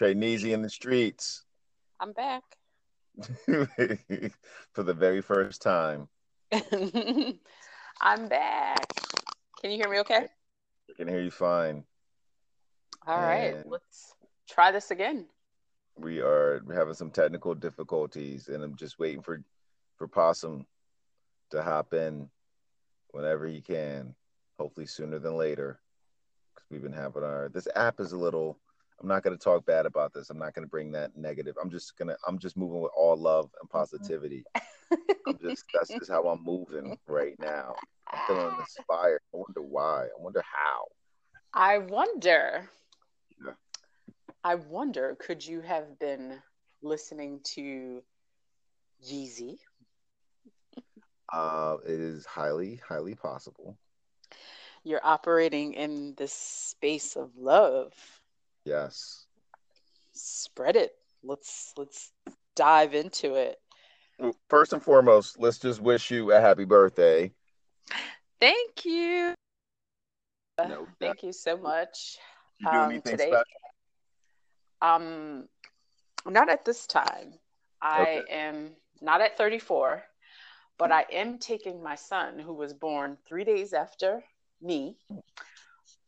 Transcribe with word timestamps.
Trey 0.00 0.14
Neasy 0.14 0.54
in 0.54 0.62
the 0.62 0.70
streets 0.70 1.44
I'm 2.00 2.14
back. 2.14 2.42
for 3.44 4.82
the 4.82 4.94
very 4.94 5.20
first 5.20 5.60
time. 5.60 6.08
I'm 8.00 8.26
back. 8.26 8.86
Can 9.60 9.70
you 9.70 9.76
hear 9.76 9.90
me 9.90 9.98
okay? 9.98 10.26
I 10.88 10.92
can 10.96 11.06
hear 11.06 11.20
you 11.20 11.30
fine. 11.30 11.84
All 13.06 13.20
right, 13.20 13.56
And- 13.56 13.70
let's 13.70 14.14
try 14.48 14.72
this 14.72 14.90
again. 14.90 15.26
We 15.98 16.22
are 16.22 16.62
having 16.74 16.94
some 16.94 17.10
technical 17.10 17.54
difficulties, 17.54 18.48
and 18.48 18.64
I'm 18.64 18.76
just 18.76 18.98
waiting 18.98 19.20
for 19.20 19.42
for 19.98 20.08
Possum 20.08 20.64
to 21.50 21.62
hop 21.62 21.92
in 21.92 22.30
whenever 23.10 23.46
he 23.46 23.60
can. 23.60 24.14
Hopefully 24.58 24.86
sooner 24.86 25.18
than 25.18 25.36
later, 25.36 25.78
because 26.54 26.70
we've 26.70 26.82
been 26.82 26.90
having 26.90 27.22
our. 27.22 27.50
This 27.52 27.68
app 27.76 28.00
is 28.00 28.12
a 28.12 28.16
little. 28.18 28.58
I'm 29.00 29.08
not 29.08 29.22
going 29.22 29.36
to 29.36 29.42
talk 29.42 29.64
bad 29.64 29.86
about 29.86 30.12
this. 30.12 30.28
I'm 30.28 30.38
not 30.38 30.54
going 30.54 30.64
to 30.64 30.70
bring 30.70 30.92
that 30.92 31.16
negative. 31.16 31.54
I'm 31.60 31.70
just 31.70 31.96
gonna. 31.96 32.16
I'm 32.26 32.38
just 32.38 32.56
moving 32.56 32.80
with 32.80 32.92
all 32.96 33.16
love 33.16 33.50
and 33.60 33.70
positivity. 33.70 34.44
I'm 35.26 35.38
just. 35.40 35.64
That's 35.72 35.88
just 35.88 36.10
how 36.10 36.24
I'm 36.28 36.44
moving 36.44 36.98
right 37.06 37.34
now. 37.38 37.74
I'm 38.12 38.20
feeling 38.26 38.54
inspired. 38.58 39.20
I 39.34 39.36
wonder 39.38 39.62
why. 39.62 40.04
I 40.04 40.18
wonder 40.18 40.42
how. 40.42 40.84
I 41.54 41.78
wonder. 41.78 42.68
Yeah. 43.44 43.52
I 44.44 44.54
wonder, 44.56 45.16
could 45.18 45.46
you 45.46 45.60
have 45.60 45.98
been 45.98 46.38
listening 46.82 47.40
to 47.54 48.02
Yeezy? 49.04 49.58
Uh, 51.32 51.76
it 51.86 52.00
is 52.00 52.26
highly, 52.26 52.80
highly 52.84 53.14
possible. 53.14 53.78
You're 54.82 55.00
operating 55.04 55.74
in 55.74 56.14
this 56.16 56.32
space 56.32 57.14
of 57.14 57.30
love. 57.36 57.92
Yes. 58.70 59.26
Spread 60.12 60.76
it. 60.76 60.92
Let's 61.24 61.72
let's 61.76 62.12
dive 62.54 62.94
into 62.94 63.34
it. 63.34 63.58
First 64.48 64.72
and 64.72 64.80
foremost, 64.82 65.40
let's 65.40 65.58
just 65.58 65.80
wish 65.80 66.08
you 66.12 66.30
a 66.30 66.40
happy 66.40 66.64
birthday. 66.64 67.32
Thank 68.38 68.84
you. 68.84 69.34
No, 70.60 70.86
Thank 71.00 71.24
you 71.24 71.32
so 71.32 71.56
much. 71.56 72.18
You 72.60 72.70
do 72.70 72.76
Um, 72.78 72.90
anything 72.90 73.12
today- 73.16 73.30
special? 73.30 73.44
Um, 74.82 75.48
not 76.26 76.48
at 76.48 76.64
this 76.64 76.86
time. 76.86 77.40
I 77.82 78.02
Okay. 78.02 78.24
am 78.32 78.76
not 79.00 79.20
at 79.20 79.36
34, 79.36 80.06
but 80.78 80.92
I 80.92 81.06
am 81.10 81.38
taking 81.38 81.82
my 81.82 81.96
son, 81.96 82.38
who 82.38 82.52
was 82.52 82.72
born 82.72 83.16
three 83.26 83.44
days 83.44 83.72
after 83.72 84.22
me, 84.60 84.96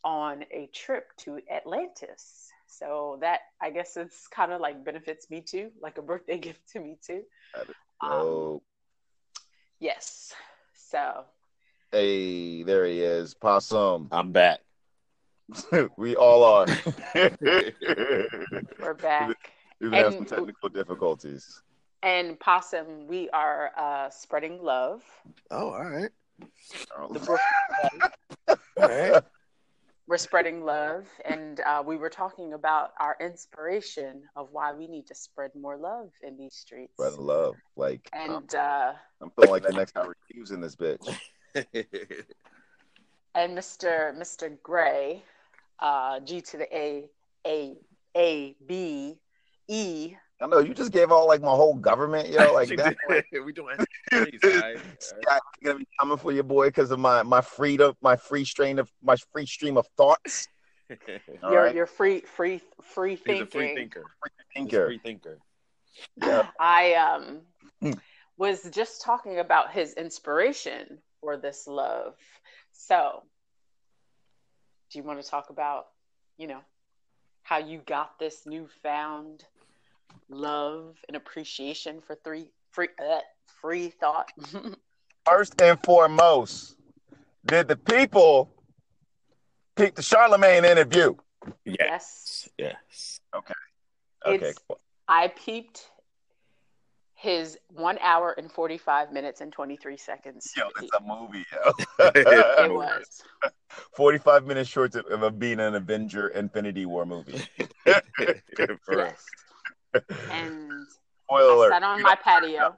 on 0.05 0.45
a 0.51 0.67
trip 0.69 1.17
to 1.17 1.41
Atlantis. 1.49 2.52
So 2.79 3.19
that 3.21 3.41
I 3.61 3.71
guess 3.71 3.97
it's 3.97 4.27
kind 4.29 4.51
of 4.53 4.61
like 4.61 4.85
benefits 4.85 5.29
me 5.31 5.43
too, 5.43 5.71
like 5.81 5.99
a 5.99 6.03
birthday 6.03 6.39
gift 6.47 6.69
to 6.71 6.81
me 6.81 6.97
too. 7.05 7.23
That 7.55 7.69
is 7.69 7.75
Um, 8.01 8.11
Oh, 8.11 8.63
yes. 9.79 10.33
So 10.75 11.25
hey, 11.91 12.63
there 12.63 12.87
he 12.87 13.01
is, 13.01 13.35
Possum. 13.35 14.09
I'm 14.11 14.33
back. 14.33 14.61
we 15.97 16.17
all 16.17 16.45
are. 16.45 16.67
we're 17.15 18.95
back. 18.95 19.53
We've 19.81 19.91
been 19.91 19.93
having 19.93 20.19
some 20.19 20.39
technical 20.39 20.69
difficulties. 20.71 21.63
And 22.03 22.41
Possum, 22.41 23.07
we 23.07 23.29
are 23.31 23.71
uh, 23.77 24.11
spreading 24.11 24.63
love. 24.63 25.03
Oh, 25.51 25.71
all 25.73 25.85
right. 25.85 26.11
The 27.11 27.21
book 27.21 27.41
All 28.49 28.89
right. 28.89 29.23
We're 30.13 30.19
spreading 30.19 30.63
love 30.63 31.07
and 31.25 31.61
uh, 31.61 31.83
we 31.83 31.97
were 31.97 32.11
talking 32.11 32.53
about 32.53 32.93
our 33.01 33.17
inspiration 33.19 34.25
of 34.37 34.47
why 34.53 34.71
we 34.71 34.87
need 34.87 35.07
to 35.07 35.15
spread 35.15 35.51
more 35.59 35.79
love 35.79 36.11
in 36.23 36.37
these 36.37 36.55
streets 36.55 36.93
Spread 36.93 37.15
love. 37.15 37.57
Like 37.77 38.11
I'm, 38.13 38.31
and 38.31 38.55
uh, 38.55 38.93
I'm 39.23 39.31
feeling 39.31 39.51
like 39.53 39.63
the 39.63 39.73
next 39.73 39.93
Howard 39.95 40.19
Hughes 40.29 40.51
in 40.51 40.61
this 40.61 40.77
bitch. 40.77 41.19
and 43.35 43.57
mr 43.57 44.15
mr 44.15 44.53
gray 44.63 45.23
uh, 45.81 46.21
g 46.21 46.43
to 46.43 46.59
the 46.59 46.77
a 46.77 47.09
a 47.47 47.75
a 48.15 48.55
b 48.67 49.17
e 49.69 50.15
I 50.43 50.47
know 50.47 50.59
you 50.59 50.75
just 50.75 50.93
gave 50.93 51.13
all 51.13 51.27
like 51.27 51.41
my 51.41 51.49
whole 51.51 51.75
government, 51.75 52.29
yo. 52.29 52.53
Like 52.53 52.69
that. 52.77 52.97
did. 53.09 53.25
we 53.45 53.53
doing 53.53 53.77
please, 54.11 54.41
all 54.45 54.51
right. 54.51 54.77
Yeah, 55.27 55.35
I'm 55.35 55.41
gonna 55.65 55.79
be 55.79 55.87
coming 56.01 56.19
for 56.19 56.33
your 56.33 56.43
boy 56.45 56.69
because 56.69 56.91
of 56.91 56.99
my 56.99 57.23
my 57.23 57.41
freedom, 57.41 57.95
my 58.03 58.17
free 58.17 58.45
strain 58.45 58.79
of 58.79 58.91
my 59.03 59.17
free 59.33 59.47
stream 59.47 59.77
of 59.77 59.87
thoughts. 59.97 60.49
All 61.43 61.53
you're 61.53 61.65
right. 61.65 61.75
you're 61.75 61.87
free 61.87 62.21
free 62.21 62.61
free 62.83 63.17
He's 63.17 63.41
a 63.41 63.47
free 63.47 63.75
thinker. 63.75 64.05
He's 64.55 64.65
Thinker. 64.65 64.87
free 64.87 64.99
thinker. 64.99 65.39
Yeah. 66.17 66.49
I 66.59 66.95
um 66.95 67.41
Hmm. 67.81 67.93
was 68.37 68.69
just 68.71 69.03
talking 69.03 69.39
about 69.39 69.73
his 69.73 69.95
inspiration 69.95 70.99
for 71.21 71.37
this 71.37 71.67
love. 71.67 72.15
So, 72.73 73.23
do 74.91 74.99
you 74.99 75.05
want 75.05 75.23
to 75.23 75.29
talk 75.29 75.51
about, 75.51 75.85
you 76.37 76.47
know, 76.49 76.61
how 77.43 77.59
you 77.59 77.81
got 77.87 78.19
this 78.19 78.43
newfound 78.47 79.45
love 80.29 80.97
and 81.09 81.17
appreciation 81.17 82.01
for 82.01 82.17
three 82.25 82.49
free 82.71 82.89
uh, 83.01 83.21
free 83.61 83.89
thought? 83.89 84.31
First 85.27 85.61
and 85.61 85.79
foremost, 85.85 86.77
did 87.47 87.69
the 87.69 87.77
people 87.77 88.51
peep 89.77 89.95
the 89.95 90.03
Charlemagne 90.03 90.65
interview? 90.65 91.15
Yes. 91.65 92.49
Yes. 92.59 93.21
Okay, 93.35 93.55
It's- 94.35 94.59
cool. 94.69 94.79
I 95.09 95.29
peeped 95.29 95.91
his 97.15 97.57
one 97.69 97.99
hour 98.01 98.35
and 98.37 98.51
45 98.51 99.13
minutes 99.13 99.41
and 99.41 99.53
23 99.53 99.97
seconds. 99.97 100.53
Yo, 100.57 100.65
it's 100.81 100.91
a 100.93 101.01
movie, 101.01 101.45
yo. 101.53 101.73
it 102.15 102.73
was. 102.73 103.23
45 103.95 104.45
minutes 104.47 104.69
short 104.69 104.95
of, 104.97 105.23
of 105.23 105.39
being 105.39 105.61
an 105.61 105.77
Avenger 105.77 106.29
Infinity 106.29 106.85
War 106.87 107.07
movie. 107.07 107.41
For. 108.85 108.97
Yes. 108.97 109.25
And 110.31 110.87
Spoiler 111.29 111.73
I 111.73 111.75
sat 111.75 111.83
on 111.83 112.03
my 112.03 112.15
patio. 112.17 112.77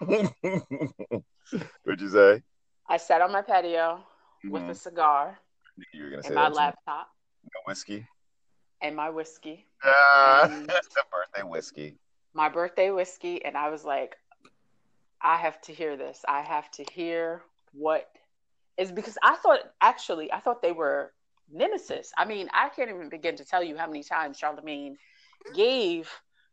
What'd 1.84 2.00
you 2.00 2.08
say? 2.08 2.42
I 2.88 2.96
sat 2.96 3.20
on 3.20 3.32
my 3.32 3.42
patio 3.42 4.04
with 4.48 4.68
a 4.68 4.74
cigar 4.74 5.38
You 5.92 6.04
were 6.04 6.10
gonna 6.10 6.22
say 6.22 6.28
and 6.28 6.34
my 6.36 6.48
laptop 6.48 7.08
no 7.44 7.60
whiskey. 7.66 8.06
and 8.80 8.96
my 8.96 9.10
whiskey, 9.10 9.66
Ah, 9.82 10.48
that's 10.66 10.88
the 10.94 11.02
birthday 11.10 11.42
whiskey. 11.48 11.98
my 12.34 12.48
birthday 12.48 12.90
whiskey, 12.90 13.44
and 13.44 13.56
I 13.56 13.70
was 13.70 13.84
like, 13.84 14.16
I 15.22 15.36
have 15.36 15.60
to 15.62 15.72
hear 15.72 15.96
this. 15.96 16.24
I 16.28 16.42
have 16.42 16.70
to 16.72 16.84
hear 16.92 17.42
what 17.72 18.08
is 18.76 18.92
because 18.92 19.18
I 19.22 19.36
thought 19.36 19.60
actually 19.80 20.32
I 20.32 20.40
thought 20.40 20.62
they 20.62 20.72
were 20.72 21.12
nemesis. 21.50 22.12
I 22.16 22.24
mean, 22.24 22.48
I 22.52 22.68
can't 22.68 22.90
even 22.90 23.08
begin 23.08 23.36
to 23.36 23.44
tell 23.44 23.62
you 23.62 23.76
how 23.76 23.86
many 23.86 24.02
times 24.02 24.38
Charlemagne 24.38 24.96
gave 25.54 26.10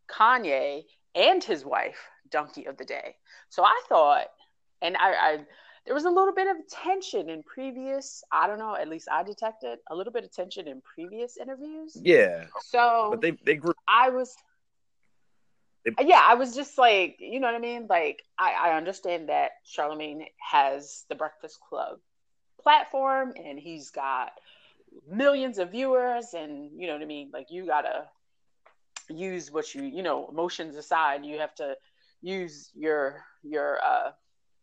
Kanye 0.07 0.83
and 1.13 1.43
his 1.43 1.65
wife 1.65 2.09
Donkey 2.29 2.65
of 2.65 2.77
the 2.77 2.85
Day. 2.85 3.15
So 3.49 3.63
I 3.63 3.81
thought, 3.87 4.27
and 4.81 4.97
I, 4.97 5.11
I 5.13 5.37
there 5.85 5.93
was 5.93 6.05
a 6.05 6.09
little 6.09 6.33
bit 6.33 6.47
of 6.47 6.57
tension 6.67 7.29
in 7.29 7.43
previous, 7.43 8.23
I 8.31 8.47
don't 8.47 8.57
know, 8.57 8.75
at 8.75 8.87
least 8.87 9.07
I 9.11 9.23
detected 9.23 9.77
a 9.89 9.95
little 9.95 10.11
bit 10.11 10.23
of 10.23 10.31
tension 10.31 10.67
in 10.67 10.81
previous 10.81 11.37
interviews. 11.37 11.95
Yeah. 12.01 12.45
So 12.61 13.09
But 13.11 13.21
they 13.21 13.31
they 13.43 13.55
grew. 13.55 13.73
I 13.87 14.09
was, 14.09 14.35
They- 15.83 15.93
yeah, 16.07 16.21
I 16.25 16.33
was 16.35 16.55
just 16.55 16.77
like, 16.77 17.17
you 17.19 17.39
know 17.39 17.47
what 17.47 17.55
I 17.55 17.59
mean? 17.59 17.85
Like, 17.87 18.23
I, 18.37 18.53
I 18.53 18.77
understand 18.77 19.29
that 19.29 19.51
Charlemagne 19.63 20.25
has 20.39 21.05
the 21.09 21.15
Breakfast 21.15 21.59
Club 21.59 21.99
platform 22.61 23.33
and 23.37 23.59
he's 23.59 23.91
got 23.91 24.31
millions 25.07 25.59
of 25.59 25.71
viewers, 25.71 26.33
and 26.33 26.71
you 26.79 26.87
know 26.87 26.93
what 26.93 27.01
I 27.03 27.05
mean? 27.05 27.29
Like, 27.31 27.51
you 27.51 27.65
gotta 27.67 28.05
use 29.09 29.51
what 29.51 29.73
you, 29.73 29.83
you 29.83 30.03
know, 30.03 30.27
emotions 30.29 30.75
aside, 30.75 31.25
you 31.25 31.39
have 31.39 31.53
to 31.55 31.75
use 32.21 32.71
your, 32.75 33.23
your, 33.43 33.79
uh, 33.83 34.11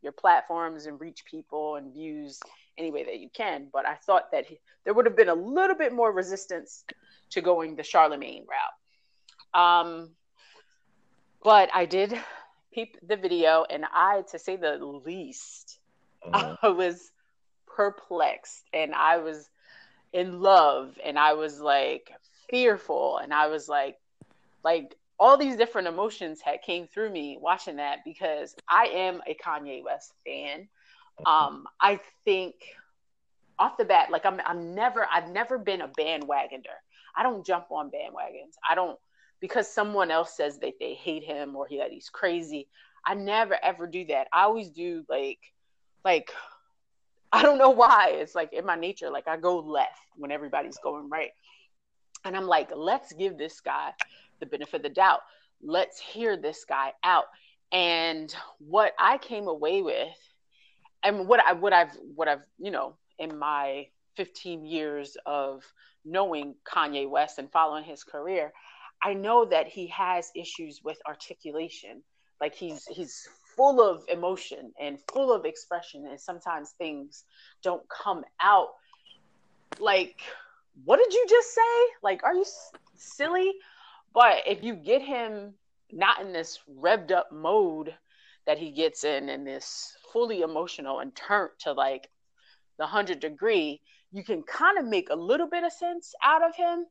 your 0.02 0.12
platforms 0.12 0.86
and 0.86 1.00
reach 1.00 1.24
people 1.24 1.76
and 1.76 1.92
views 1.92 2.40
any 2.78 2.90
way 2.90 3.04
that 3.04 3.18
you 3.18 3.28
can. 3.32 3.68
But 3.72 3.86
I 3.86 3.94
thought 3.94 4.30
that 4.32 4.46
he, 4.46 4.58
there 4.84 4.94
would 4.94 5.06
have 5.06 5.16
been 5.16 5.28
a 5.28 5.34
little 5.34 5.76
bit 5.76 5.92
more 5.92 6.12
resistance 6.12 6.84
to 7.30 7.40
going 7.40 7.76
the 7.76 7.82
Charlemagne 7.82 8.46
route. 8.48 9.60
Um, 9.60 10.16
but 11.42 11.70
I 11.74 11.84
did 11.86 12.14
peep 12.72 12.96
the 13.02 13.16
video, 13.16 13.64
and 13.68 13.84
I, 13.92 14.22
to 14.30 14.38
say 14.38 14.56
the 14.56 14.76
least, 14.76 15.78
Mhm. 16.26 16.58
I 16.62 16.68
was 16.68 17.12
perplexed, 17.66 18.68
and 18.72 18.94
I 18.94 19.18
was 19.18 19.50
in 20.12 20.40
love, 20.40 20.98
and 21.04 21.18
I 21.18 21.34
was 21.34 21.60
like 21.60 22.12
fearful, 22.48 23.18
and 23.18 23.32
I 23.32 23.48
was 23.48 23.68
like, 23.68 23.96
like 24.64 24.96
all 25.18 25.36
these 25.36 25.56
different 25.56 25.88
emotions 25.88 26.40
had 26.40 26.62
came 26.62 26.86
through 26.86 27.10
me 27.10 27.38
watching 27.40 27.76
that 27.76 27.98
because 28.04 28.54
I 28.68 28.86
am 28.86 29.20
a 29.26 29.34
Kanye 29.34 29.84
West 29.84 30.12
fan. 30.26 30.68
Um, 31.26 31.64
I 31.80 32.00
think 32.24 32.54
off 33.58 33.76
the 33.76 33.84
bat, 33.84 34.10
like 34.10 34.26
I'm, 34.26 34.40
I'm 34.44 34.74
never, 34.74 35.06
I've 35.12 35.30
never 35.30 35.58
been 35.58 35.82
a 35.82 35.88
bandwagoner. 35.88 36.78
I 37.14 37.22
don't 37.22 37.46
jump 37.46 37.66
on 37.70 37.86
bandwagons. 37.86 38.54
I 38.68 38.74
don't 38.74 38.98
because 39.40 39.72
someone 39.72 40.10
else 40.10 40.36
says 40.36 40.58
that 40.60 40.74
they 40.80 40.94
hate 40.94 41.24
him 41.24 41.56
or 41.56 41.66
he, 41.66 41.78
that 41.78 41.90
he's 41.90 42.08
crazy. 42.08 42.68
I 43.04 43.14
never 43.14 43.56
ever 43.62 43.86
do 43.86 44.06
that. 44.06 44.28
I 44.32 44.44
always 44.44 44.70
do 44.70 45.04
like 45.08 45.38
like 46.04 46.32
I 47.32 47.42
don't 47.42 47.58
know 47.58 47.70
why. 47.70 48.10
It's 48.14 48.34
like 48.34 48.52
in 48.52 48.64
my 48.64 48.76
nature, 48.76 49.10
like 49.10 49.28
I 49.28 49.36
go 49.36 49.58
left 49.58 49.98
when 50.16 50.30
everybody's 50.30 50.78
going 50.82 51.08
right. 51.08 51.30
And 52.24 52.36
I'm 52.36 52.46
like, 52.46 52.70
let's 52.74 53.12
give 53.12 53.36
this 53.36 53.60
guy 53.60 53.92
the 54.42 54.46
benefit 54.46 54.76
of 54.76 54.82
the 54.82 54.88
doubt. 54.88 55.20
Let's 55.62 55.98
hear 56.00 56.36
this 56.36 56.64
guy 56.64 56.92
out. 57.04 57.26
And 57.70 58.34
what 58.58 58.92
I 58.98 59.16
came 59.18 59.48
away 59.48 59.80
with, 59.80 60.18
and 61.02 61.26
what 61.26 61.40
I 61.40 61.54
what 61.54 61.72
I've 61.72 61.96
what 62.14 62.28
I've, 62.28 62.44
you 62.58 62.70
know, 62.70 62.96
in 63.18 63.38
my 63.38 63.86
15 64.16 64.66
years 64.66 65.16
of 65.24 65.62
knowing 66.04 66.54
Kanye 66.64 67.08
West 67.08 67.38
and 67.38 67.50
following 67.50 67.84
his 67.84 68.04
career, 68.04 68.52
I 69.02 69.14
know 69.14 69.46
that 69.46 69.68
he 69.68 69.86
has 69.88 70.30
issues 70.34 70.80
with 70.84 70.98
articulation. 71.06 72.02
Like 72.40 72.54
he's 72.54 72.84
he's 72.86 73.28
full 73.56 73.80
of 73.80 74.04
emotion 74.08 74.72
and 74.80 74.98
full 75.12 75.32
of 75.32 75.44
expression 75.44 76.06
and 76.06 76.20
sometimes 76.20 76.70
things 76.78 77.24
don't 77.62 77.82
come 77.88 78.24
out 78.40 78.68
like 79.78 80.22
what 80.84 80.96
did 80.98 81.12
you 81.12 81.26
just 81.28 81.54
say 81.54 81.86
like 82.02 82.22
are 82.24 82.34
you 82.34 82.44
silly 82.96 83.52
but 84.14 84.42
if 84.46 84.62
you 84.62 84.74
get 84.74 85.02
him 85.02 85.54
not 85.90 86.20
in 86.20 86.32
this 86.32 86.58
revved 86.80 87.10
up 87.10 87.30
mode 87.32 87.94
that 88.46 88.58
he 88.58 88.70
gets 88.70 89.04
in 89.04 89.28
in 89.28 89.44
this 89.44 89.94
fully 90.12 90.40
emotional 90.40 91.00
and 91.00 91.14
turned 91.14 91.50
to 91.58 91.72
like 91.72 92.08
the 92.78 92.84
100 92.84 93.20
degree 93.20 93.80
you 94.12 94.22
can 94.24 94.42
kind 94.42 94.78
of 94.78 94.84
make 94.84 95.08
a 95.10 95.16
little 95.16 95.48
bit 95.48 95.64
of 95.64 95.72
sense 95.72 96.14
out 96.22 96.42
of 96.42 96.54
him 96.54 96.86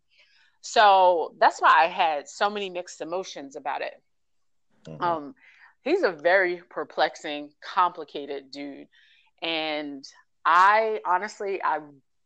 so 0.61 1.33
that's 1.39 1.61
why 1.61 1.73
i 1.75 1.87
had 1.87 2.27
so 2.27 2.49
many 2.49 2.69
mixed 2.69 3.01
emotions 3.01 3.55
about 3.55 3.81
it 3.81 4.01
mm-hmm. 4.85 5.03
um 5.03 5.35
he's 5.81 6.03
a 6.03 6.11
very 6.11 6.61
perplexing, 6.69 7.51
complicated 7.61 8.51
dude. 8.51 8.87
And 9.41 10.05
I 10.45 10.99
honestly, 11.05 11.61
I 11.63 11.79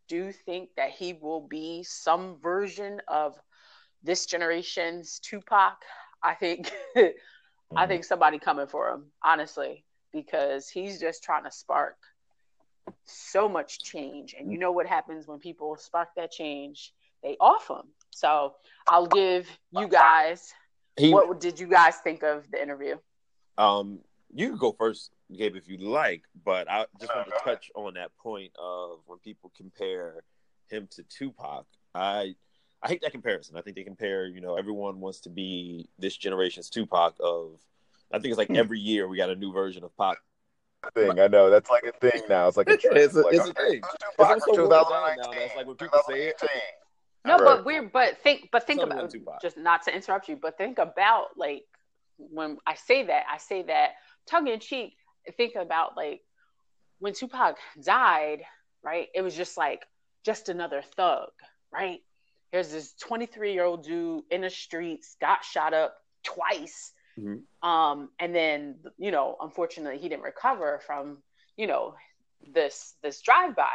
do 0.07 0.31
think 0.31 0.69
that 0.77 0.91
he 0.91 1.13
will 1.13 1.47
be 1.47 1.83
some 1.83 2.37
version 2.41 3.01
of 3.07 3.35
this 4.05 4.25
generation's 4.25 5.19
Tupac. 5.19 5.77
I 6.23 6.33
think 6.35 6.71
mm-hmm. 6.97 7.77
I 7.77 7.87
think 7.87 8.03
somebody 8.03 8.39
coming 8.39 8.67
for 8.67 8.89
him, 8.89 9.05
honestly, 9.23 9.83
because 10.13 10.69
he's 10.69 10.99
just 10.99 11.23
trying 11.23 11.43
to 11.43 11.51
spark 11.51 11.97
so 13.05 13.49
much 13.49 13.79
change. 13.79 14.35
And 14.37 14.51
you 14.51 14.57
know 14.57 14.71
what 14.71 14.85
happens 14.85 15.27
when 15.27 15.39
people 15.39 15.75
spark 15.75 16.09
that 16.15 16.31
change? 16.31 16.93
They 17.23 17.35
off 17.39 17.67
him. 17.67 17.87
So 18.11 18.53
I'll 18.87 19.07
give 19.07 19.49
you 19.71 19.87
guys 19.87 20.53
he, 20.97 21.11
what 21.11 21.39
did 21.39 21.59
you 21.59 21.67
guys 21.67 21.97
think 21.97 22.23
of 22.23 22.49
the 22.51 22.61
interview? 22.61 22.95
Um, 23.57 23.99
you 24.33 24.49
can 24.49 24.57
go 24.57 24.71
first, 24.71 25.11
Gabe, 25.35 25.55
if 25.55 25.67
you 25.67 25.77
like, 25.77 26.23
but 26.43 26.69
I 26.69 26.85
just 26.99 27.13
want 27.13 27.27
to 27.27 27.35
touch 27.43 27.69
on 27.75 27.95
that 27.95 28.15
point 28.17 28.51
of 28.57 28.99
when 29.05 29.19
people 29.19 29.51
compare 29.55 30.23
him 30.69 30.87
to 30.91 31.03
Tupac. 31.03 31.65
I 31.93 32.35
I 32.85 32.89
hate 32.89 33.01
that 33.01 33.11
comparison. 33.11 33.57
I 33.57 33.61
think 33.61 33.75
they 33.75 33.83
compare, 33.83 34.27
you 34.27 34.41
know, 34.41 34.55
everyone 34.55 34.99
wants 34.99 35.21
to 35.21 35.29
be 35.29 35.89
this 35.97 36.15
generation's 36.15 36.69
Tupac 36.69 37.15
of 37.19 37.59
I 38.13 38.19
think 38.19 38.31
it's 38.31 38.37
like 38.37 38.49
hmm. 38.49 38.55
every 38.55 38.79
year 38.79 39.07
we 39.07 39.17
got 39.17 39.29
a 39.29 39.35
new 39.35 39.51
version 39.51 39.83
of 39.83 39.95
Pac. 39.97 40.17
Thing 40.93 41.19
I 41.19 41.27
know 41.27 41.49
that's 41.49 41.71
like 41.71 41.83
a 41.83 41.91
thing 41.93 42.21
now. 42.29 42.47
It's 42.47 42.57
like 42.57 42.69
a 42.69 42.77
trend. 42.77 42.97
it's 42.97 43.15
a, 43.15 43.21
like, 43.21 43.33
it's 43.33 43.49
a 43.49 43.53
thing. 43.53 43.81
It's 44.19 44.45
so 44.45 44.55
2019. 44.55 45.17
Now. 45.17 45.31
That's 45.31 45.55
like 45.55 45.65
when 45.65 45.75
people 45.75 45.99
say 46.07 46.27
it. 46.27 46.39
No, 47.25 47.37
right. 47.37 47.43
but 47.43 47.65
we're 47.65 47.89
but 47.89 48.21
think 48.21 48.49
but 48.51 48.67
think 48.67 48.83
about 48.83 49.11
just 49.41 49.57
not 49.57 49.81
to 49.85 49.95
interrupt 49.95 50.29
you, 50.29 50.35
but 50.39 50.59
think 50.59 50.77
about 50.77 51.29
like 51.37 51.63
when 52.17 52.59
I 52.67 52.75
say 52.75 53.07
that, 53.07 53.23
I 53.31 53.39
say 53.39 53.63
that 53.63 53.93
tongue 54.29 54.47
in 54.47 54.59
cheek, 54.59 54.93
think 55.37 55.55
about 55.55 55.97
like 55.97 56.21
when 56.99 57.13
Tupac 57.13 57.57
died, 57.81 58.43
right? 58.83 59.07
It 59.15 59.23
was 59.23 59.35
just 59.35 59.57
like 59.57 59.87
just 60.23 60.49
another 60.49 60.83
thug, 60.95 61.29
right? 61.73 62.01
Here's 62.55 62.69
this 62.69 62.93
23 63.01 63.51
year 63.51 63.65
old 63.65 63.83
dude 63.83 64.23
in 64.31 64.39
the 64.39 64.49
streets, 64.49 65.17
got 65.19 65.43
shot 65.43 65.73
up 65.73 65.97
twice. 66.23 66.93
Mm-hmm. 67.19 67.69
Um, 67.69 68.11
and 68.17 68.33
then, 68.33 68.75
you 68.97 69.11
know, 69.11 69.35
unfortunately 69.41 69.97
he 69.97 70.07
didn't 70.07 70.23
recover 70.23 70.79
from, 70.87 71.17
you 71.57 71.67
know, 71.67 71.95
this 72.53 72.93
this 73.03 73.19
drive 73.19 73.57
by. 73.57 73.73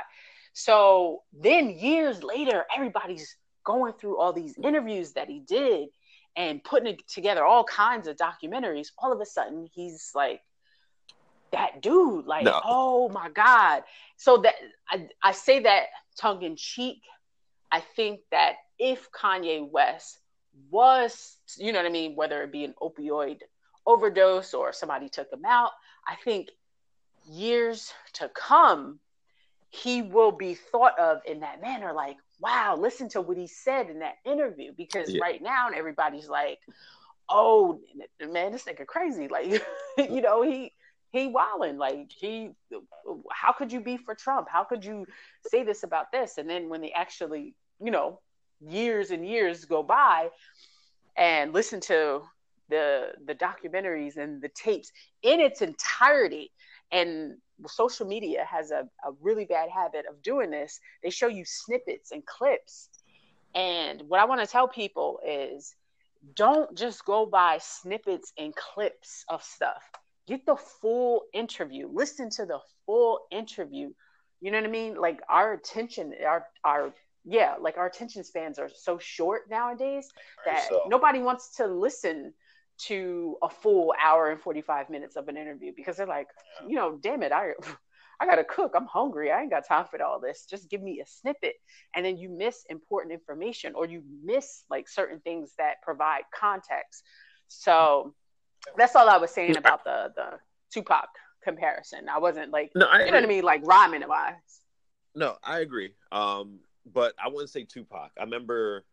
So 0.55 1.25
then 1.31 1.69
years 1.69 2.23
later, 2.23 2.65
everybody's 2.75 3.37
going 3.65 3.93
through 4.00 4.19
all 4.19 4.32
these 4.32 4.56
interviews 4.56 5.12
that 5.12 5.29
he 5.29 5.41
did 5.41 5.91
and 6.35 6.65
putting 6.65 6.97
together 7.06 7.44
all 7.44 7.65
kinds 7.65 8.09
of 8.09 8.17
documentaries, 8.17 8.93
all 8.97 9.12
of 9.12 9.21
a 9.21 9.27
sudden 9.27 9.69
he's 9.75 10.12
like 10.15 10.41
that 11.53 11.82
dude. 11.82 12.25
Like, 12.25 12.44
no. 12.44 12.59
oh 12.65 13.11
my 13.11 13.29
God. 13.29 13.82
So 14.17 14.38
that 14.38 14.55
I, 14.88 15.06
I 15.23 15.32
say 15.32 15.61
that 15.61 15.88
tongue 16.17 16.44
in 16.44 16.56
cheek. 16.56 17.03
I 17.70 17.81
think 17.81 18.20
that 18.31 18.56
if 18.78 19.11
Kanye 19.12 19.69
West 19.69 20.19
was, 20.70 21.37
you 21.56 21.72
know 21.72 21.78
what 21.78 21.87
I 21.87 21.90
mean, 21.90 22.17
whether 22.17 22.43
it 22.43 22.52
be 22.52 22.64
an 22.64 22.75
opioid 22.81 23.40
overdose 23.87 24.55
or 24.55 24.72
somebody 24.72 25.08
took 25.08 25.32
him 25.32 25.44
out, 25.44 25.70
I 26.06 26.17
think 26.25 26.50
years 27.28 27.93
to 28.14 28.28
come, 28.28 28.99
he 29.69 30.02
will 30.02 30.32
be 30.32 30.55
thought 30.55 30.99
of 30.99 31.20
in 31.26 31.40
that 31.40 31.61
manner 31.61 31.93
like, 31.93 32.17
wow, 32.40 32.76
listen 32.76 33.08
to 33.11 33.20
what 33.20 33.37
he 33.37 33.46
said 33.46 33.88
in 33.88 34.00
that 34.00 34.17
interview. 34.25 34.72
Because 34.76 35.11
yeah. 35.11 35.20
right 35.20 35.40
now 35.40 35.69
everybody's 35.75 36.28
like, 36.28 36.58
oh 37.28 37.81
man, 38.20 38.52
this 38.52 38.64
nigga 38.64 38.87
crazy. 38.87 39.28
Like, 39.28 39.62
you 39.99 40.20
know, 40.20 40.43
he 40.43 40.72
he 41.12 41.26
wilding. 41.26 41.78
Like 41.78 42.10
he 42.10 42.50
how 43.32 43.52
could 43.52 43.72
you 43.72 43.80
be 43.80 43.96
for 43.96 44.14
Trump? 44.14 44.48
How 44.50 44.64
could 44.64 44.84
you 44.84 45.06
say 45.50 45.62
this 45.62 45.82
about 45.82 46.12
this? 46.12 46.38
And 46.38 46.48
then 46.48 46.68
when 46.68 46.80
they 46.80 46.92
actually, 46.92 47.54
you 47.82 47.90
know, 47.90 48.20
years 48.60 49.10
and 49.10 49.26
years 49.26 49.64
go 49.64 49.82
by 49.82 50.28
and 51.16 51.52
listen 51.52 51.80
to 51.80 52.22
the 52.68 53.12
the 53.26 53.34
documentaries 53.34 54.16
and 54.16 54.40
the 54.40 54.48
tapes 54.48 54.92
in 55.22 55.40
its 55.40 55.60
entirety 55.62 56.50
and 56.92 57.36
social 57.67 58.06
media 58.06 58.44
has 58.48 58.70
a, 58.70 58.88
a 59.05 59.12
really 59.20 59.44
bad 59.44 59.69
habit 59.69 60.06
of 60.08 60.22
doing 60.22 60.50
this. 60.50 60.81
They 61.02 61.10
show 61.10 61.29
you 61.29 61.44
snippets 61.44 62.10
and 62.10 62.24
clips. 62.24 62.88
And 63.55 64.02
what 64.08 64.20
I 64.20 64.24
want 64.24 64.40
to 64.40 64.46
tell 64.46 64.69
people 64.69 65.20
is 65.26 65.74
don't 66.34 66.76
just 66.76 67.05
go 67.05 67.26
by 67.26 67.58
snippets 67.60 68.32
and 68.38 68.55
clips 68.55 69.24
of 69.29 69.43
stuff. 69.43 69.82
Get 70.31 70.46
the 70.46 70.55
full 70.55 71.25
interview. 71.34 71.89
Listen 71.93 72.31
to 72.31 72.46
the 72.46 72.60
full 72.87 73.19
interview. 73.32 73.91
You 74.41 74.53
know 74.53 74.58
what 74.58 74.69
I 74.69 74.70
mean? 74.70 74.94
Like 74.94 75.20
our 75.29 75.55
attention, 75.55 76.15
our 76.25 76.46
our 76.65 76.94
yeah, 77.25 77.56
like 77.60 77.79
our 77.79 77.87
attention 77.87 78.22
spans 78.22 78.60
are 78.60 78.70
so 78.72 78.96
short 78.96 79.51
nowadays 79.51 80.08
that 80.46 80.69
so. 80.69 80.82
nobody 80.87 81.19
wants 81.19 81.56
to 81.56 81.67
listen 81.67 82.32
to 82.87 83.39
a 83.43 83.49
full 83.51 83.93
hour 84.01 84.31
and 84.31 84.41
45 84.41 84.89
minutes 84.89 85.17
of 85.17 85.27
an 85.27 85.37
interview 85.37 85.72
because 85.77 85.96
they're 85.96 86.06
like, 86.06 86.29
you 86.69 86.77
know, 86.77 86.96
damn 87.03 87.25
it, 87.25 87.32
I 87.32 87.55
I 88.20 88.27
gotta 88.27 88.44
cook. 88.44 88.75
I'm 88.77 88.87
hungry. 88.87 89.32
I 89.32 89.41
ain't 89.41 89.51
got 89.51 89.67
time 89.67 89.87
for 89.91 90.01
all 90.01 90.20
this. 90.20 90.46
Just 90.49 90.70
give 90.70 90.81
me 90.81 91.01
a 91.01 91.06
snippet. 91.06 91.55
And 91.96 92.06
then 92.06 92.19
you 92.19 92.29
miss 92.29 92.65
important 92.69 93.15
information 93.15 93.72
or 93.75 93.87
you 93.87 94.05
miss 94.22 94.63
like 94.70 94.89
certain 94.89 95.19
things 95.19 95.55
that 95.58 95.82
provide 95.82 96.22
context. 96.39 97.03
So 97.49 98.15
that's 98.76 98.96
all 98.96 99.08
I 99.08 99.17
was 99.17 99.31
saying 99.31 99.56
about 99.56 99.84
the 99.84 100.12
the 100.14 100.38
Tupac 100.72 101.08
comparison. 101.43 102.08
I 102.08 102.19
wasn't 102.19 102.50
like 102.50 102.72
no, 102.74 102.86
I 102.86 103.05
you 103.05 103.06
know 103.06 103.19
what 103.19 103.24
I 103.24 103.26
mean, 103.26 103.44
like 103.44 103.67
rhyming 103.67 104.06
wise. 104.06 104.34
No, 105.14 105.36
I 105.43 105.60
agree. 105.60 105.94
Um, 106.12 106.60
but 106.93 107.14
I 107.22 107.29
wouldn't 107.29 107.50
say 107.50 107.64
Tupac. 107.64 108.12
I 108.19 108.22
remember 108.22 108.84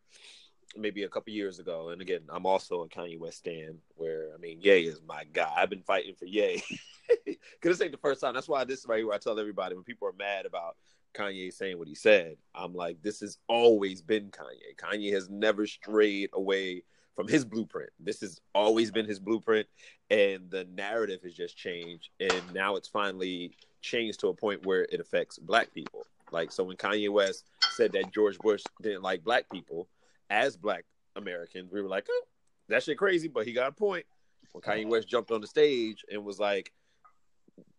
maybe 0.76 1.04
a 1.04 1.10
couple 1.10 1.34
years 1.34 1.60
ago. 1.60 1.90
And 1.90 2.02
again, 2.02 2.22
I'm 2.30 2.46
also 2.46 2.82
a 2.82 2.90
Kanye 2.90 3.20
West 3.20 3.44
fan. 3.44 3.78
Where 3.96 4.30
I 4.34 4.38
mean, 4.38 4.60
Ye 4.62 4.88
is 4.88 5.02
my 5.06 5.24
guy. 5.32 5.52
I've 5.56 5.70
been 5.70 5.84
fighting 5.84 6.16
for 6.16 6.26
Ye 6.26 6.64
because 7.26 7.40
this 7.64 7.82
ain't 7.82 7.92
the 7.92 7.98
first 7.98 8.22
time. 8.22 8.34
That's 8.34 8.50
why 8.50 8.64
this 8.64 8.80
is 8.80 8.88
right 8.88 9.00
here. 9.00 9.14
I 9.14 9.18
tell 9.18 9.40
everybody 9.40 9.76
when 9.76 9.84
people 9.84 10.08
are 10.08 10.14
mad 10.18 10.46
about 10.46 10.76
Kanye 11.14 11.54
saying 11.54 11.78
what 11.78 11.88
he 11.88 11.96
said, 11.96 12.38
I'm 12.54 12.74
like, 12.74 13.02
this 13.02 13.22
has 13.22 13.38
always 13.48 14.02
been 14.02 14.30
Kanye. 14.30 14.76
Kanye 14.78 15.14
has 15.14 15.30
never 15.30 15.66
strayed 15.66 16.30
away 16.34 16.84
from 17.18 17.28
his 17.28 17.44
blueprint. 17.44 17.90
This 18.00 18.22
has 18.22 18.40
always 18.54 18.92
been 18.92 19.08
his 19.08 19.20
blueprint, 19.20 19.68
and 20.12 20.52
the 20.52 20.66
narrative 20.66 21.22
has 21.24 21.34
just 21.34 21.58
changed. 21.58 22.12
And 22.20 22.54
now 22.54 22.76
it's 22.76 22.88
finally 22.88 23.54
changed 23.82 24.20
to 24.20 24.28
a 24.28 24.36
point 24.36 24.66
where 24.68 24.84
it 24.92 25.00
affects 25.00 25.40
black 25.40 25.74
people. 25.74 26.06
Like 26.32 26.52
so, 26.52 26.64
when 26.64 26.78
Kanye 26.78 27.10
West 27.10 27.46
said 27.72 27.92
that 27.94 28.14
George 28.14 28.38
Bush 28.38 28.62
didn't 28.84 29.02
like 29.02 29.24
black 29.24 29.50
people, 29.50 29.90
as 30.30 30.56
black 30.56 30.86
Americans, 31.16 31.72
we 31.72 31.82
were 31.82 31.90
like, 31.90 32.06
oh, 32.08 32.24
that 32.70 32.84
shit 32.84 33.00
crazy, 33.00 33.28
but 33.28 33.48
he 33.48 33.52
got 33.52 33.70
a 33.70 33.72
point. 33.72 34.06
When 34.52 34.62
Kanye 34.62 34.88
West 34.88 35.08
jumped 35.08 35.32
on 35.32 35.42
the 35.42 35.48
stage 35.48 36.06
and 36.12 36.24
was 36.24 36.40
like, 36.40 36.72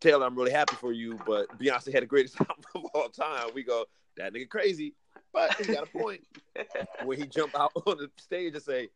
Taylor, 0.00 0.26
I'm 0.26 0.34
really 0.34 0.50
happy 0.50 0.74
for 0.74 0.92
you, 0.92 1.16
but 1.24 1.46
Beyonce 1.60 1.92
had 1.92 2.02
the 2.02 2.06
greatest 2.06 2.36
album 2.40 2.64
of 2.74 2.86
all 2.92 3.08
time. 3.08 3.50
We 3.54 3.62
go, 3.62 3.84
that 4.16 4.32
nigga 4.32 4.48
crazy, 4.48 4.94
but 5.32 5.54
he 5.54 5.72
got 5.72 5.84
a 5.84 5.98
point. 5.98 6.22
when 7.04 7.20
he 7.20 7.26
jumped 7.28 7.54
out 7.54 7.70
on 7.86 7.98
the 7.98 8.10
stage 8.18 8.54
and 8.54 8.62
say, 8.62 8.88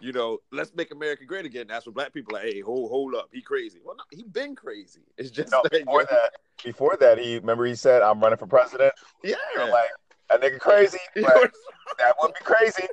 you 0.00 0.12
know, 0.12 0.38
let's 0.50 0.74
make 0.74 0.92
America 0.92 1.24
great 1.24 1.44
again. 1.44 1.66
That's 1.68 1.86
what 1.86 1.94
black 1.94 2.12
people 2.12 2.36
are 2.36 2.42
like, 2.42 2.52
hey, 2.52 2.60
hold 2.60 2.90
hold 2.90 3.14
up, 3.14 3.28
he 3.32 3.42
crazy. 3.42 3.78
Well, 3.84 3.96
no, 3.96 4.04
he 4.10 4.24
been 4.24 4.54
crazy. 4.54 5.02
It's 5.16 5.30
just 5.30 5.52
no, 5.52 5.62
that, 5.62 5.72
before 5.72 6.04
that. 6.04 6.32
Before 6.64 6.96
that, 7.00 7.18
he 7.18 7.38
remember 7.38 7.64
he 7.64 7.74
said, 7.74 8.02
"I'm 8.02 8.20
running 8.20 8.38
for 8.38 8.46
president." 8.46 8.92
Yeah, 9.24 9.36
I'm 9.58 9.70
like 9.70 9.88
that 10.30 10.40
nigga 10.40 10.58
crazy, 10.58 10.98
but 11.14 11.52
that 11.98 12.14
would 12.20 12.32
be 12.32 12.44
crazy. 12.44 12.86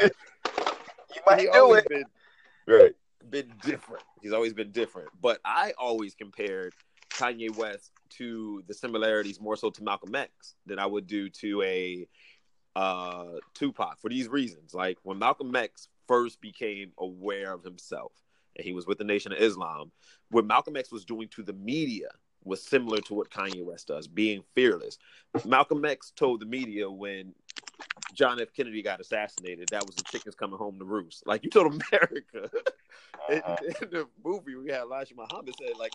you 0.02 1.22
might 1.26 1.40
he 1.40 1.46
do 1.46 1.74
it. 1.74 1.88
been 1.88 2.04
Right. 2.66 2.94
been 3.30 3.52
different. 3.62 4.04
He's 4.22 4.32
always 4.32 4.52
been 4.52 4.70
different. 4.70 5.08
But 5.20 5.40
I 5.44 5.72
always 5.78 6.14
compared 6.14 6.74
Kanye 7.10 7.54
West 7.56 7.90
to 8.10 8.62
the 8.66 8.74
similarities 8.74 9.40
more 9.40 9.56
so 9.56 9.70
to 9.70 9.82
Malcolm 9.82 10.14
X 10.14 10.54
than 10.66 10.78
I 10.78 10.86
would 10.86 11.06
do 11.06 11.28
to 11.28 11.62
a 11.62 12.06
uh 12.76 13.38
Tupac 13.54 13.98
for 14.00 14.08
these 14.08 14.28
reasons. 14.28 14.74
Like 14.74 14.98
when 15.02 15.18
Malcolm 15.18 15.54
X 15.54 15.88
first 16.10 16.40
became 16.40 16.90
aware 16.98 17.52
of 17.52 17.62
himself 17.62 18.10
and 18.56 18.64
he 18.64 18.72
was 18.72 18.84
with 18.84 18.98
the 18.98 19.04
Nation 19.04 19.30
of 19.32 19.38
Islam, 19.38 19.92
what 20.30 20.44
Malcolm 20.44 20.76
X 20.76 20.90
was 20.90 21.04
doing 21.04 21.28
to 21.28 21.44
the 21.44 21.52
media 21.52 22.08
was 22.42 22.60
similar 22.62 22.98
to 23.02 23.14
what 23.14 23.30
Kanye 23.30 23.64
West 23.64 23.86
does, 23.86 24.08
being 24.08 24.42
fearless. 24.54 24.98
Malcolm 25.44 25.84
X 25.84 26.10
told 26.16 26.40
the 26.40 26.46
media 26.46 26.90
when 26.90 27.32
John 28.12 28.40
F. 28.40 28.52
Kennedy 28.52 28.82
got 28.82 28.98
assassinated, 29.00 29.68
that 29.70 29.86
was 29.86 29.94
the 29.94 30.02
chickens 30.02 30.34
coming 30.34 30.58
home 30.58 30.78
to 30.80 30.84
roost. 30.84 31.24
Like 31.26 31.44
you 31.44 31.50
told 31.50 31.66
America 31.66 32.50
in, 33.30 33.38
Uh-huh. 33.44 33.56
in 33.82 33.90
the 33.90 34.08
movie 34.24 34.56
we 34.56 34.70
had 34.70 34.80
Elijah 34.80 35.14
Muhammad 35.14 35.54
said, 35.62 35.76
like, 35.78 35.92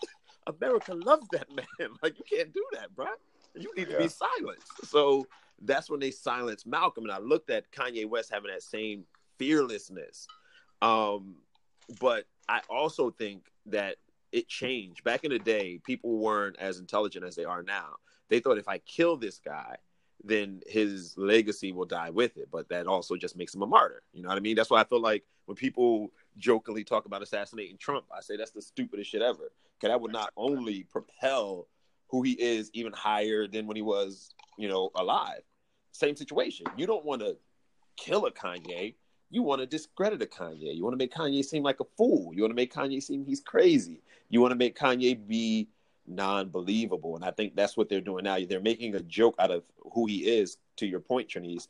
America 0.47 0.93
loves 0.93 1.27
that 1.33 1.47
man. 1.53 1.89
Like, 2.03 2.17
you 2.19 2.25
can't 2.37 2.53
do 2.53 2.63
that, 2.73 2.95
bro. 2.95 3.07
You 3.55 3.73
need 3.75 3.89
to 3.89 3.97
be 3.97 4.07
silenced. 4.07 4.85
So 4.85 5.27
that's 5.61 5.89
when 5.89 5.99
they 5.99 6.11
silenced 6.11 6.67
Malcolm. 6.67 7.05
And 7.05 7.11
I 7.13 7.19
looked 7.19 7.49
at 7.49 7.71
Kanye 7.71 8.07
West 8.07 8.31
having 8.31 8.51
that 8.51 8.63
same 8.63 9.05
fearlessness. 9.37 10.27
Um, 10.81 11.35
but 11.99 12.25
I 12.47 12.61
also 12.69 13.11
think 13.11 13.43
that 13.67 13.97
it 14.31 14.47
changed. 14.47 15.03
Back 15.03 15.23
in 15.23 15.31
the 15.31 15.39
day, 15.39 15.79
people 15.83 16.17
weren't 16.17 16.57
as 16.59 16.79
intelligent 16.79 17.25
as 17.25 17.35
they 17.35 17.45
are 17.45 17.63
now. 17.63 17.95
They 18.29 18.39
thought 18.39 18.57
if 18.57 18.67
I 18.67 18.79
kill 18.79 19.17
this 19.17 19.39
guy, 19.39 19.77
then 20.23 20.61
his 20.67 21.13
legacy 21.17 21.71
will 21.71 21.85
die 21.85 22.09
with 22.09 22.37
it. 22.37 22.49
But 22.51 22.69
that 22.69 22.87
also 22.87 23.15
just 23.15 23.37
makes 23.37 23.53
him 23.53 23.61
a 23.61 23.67
martyr. 23.67 24.01
You 24.13 24.23
know 24.23 24.29
what 24.29 24.37
I 24.37 24.41
mean? 24.41 24.55
That's 24.55 24.69
why 24.69 24.81
I 24.81 24.83
feel 24.83 25.01
like 25.01 25.23
when 25.45 25.55
people 25.55 26.11
jokingly 26.37 26.83
talk 26.83 27.05
about 27.05 27.21
assassinating 27.21 27.77
Trump, 27.77 28.05
I 28.15 28.21
say 28.21 28.35
that's 28.35 28.51
the 28.51 28.61
stupidest 28.61 29.09
shit 29.09 29.21
ever. 29.21 29.51
Because 29.79 29.93
that 29.93 30.01
would 30.01 30.11
not 30.11 30.31
only 30.35 30.83
propel 30.83 31.67
who 32.07 32.21
he 32.21 32.31
is 32.33 32.69
even 32.73 32.93
higher 32.93 33.47
than 33.47 33.67
when 33.67 33.75
he 33.75 33.81
was, 33.81 34.29
you 34.57 34.67
know, 34.67 34.89
alive. 34.95 35.41
Same 35.91 36.15
situation. 36.15 36.65
You 36.77 36.87
don't 36.87 37.05
want 37.05 37.21
to 37.21 37.37
kill 37.97 38.25
a 38.25 38.31
Kanye. 38.31 38.95
You 39.35 39.43
want 39.43 39.59
to 39.59 39.67
discredit 39.67 40.21
a 40.21 40.25
Kanye. 40.25 40.73
You 40.73 40.85
want 40.85 40.93
to 40.93 40.97
make 40.97 41.13
Kanye 41.13 41.43
seem 41.43 41.61
like 41.61 41.81
a 41.81 41.85
fool. 41.97 42.31
You 42.33 42.43
want 42.43 42.51
to 42.51 42.55
make 42.55 42.73
Kanye 42.73 43.03
seem 43.03 43.25
he's 43.25 43.41
crazy. 43.41 44.01
You 44.29 44.39
want 44.39 44.51
to 44.51 44.55
make 44.55 44.79
Kanye 44.79 45.27
be 45.27 45.67
non-believable. 46.07 47.17
And 47.17 47.25
I 47.25 47.31
think 47.31 47.53
that's 47.53 47.75
what 47.75 47.89
they're 47.89 47.99
doing 47.99 48.23
now. 48.23 48.37
They're 48.47 48.61
making 48.61 48.95
a 48.95 49.01
joke 49.01 49.35
out 49.37 49.51
of 49.51 49.63
who 49.91 50.05
he 50.05 50.19
is. 50.19 50.55
To 50.77 50.85
your 50.85 51.01
point, 51.01 51.27
Trinice, 51.27 51.67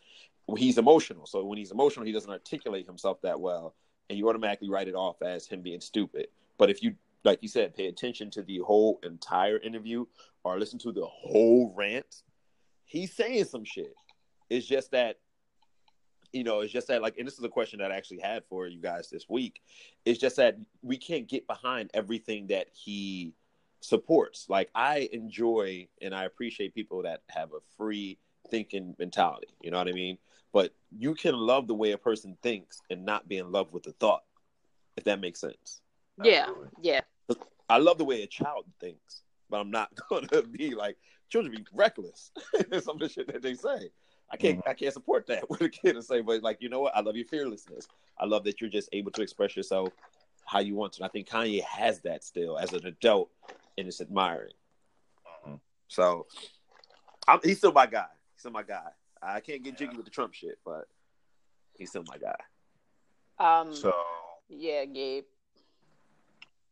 he's 0.57 0.77
emotional. 0.77 1.25
So 1.25 1.43
when 1.43 1.57
he's 1.57 1.71
emotional, 1.71 2.05
he 2.05 2.11
doesn't 2.11 2.29
articulate 2.29 2.85
himself 2.85 3.19
that 3.23 3.39
well, 3.39 3.73
and 4.11 4.19
you 4.19 4.29
automatically 4.29 4.69
write 4.69 4.87
it 4.87 4.93
off 4.93 5.23
as 5.23 5.47
him 5.47 5.61
being 5.63 5.81
stupid. 5.81 6.27
But 6.59 6.69
if 6.69 6.83
you, 6.83 6.93
like 7.23 7.41
you 7.41 7.49
said, 7.49 7.75
pay 7.75 7.87
attention 7.87 8.29
to 8.29 8.43
the 8.43 8.59
whole 8.59 8.99
entire 9.01 9.57
interview 9.57 10.05
or 10.43 10.59
listen 10.59 10.77
to 10.79 10.91
the 10.91 11.07
whole 11.07 11.73
rant, 11.75 12.21
he's 12.83 13.11
saying 13.11 13.45
some 13.45 13.63
shit. 13.63 13.95
It's 14.51 14.67
just 14.67 14.91
that 14.91 15.17
you 16.35 16.43
know, 16.43 16.59
it's 16.59 16.73
just 16.73 16.89
that 16.89 17.01
like, 17.01 17.17
and 17.17 17.25
this 17.25 17.37
is 17.37 17.43
a 17.45 17.49
question 17.49 17.79
that 17.79 17.93
I 17.93 17.95
actually 17.95 18.19
had 18.19 18.43
for 18.49 18.67
you 18.67 18.81
guys 18.81 19.09
this 19.09 19.29
week. 19.29 19.61
It's 20.03 20.19
just 20.19 20.35
that 20.35 20.57
we 20.81 20.97
can't 20.97 21.27
get 21.27 21.47
behind 21.47 21.89
everything 21.93 22.47
that 22.47 22.67
he 22.73 23.33
supports. 23.79 24.47
Like, 24.49 24.69
I 24.75 25.09
enjoy 25.13 25.87
and 26.01 26.13
I 26.13 26.25
appreciate 26.25 26.75
people 26.75 27.03
that 27.03 27.21
have 27.29 27.53
a 27.53 27.61
free 27.77 28.19
thinking 28.51 28.95
mentality. 28.99 29.47
You 29.61 29.71
know 29.71 29.77
what 29.77 29.87
I 29.87 29.93
mean? 29.93 30.17
But 30.51 30.73
you 30.91 31.15
can 31.15 31.35
love 31.35 31.67
the 31.67 31.73
way 31.73 31.91
a 31.91 31.97
person 31.97 32.37
thinks 32.43 32.81
and 32.89 33.05
not 33.05 33.29
be 33.29 33.37
in 33.37 33.53
love 33.53 33.71
with 33.71 33.83
the 33.83 33.93
thought, 33.93 34.23
if 34.97 35.05
that 35.05 35.21
makes 35.21 35.39
sense. 35.39 35.81
Yeah, 36.21 36.47
Absolutely. 36.47 36.69
yeah. 36.81 37.01
I 37.69 37.77
love 37.77 37.97
the 37.97 38.05
way 38.05 38.23
a 38.23 38.27
child 38.27 38.65
thinks, 38.81 39.23
but 39.49 39.61
I'm 39.61 39.71
not 39.71 39.89
going 40.09 40.27
to 40.27 40.43
be 40.43 40.75
like 40.75 40.97
children 41.29 41.55
be 41.55 41.65
reckless. 41.73 42.31
Some 42.81 42.97
of 42.97 42.99
the 42.99 43.09
shit 43.09 43.31
that 43.31 43.41
they 43.41 43.55
say. 43.55 43.89
I 44.31 44.37
can't 44.37 44.61
I 44.67 44.73
can't 44.73 44.93
support 44.93 45.27
that 45.27 45.49
with 45.49 45.61
a 45.61 45.69
kid 45.69 45.95
and 45.95 46.03
say, 46.03 46.21
but 46.21 46.41
like 46.43 46.57
you 46.61 46.69
know 46.69 46.81
what? 46.81 46.95
I 46.95 47.01
love 47.01 47.15
your 47.15 47.25
fearlessness. 47.25 47.87
I 48.19 48.25
love 48.25 48.43
that 48.45 48.59
you're 48.61 48.69
just 48.69 48.89
able 48.93 49.11
to 49.11 49.21
express 49.21 49.55
yourself 49.55 49.89
how 50.45 50.59
you 50.59 50.75
want 50.75 50.93
to. 50.93 51.01
And 51.01 51.05
I 51.05 51.11
think 51.11 51.27
Kanye 51.27 51.61
has 51.63 51.99
that 52.01 52.23
still 52.23 52.57
as 52.57 52.73
an 52.73 52.85
adult, 52.85 53.29
and 53.77 53.87
it's 53.87 54.01
admiring. 54.01 54.53
Mhm. 55.47 55.59
So 55.87 56.27
I'm, 57.27 57.39
he's 57.43 57.57
still 57.57 57.71
my 57.71 57.85
guy. 57.87 58.05
He's 58.33 58.41
still 58.41 58.51
my 58.51 58.63
guy. 58.63 58.89
I 59.21 59.39
can't 59.39 59.63
get 59.63 59.77
jiggy 59.77 59.95
with 59.95 60.05
the 60.05 60.11
Trump 60.11 60.33
shit, 60.33 60.59
but 60.65 60.87
he's 61.77 61.89
still 61.89 62.03
my 62.07 62.17
guy. 62.17 62.35
Um, 63.39 63.73
So 63.73 63.91
yeah, 64.49 64.85
Gabe. 64.85 65.25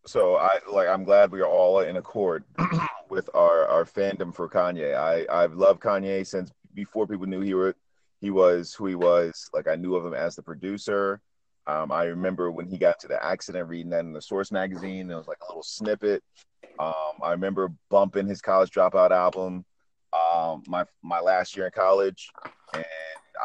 so 0.05 0.35
I 0.35 0.59
like 0.71 0.87
I'm 0.87 1.03
glad 1.03 1.31
we 1.31 1.41
are 1.41 1.47
all 1.47 1.79
in 1.79 1.97
accord 1.97 2.43
with 3.09 3.29
our 3.33 3.67
our 3.67 3.85
fandom 3.85 4.33
for 4.33 4.47
Kanye. 4.49 4.95
I 4.95 5.25
I've 5.31 5.53
loved 5.53 5.81
Kanye 5.81 6.25
since 6.25 6.51
before 6.73 7.07
people 7.07 7.27
knew 7.27 7.41
he 7.41 7.53
were 7.53 7.75
he 8.21 8.29
was 8.29 8.73
who 8.73 8.85
he 8.85 8.95
was. 8.95 9.49
Like 9.53 9.67
I 9.67 9.75
knew 9.75 9.95
of 9.95 10.05
him 10.05 10.13
as 10.13 10.35
the 10.35 10.43
producer. 10.43 11.21
Um, 11.67 11.91
I 11.91 12.05
remember 12.05 12.51
when 12.51 12.67
he 12.67 12.77
got 12.77 12.99
to 12.99 13.07
the 13.07 13.23
accident, 13.23 13.69
reading 13.69 13.91
that 13.91 14.01
in 14.05 14.13
the 14.13 14.21
Source 14.21 14.51
magazine. 14.51 15.09
It 15.09 15.15
was 15.15 15.27
like 15.27 15.39
a 15.41 15.49
little 15.49 15.63
snippet. 15.63 16.23
Um, 16.79 16.93
I 17.21 17.31
remember 17.31 17.71
bumping 17.89 18.27
his 18.27 18.41
college 18.41 18.71
dropout 18.71 19.11
album. 19.11 19.65
Um, 20.13 20.63
my 20.67 20.85
my 21.01 21.19
last 21.19 21.55
year 21.55 21.65
in 21.65 21.71
college, 21.71 22.29
and 22.73 22.85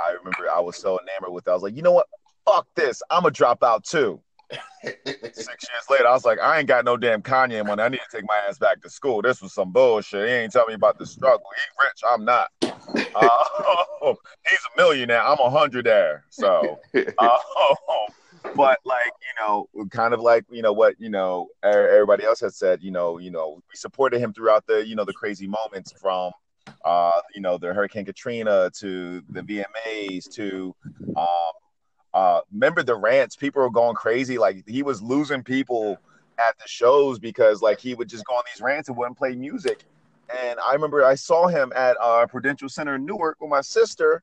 I 0.06 0.12
remember 0.12 0.50
I 0.50 0.60
was 0.60 0.76
so 0.76 0.98
enamored 1.00 1.32
with. 1.32 1.46
it. 1.46 1.50
I 1.50 1.54
was 1.54 1.62
like, 1.62 1.76
you 1.76 1.82
know 1.82 1.92
what? 1.92 2.06
Fuck 2.44 2.66
this. 2.74 3.02
I'm 3.10 3.24
a 3.24 3.30
dropout 3.30 3.84
too. 3.84 4.20
Six 4.84 5.36
years 5.36 5.84
later, 5.90 6.06
I 6.06 6.12
was 6.12 6.24
like, 6.24 6.38
I 6.40 6.58
ain't 6.58 6.68
got 6.68 6.84
no 6.84 6.96
damn 6.96 7.22
Kanye 7.22 7.64
money. 7.66 7.82
I 7.82 7.88
need 7.88 7.98
to 7.98 8.16
take 8.16 8.24
my 8.26 8.40
ass 8.48 8.58
back 8.58 8.80
to 8.82 8.90
school. 8.90 9.22
This 9.22 9.42
was 9.42 9.52
some 9.52 9.72
bullshit. 9.72 10.28
He 10.28 10.34
ain't 10.34 10.52
telling 10.52 10.68
me 10.68 10.74
about 10.74 10.98
the 10.98 11.06
struggle. 11.06 11.46
He 11.54 11.86
rich. 11.86 12.00
I'm 12.08 12.24
not. 12.24 12.48
Uh, 13.14 13.28
he's 14.48 14.58
a 14.74 14.76
millionaire. 14.76 15.22
I'm 15.22 15.38
a 15.38 15.50
hundredaire. 15.50 16.22
So, 16.30 16.78
uh, 16.94 17.38
but 18.54 18.78
like 18.84 19.12
you 19.20 19.46
know, 19.46 19.68
kind 19.90 20.14
of 20.14 20.20
like 20.20 20.44
you 20.50 20.62
know 20.62 20.72
what 20.72 20.94
you 20.98 21.10
know 21.10 21.48
e- 21.64 21.68
everybody 21.68 22.24
else 22.24 22.40
has 22.40 22.56
said. 22.56 22.82
You 22.82 22.90
know, 22.90 23.18
you 23.18 23.30
know, 23.30 23.54
we 23.56 23.76
supported 23.76 24.20
him 24.20 24.32
throughout 24.32 24.66
the 24.66 24.86
you 24.86 24.96
know 24.96 25.04
the 25.04 25.12
crazy 25.12 25.46
moments 25.46 25.92
from. 25.92 26.32
Uh, 26.84 27.20
you 27.34 27.40
know, 27.40 27.58
the 27.58 27.72
Hurricane 27.72 28.04
Katrina 28.04 28.70
to 28.78 29.22
the 29.30 29.40
VMAs 29.40 30.28
to 30.34 30.74
um, 31.16 31.26
uh, 32.14 32.40
remember 32.52 32.82
the 32.82 32.94
rants? 32.94 33.36
People 33.36 33.62
were 33.62 33.70
going 33.70 33.94
crazy. 33.94 34.38
Like 34.38 34.64
he 34.66 34.82
was 34.82 35.02
losing 35.02 35.42
people 35.42 35.98
at 36.38 36.56
the 36.58 36.68
shows 36.68 37.18
because 37.18 37.62
like 37.62 37.80
he 37.80 37.94
would 37.94 38.08
just 38.08 38.24
go 38.26 38.34
on 38.34 38.42
these 38.52 38.62
rants 38.62 38.88
and 38.88 38.96
wouldn't 38.96 39.18
play 39.18 39.34
music. 39.34 39.84
And 40.28 40.58
I 40.60 40.72
remember 40.74 41.04
I 41.04 41.14
saw 41.14 41.46
him 41.46 41.72
at 41.74 41.96
uh, 42.00 42.26
Prudential 42.26 42.68
Center 42.68 42.96
in 42.96 43.06
Newark 43.06 43.38
with 43.40 43.50
my 43.50 43.62
sister, 43.62 44.22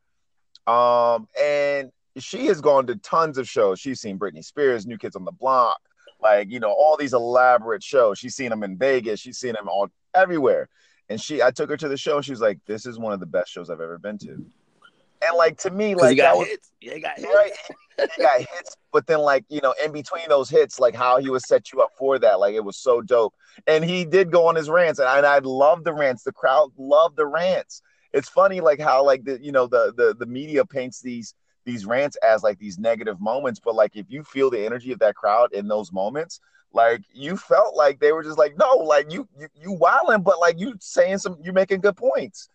um, 0.67 1.27
and 1.41 1.91
she 2.17 2.45
has 2.47 2.61
gone 2.61 2.85
to 2.87 2.95
tons 2.97 3.37
of 3.37 3.47
shows. 3.49 3.79
She's 3.79 3.99
seen 3.99 4.19
Britney 4.19 4.43
Spears, 4.43 4.85
New 4.85 4.97
Kids 4.97 5.15
on 5.15 5.25
the 5.25 5.31
Block, 5.31 5.79
like 6.21 6.51
you 6.51 6.59
know 6.59 6.71
all 6.71 6.95
these 6.97 7.13
elaborate 7.13 7.83
shows. 7.83 8.19
She's 8.19 8.35
seen 8.35 8.49
them 8.49 8.63
in 8.63 8.77
Vegas. 8.77 9.19
She's 9.19 9.37
seen 9.37 9.53
them 9.53 9.67
all 9.67 9.89
everywhere. 10.13 10.69
And 11.07 11.21
she, 11.21 11.41
I 11.43 11.51
took 11.51 11.69
her 11.69 11.77
to 11.77 11.87
the 11.87 11.97
show. 11.97 12.21
She 12.21 12.31
was 12.31 12.41
like, 12.41 12.59
"This 12.65 12.85
is 12.85 12.97
one 12.97 13.13
of 13.13 13.19
the 13.19 13.25
best 13.25 13.51
shows 13.51 13.69
I've 13.69 13.81
ever 13.81 13.97
been 13.97 14.17
to." 14.19 14.31
And 14.31 15.37
like 15.37 15.57
to 15.59 15.71
me, 15.71 15.95
like 15.95 16.17
got 16.17 16.37
was, 16.37 16.47
hits. 16.47 16.71
Yeah, 16.81 16.97
got 16.99 17.17
hits. 17.17 17.27
right 17.33 17.51
he 17.97 18.21
got 18.21 18.39
hits 18.39 18.75
but 18.91 19.07
then 19.07 19.19
like 19.19 19.43
you 19.49 19.59
know 19.61 19.73
in 19.83 19.91
between 19.91 20.23
those 20.29 20.49
hits 20.49 20.79
like 20.79 20.95
how 20.95 21.17
he 21.17 21.29
would 21.29 21.41
set 21.41 21.71
you 21.73 21.81
up 21.81 21.91
for 21.97 22.17
that. 22.19 22.39
Like 22.39 22.55
it 22.55 22.63
was 22.63 22.77
so 22.77 23.01
dope. 23.01 23.33
And 23.67 23.83
he 23.83 24.05
did 24.05 24.31
go 24.31 24.47
on 24.47 24.55
his 24.55 24.69
rants 24.69 24.99
and 24.99 25.07
i, 25.09 25.17
and 25.17 25.25
I 25.25 25.39
love 25.39 25.83
the 25.83 25.93
rants. 25.93 26.23
The 26.23 26.31
crowd 26.31 26.71
loved 26.77 27.17
the 27.17 27.25
rants. 27.25 27.81
It's 28.13 28.29
funny 28.29 28.61
like 28.61 28.79
how 28.79 29.05
like 29.05 29.25
the 29.25 29.37
you 29.41 29.51
know 29.51 29.67
the 29.67 29.93
the, 29.95 30.15
the 30.17 30.25
media 30.25 30.65
paints 30.65 31.01
these 31.01 31.35
these 31.65 31.85
rants 31.85 32.15
as 32.17 32.43
like 32.43 32.59
these 32.59 32.77
negative 32.77 33.19
moments 33.19 33.59
but 33.59 33.75
like 33.75 33.95
if 33.95 34.05
you 34.09 34.23
feel 34.23 34.49
the 34.49 34.65
energy 34.65 34.91
of 34.91 34.99
that 34.99 35.15
crowd 35.15 35.51
in 35.51 35.67
those 35.67 35.91
moments 35.91 36.39
like 36.71 37.01
you 37.13 37.35
felt 37.35 37.75
like 37.75 37.99
they 37.99 38.11
were 38.11 38.23
just 38.23 38.37
like 38.37 38.55
no 38.57 38.75
like 38.75 39.11
you 39.11 39.27
you, 39.37 39.47
you 39.55 39.71
wilding 39.71 40.21
but 40.21 40.39
like 40.39 40.59
you 40.59 40.75
saying 40.79 41.17
some 41.17 41.37
you're 41.43 41.53
making 41.53 41.81
good 41.81 41.97
points. 41.97 42.49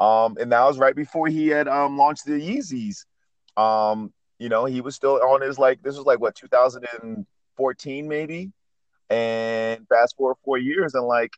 Um 0.00 0.36
and 0.40 0.50
that 0.52 0.64
was 0.64 0.78
right 0.78 0.96
before 0.96 1.28
he 1.28 1.48
had 1.48 1.68
um 1.68 1.96
launched 1.96 2.26
the 2.26 2.32
yeezys. 2.32 3.04
Um 3.56 4.12
you 4.38 4.48
know 4.48 4.64
he 4.64 4.80
was 4.80 4.94
still 4.94 5.20
on 5.22 5.40
his 5.40 5.58
like 5.58 5.82
this 5.82 5.96
was 5.96 6.06
like 6.06 6.20
what 6.20 6.34
2014 6.34 8.08
maybe 8.08 8.52
and 9.10 9.86
fast 9.88 10.16
forward 10.16 10.36
four 10.44 10.58
years 10.58 10.94
and 10.94 11.06
like 11.06 11.36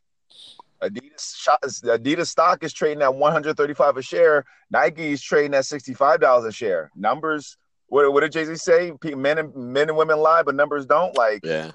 adidas 0.81 1.35
shot, 1.35 1.61
adidas 1.61 2.27
stock 2.27 2.63
is 2.63 2.73
trading 2.73 3.01
at 3.01 3.13
135 3.13 3.97
a 3.97 4.01
share 4.01 4.45
nike 4.71 5.11
is 5.11 5.21
trading 5.21 5.53
at 5.53 5.65
65 5.65 6.19
dollars 6.19 6.45
a 6.45 6.51
share 6.51 6.89
numbers 6.95 7.57
what, 7.89 8.13
what 8.13 8.21
did 8.21 8.31
Jay 8.31 8.45
Z 8.45 8.55
say? 8.55 8.93
Men 9.03 9.37
and 9.37 9.55
men 9.55 9.89
and 9.89 9.97
women 9.97 10.19
lie, 10.19 10.43
but 10.43 10.55
numbers 10.55 10.85
don't. 10.85 11.15
Like, 11.17 11.41
yeah. 11.43 11.71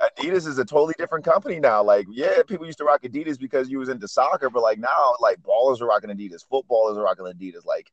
Adidas 0.00 0.46
is 0.46 0.58
a 0.58 0.64
totally 0.64 0.94
different 0.96 1.24
company 1.24 1.58
now. 1.58 1.82
Like, 1.82 2.06
yeah, 2.08 2.42
people 2.46 2.66
used 2.66 2.78
to 2.78 2.84
rock 2.84 3.02
Adidas 3.02 3.38
because 3.38 3.68
you 3.68 3.80
was 3.80 3.88
into 3.88 4.06
soccer, 4.06 4.48
but 4.48 4.62
like 4.62 4.78
now, 4.78 5.14
like 5.20 5.42
ballers 5.42 5.80
are 5.80 5.86
rocking 5.86 6.10
Adidas, 6.10 6.46
footballers 6.48 6.96
are 6.96 7.02
rocking 7.02 7.24
Adidas. 7.24 7.64
Like, 7.64 7.90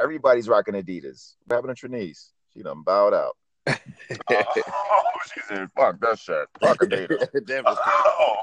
everybody's 0.00 0.48
rocking 0.48 0.74
Adidas. 0.74 1.34
What 1.46 1.56
happened 1.56 1.76
to 1.76 1.88
Trinice? 1.88 2.30
She 2.52 2.62
done 2.62 2.82
bowed 2.82 3.14
out. 3.14 3.36
oh, 3.66 5.02
she 5.32 5.40
said, 5.48 5.68
"Fuck 5.76 6.00
that 6.00 6.18
shit. 6.18 6.46
Fuck 6.60 6.78
Adidas." 6.80 7.76
oh. 7.86 8.36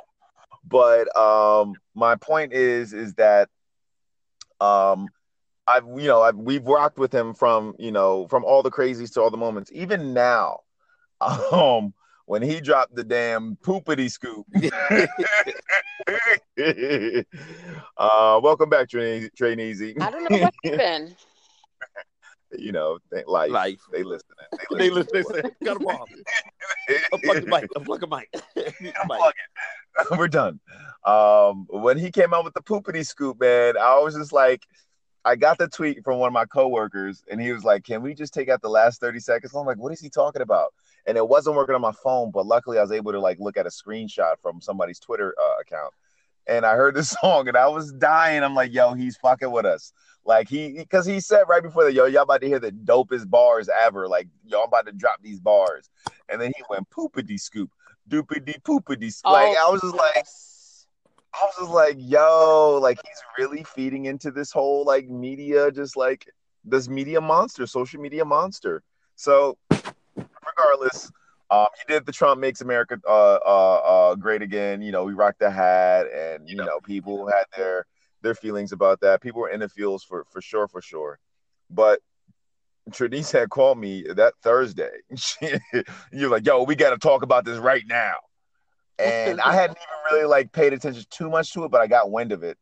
But 0.63 1.15
um, 1.17 1.75
my 1.95 2.15
point 2.15 2.53
is, 2.53 2.93
is 2.93 3.13
that 3.15 3.49
um, 4.59 5.09
I've 5.67 5.85
you 5.85 6.07
know 6.07 6.21
I've, 6.21 6.35
we've 6.35 6.65
rocked 6.65 6.97
with 6.97 7.13
him 7.13 7.33
from 7.33 7.75
you 7.77 7.91
know 7.91 8.27
from 8.27 8.43
all 8.45 8.63
the 8.63 8.71
crazies 8.71 9.13
to 9.13 9.21
all 9.21 9.29
the 9.29 9.37
moments. 9.37 9.71
Even 9.73 10.13
now, 10.13 10.59
um, 11.21 11.93
when 12.25 12.41
he 12.41 12.61
dropped 12.61 12.95
the 12.95 13.03
damn 13.03 13.57
poopity 13.57 14.09
scoop. 14.09 14.45
uh, 17.97 18.39
welcome 18.41 18.69
back, 18.69 18.89
Train 18.89 19.29
Easy. 19.59 19.95
I 19.99 20.11
don't 20.11 20.29
know 20.29 20.37
what 20.37 20.53
happened. 20.63 21.15
You 22.57 22.71
know, 22.71 22.99
they, 23.11 23.23
life. 23.25 23.51
Life. 23.51 23.79
They 23.91 24.03
listen. 24.03 24.27
They 24.77 24.89
listen. 24.89 25.09
They 25.13 25.23
listen. 25.23 25.51
Got 25.63 25.77
a 25.77 25.79
bomb. 25.79 26.05
Unplug 27.13 27.41
the 27.41 27.47
mic. 27.47 27.69
Unplug 27.75 27.99
the 27.99 28.07
mic. 28.07 28.29
Unplug 28.95 29.29
it. 29.29 30.07
We're 30.17 30.27
done. 30.27 30.59
Um, 31.05 31.67
when 31.69 31.97
he 31.97 32.11
came 32.11 32.33
out 32.33 32.43
with 32.43 32.53
the 32.53 32.61
poopity 32.61 33.05
scoop, 33.05 33.39
man, 33.39 33.77
I 33.77 33.99
was 33.99 34.15
just 34.15 34.31
like, 34.31 34.65
I 35.23 35.35
got 35.35 35.57
the 35.57 35.67
tweet 35.67 36.03
from 36.03 36.19
one 36.19 36.27
of 36.27 36.33
my 36.33 36.45
coworkers, 36.45 37.23
and 37.29 37.39
he 37.39 37.51
was 37.51 37.63
like, 37.63 37.83
"Can 37.83 38.01
we 38.01 38.15
just 38.15 38.33
take 38.33 38.49
out 38.49 38.61
the 38.61 38.69
last 38.69 38.99
thirty 38.99 39.19
seconds?" 39.19 39.53
I'm 39.53 39.67
like, 39.67 39.77
"What 39.77 39.93
is 39.93 39.99
he 39.99 40.09
talking 40.09 40.41
about?" 40.41 40.73
And 41.05 41.15
it 41.15 41.27
wasn't 41.27 41.55
working 41.55 41.75
on 41.75 41.81
my 41.81 41.91
phone, 42.03 42.31
but 42.31 42.47
luckily 42.47 42.79
I 42.79 42.81
was 42.81 42.91
able 42.91 43.11
to 43.11 43.19
like 43.19 43.39
look 43.39 43.55
at 43.55 43.67
a 43.67 43.69
screenshot 43.69 44.35
from 44.41 44.61
somebody's 44.61 44.99
Twitter 44.99 45.35
uh, 45.39 45.61
account, 45.61 45.93
and 46.47 46.65
I 46.65 46.75
heard 46.75 46.95
the 46.95 47.03
song, 47.21 47.47
and 47.47 47.57
I 47.57 47.67
was 47.67 47.91
dying. 47.93 48.43
I'm 48.43 48.55
like, 48.55 48.73
"Yo, 48.73 48.93
he's 48.93 49.17
fucking 49.17 49.51
with 49.51 49.65
us." 49.65 49.93
Like 50.23 50.49
he, 50.49 50.73
because 50.73 51.05
he 51.05 51.19
said 51.19 51.43
right 51.47 51.63
before 51.63 51.83
that, 51.85 51.93
"Yo, 51.93 52.05
y'all 52.05 52.23
about 52.23 52.41
to 52.41 52.47
hear 52.47 52.59
the 52.59 52.71
dopest 52.71 53.29
bars 53.29 53.69
ever." 53.81 54.07
Like, 54.07 54.27
y'all 54.45 54.65
about 54.65 54.85
to 54.85 54.91
drop 54.91 55.21
these 55.21 55.39
bars, 55.39 55.89
and 56.29 56.39
then 56.39 56.51
he 56.55 56.63
went 56.69 56.89
poopity 56.89 57.39
scoop, 57.39 57.71
doopity 58.09 58.61
poopity 58.61 59.11
scoop. 59.11 59.31
Oh, 59.31 59.33
like 59.33 59.57
I 59.57 59.69
was 59.69 59.81
just 59.81 59.95
like. 59.95 60.25
I 61.33 61.45
was 61.45 61.55
just 61.59 61.71
like, 61.71 61.95
yo, 61.97 62.77
like 62.81 62.99
he's 63.05 63.21
really 63.39 63.63
feeding 63.63 64.03
into 64.03 64.31
this 64.31 64.51
whole 64.51 64.83
like 64.83 65.07
media, 65.07 65.71
just 65.71 65.95
like 65.95 66.27
this 66.65 66.89
media 66.89 67.21
monster, 67.21 67.65
social 67.65 68.01
media 68.01 68.25
monster. 68.25 68.83
So, 69.15 69.57
regardless, 69.69 71.09
um, 71.51 71.67
he 71.77 71.93
did 71.93 72.05
the 72.05 72.11
Trump 72.11 72.39
makes 72.39 72.61
America 72.61 72.99
uh, 73.07 73.39
uh, 73.45 73.81
uh, 73.83 74.15
great 74.15 74.41
again. 74.41 74.81
You 74.81 74.91
know, 74.91 75.03
we 75.03 75.13
rocked 75.13 75.39
the 75.39 75.51
hat, 75.51 76.07
and 76.11 76.49
you 76.49 76.55
know, 76.55 76.79
people 76.79 77.27
had 77.27 77.45
their 77.55 77.85
their 78.21 78.35
feelings 78.35 78.71
about 78.71 79.01
that. 79.01 79.21
People 79.21 79.41
were 79.41 79.49
in 79.49 79.59
the 79.59 79.69
fields 79.69 80.03
for 80.03 80.25
for 80.31 80.41
sure, 80.41 80.67
for 80.67 80.81
sure. 80.81 81.19
But 81.69 81.99
Trinice 82.89 83.31
had 83.31 83.49
called 83.49 83.77
me 83.77 84.05
that 84.15 84.33
Thursday. 84.41 84.91
You're 86.11 86.29
like, 86.29 86.45
yo, 86.45 86.63
we 86.63 86.75
got 86.75 86.91
to 86.91 86.97
talk 86.97 87.21
about 87.21 87.45
this 87.45 87.59
right 87.59 87.83
now 87.87 88.15
and 89.01 89.41
I 89.41 89.53
hadn't 89.53 89.77
even 89.77 90.13
really 90.13 90.27
like 90.27 90.51
paid 90.51 90.73
attention 90.73 91.03
too 91.09 91.29
much 91.29 91.53
to 91.53 91.65
it, 91.65 91.71
but 91.71 91.81
I 91.81 91.87
got 91.87 92.11
wind 92.11 92.31
of 92.31 92.43
it, 92.43 92.57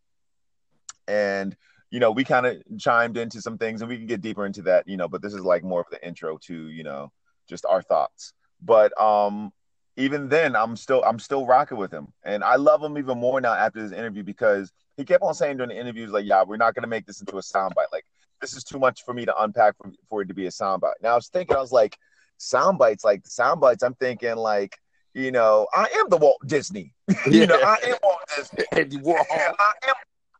and 1.07 1.55
you 1.91 1.99
know, 1.99 2.11
we 2.11 2.23
kind 2.23 2.45
of 2.45 2.57
chimed 2.77 3.17
into 3.17 3.41
some 3.41 3.57
things, 3.57 3.81
and 3.81 3.89
we 3.89 3.97
can 3.97 4.05
get 4.05 4.21
deeper 4.21 4.45
into 4.45 4.61
that, 4.63 4.87
you 4.87 4.97
know. 4.97 5.07
But 5.07 5.21
this 5.21 5.33
is 5.33 5.41
like 5.41 5.63
more 5.63 5.81
of 5.81 5.87
the 5.91 6.05
intro 6.05 6.37
to 6.43 6.67
you 6.69 6.83
know 6.83 7.11
just 7.47 7.65
our 7.65 7.81
thoughts. 7.81 8.33
But 8.61 8.99
um, 9.01 9.51
even 9.97 10.29
then, 10.29 10.55
I'm 10.55 10.75
still 10.75 11.03
I'm 11.03 11.19
still 11.19 11.45
rocking 11.45 11.77
with 11.77 11.91
him, 11.91 12.07
and 12.23 12.43
I 12.43 12.55
love 12.55 12.83
him 12.83 12.97
even 12.97 13.17
more 13.17 13.39
now 13.41 13.53
after 13.53 13.81
this 13.81 13.97
interview 13.97 14.23
because 14.23 14.71
he 14.97 15.05
kept 15.05 15.23
on 15.23 15.33
saying 15.33 15.57
during 15.57 15.69
the 15.69 15.79
interviews 15.79 16.11
like, 16.11 16.25
"Yeah, 16.25 16.43
we're 16.43 16.57
not 16.57 16.75
gonna 16.75 16.87
make 16.87 17.05
this 17.05 17.19
into 17.21 17.37
a 17.37 17.41
soundbite. 17.41 17.91
Like, 17.91 18.05
this 18.41 18.53
is 18.53 18.63
too 18.63 18.79
much 18.79 19.03
for 19.03 19.13
me 19.13 19.25
to 19.25 19.43
unpack 19.43 19.75
for, 19.77 19.91
for 20.09 20.21
it 20.21 20.27
to 20.27 20.33
be 20.33 20.45
a 20.45 20.49
soundbite." 20.49 20.93
Now 21.01 21.13
I 21.13 21.15
was 21.15 21.29
thinking, 21.29 21.55
I 21.55 21.61
was 21.61 21.71
like, 21.71 21.97
sound 22.37 22.77
bites, 22.77 23.03
like 23.03 23.25
sound 23.25 23.61
bites. 23.61 23.83
I'm 23.83 23.95
thinking 23.95 24.35
like 24.35 24.77
you 25.13 25.31
know, 25.31 25.67
I 25.73 25.87
am 25.95 26.09
the 26.09 26.17
Walt 26.17 26.41
Disney. 26.45 26.93
you 27.29 27.47
know, 27.47 27.59
I 27.59 27.77
am 27.83 27.97
Walt 28.03 28.19
Disney. 28.35 28.63
Andy 28.71 28.97
Warhol. 28.97 29.25
I 29.31 29.73
am. 29.87 29.95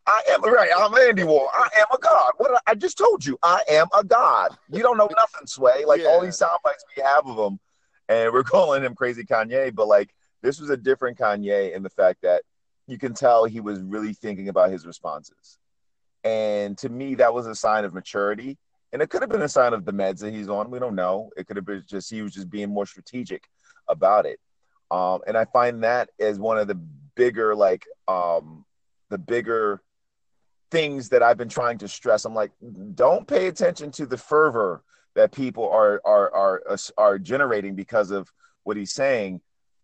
I 0.08 0.22
am 0.32 0.42
right. 0.42 0.70
I'm 0.76 0.96
Andy 0.96 1.24
Warhol. 1.24 1.48
I 1.54 1.70
am 1.78 1.86
a 1.94 1.98
god. 2.00 2.32
What 2.38 2.62
I 2.66 2.76
just 2.76 2.98
told 2.98 3.26
you, 3.26 3.38
I 3.44 3.62
am 3.70 3.88
a 3.98 4.04
god. 4.04 4.58
You 4.72 4.82
don't 4.82 4.98
know 4.98 5.10
nothing, 5.16 5.48
Sway. 5.48 5.86
Like 5.86 6.02
yeah. 6.02 6.08
all 6.08 6.22
these 6.22 6.38
sound 6.38 6.60
bites 6.64 6.84
we 6.96 7.04
have 7.04 7.28
of 7.28 7.38
him, 7.38 7.60
and 8.10 8.34
we're 8.34 8.44
calling 8.56 8.84
him 8.84 8.96
Crazy 8.96 9.24
Kanye, 9.24 9.74
but 9.74 9.88
like 9.88 10.14
this 10.42 10.60
was 10.60 10.70
a 10.70 10.78
different 10.78 11.18
Kanye 11.18 11.74
in 11.74 11.84
the 11.84 11.90
fact 11.90 12.24
that 12.24 12.42
you 12.88 12.98
can 12.98 13.14
tell 13.14 13.46
he 13.46 13.62
was 13.62 13.80
really 13.82 14.14
thinking 14.14 14.50
about 14.50 14.72
his 14.72 14.86
responses, 14.86 15.58
and 16.26 16.78
to 16.80 16.90
me 16.90 17.16
that 17.16 17.34
was 17.34 17.48
a 17.48 17.56
sign 17.56 17.86
of 17.86 17.94
maturity. 17.94 18.58
And 18.92 19.04
it 19.04 19.12
could 19.12 19.22
have 19.22 19.30
been 19.30 19.44
a 19.44 19.48
sign 19.48 19.74
of 19.74 19.86
the 19.86 19.94
meds 19.94 20.18
that 20.22 20.34
he's 20.34 20.50
on. 20.50 20.72
We 20.72 20.80
don't 20.80 20.96
know. 20.96 21.30
It 21.38 21.46
could 21.46 21.58
have 21.58 21.66
been 21.66 21.84
just 21.88 22.10
he 22.10 22.24
was 22.24 22.34
just 22.34 22.50
being 22.50 22.70
more 22.70 22.88
strategic 22.88 23.44
about 23.88 24.26
it. 24.26 24.40
Um, 24.90 25.22
and 25.28 25.38
I 25.38 25.46
find 25.46 25.84
that 25.84 26.10
as 26.20 26.40
one 26.40 26.58
of 26.58 26.68
the 26.68 26.74
bigger, 27.16 27.54
like, 27.54 27.86
um, 28.08 28.66
the 29.10 29.20
bigger 29.20 29.84
things 30.72 31.10
that 31.10 31.24
I've 31.24 31.38
been 31.38 31.50
trying 31.50 31.78
to 31.80 31.88
stress. 31.88 32.26
I'm 32.26 32.34
like, 32.34 32.52
don't 32.96 33.28
pay 33.28 33.48
attention 33.48 33.92
to 33.92 34.06
the 34.06 34.18
fervor 34.18 34.84
that 35.20 35.34
people 35.34 35.70
are 35.70 36.02
are 36.06 36.34
are 36.34 36.78
are 36.98 37.20
generating 37.20 37.76
because 37.76 38.10
of 38.10 38.32
what 38.64 38.78
he's 38.78 38.94
saying. 38.94 39.42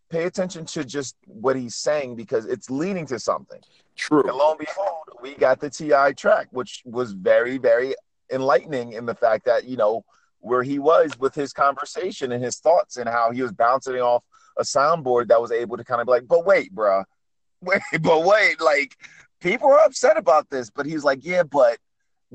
Pay 0.09 0.23
attention 0.23 0.65
to 0.67 0.85
just 0.85 1.17
what 1.25 1.55
he's 1.57 1.75
saying 1.75 2.15
because 2.15 2.45
it's 2.45 2.69
leading 2.69 3.05
to 3.07 3.19
something. 3.19 3.59
True. 3.97 4.21
And 4.21 4.37
lo 4.37 4.51
and 4.51 4.59
behold, 4.59 5.09
we 5.21 5.35
got 5.35 5.59
the 5.59 5.69
TI 5.69 6.13
track, 6.15 6.47
which 6.51 6.83
was 6.85 7.11
very, 7.11 7.57
very 7.57 7.95
enlightening 8.31 8.93
in 8.93 9.05
the 9.05 9.15
fact 9.15 9.45
that, 9.45 9.65
you 9.65 9.75
know, 9.75 10.05
where 10.39 10.63
he 10.63 10.79
was 10.79 11.11
with 11.19 11.35
his 11.35 11.51
conversation 11.51 12.31
and 12.31 12.43
his 12.43 12.57
thoughts 12.59 12.97
and 12.97 13.09
how 13.09 13.31
he 13.31 13.41
was 13.41 13.51
bouncing 13.51 13.95
off 13.95 14.23
a 14.57 14.63
soundboard 14.63 15.27
that 15.27 15.41
was 15.41 15.51
able 15.51 15.75
to 15.75 15.83
kind 15.83 15.99
of 15.99 16.07
be 16.07 16.11
like, 16.11 16.27
but 16.27 16.45
wait, 16.45 16.71
bro, 16.71 17.03
wait, 17.61 17.81
but 18.01 18.23
wait, 18.23 18.61
like 18.61 18.95
people 19.41 19.67
are 19.67 19.83
upset 19.85 20.17
about 20.17 20.49
this, 20.49 20.69
but 20.69 20.85
he's 20.85 21.03
like, 21.03 21.25
yeah, 21.25 21.43
but 21.43 21.77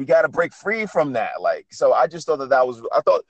we 0.00 0.06
got 0.06 0.22
to 0.22 0.28
break 0.30 0.54
free 0.54 0.86
from 0.86 1.12
that. 1.12 1.42
Like, 1.42 1.66
so 1.70 1.92
I 1.92 2.06
just 2.06 2.26
thought 2.26 2.38
that 2.38 2.48
that 2.48 2.66
was, 2.66 2.80
I 2.90 3.02
thought 3.02 3.22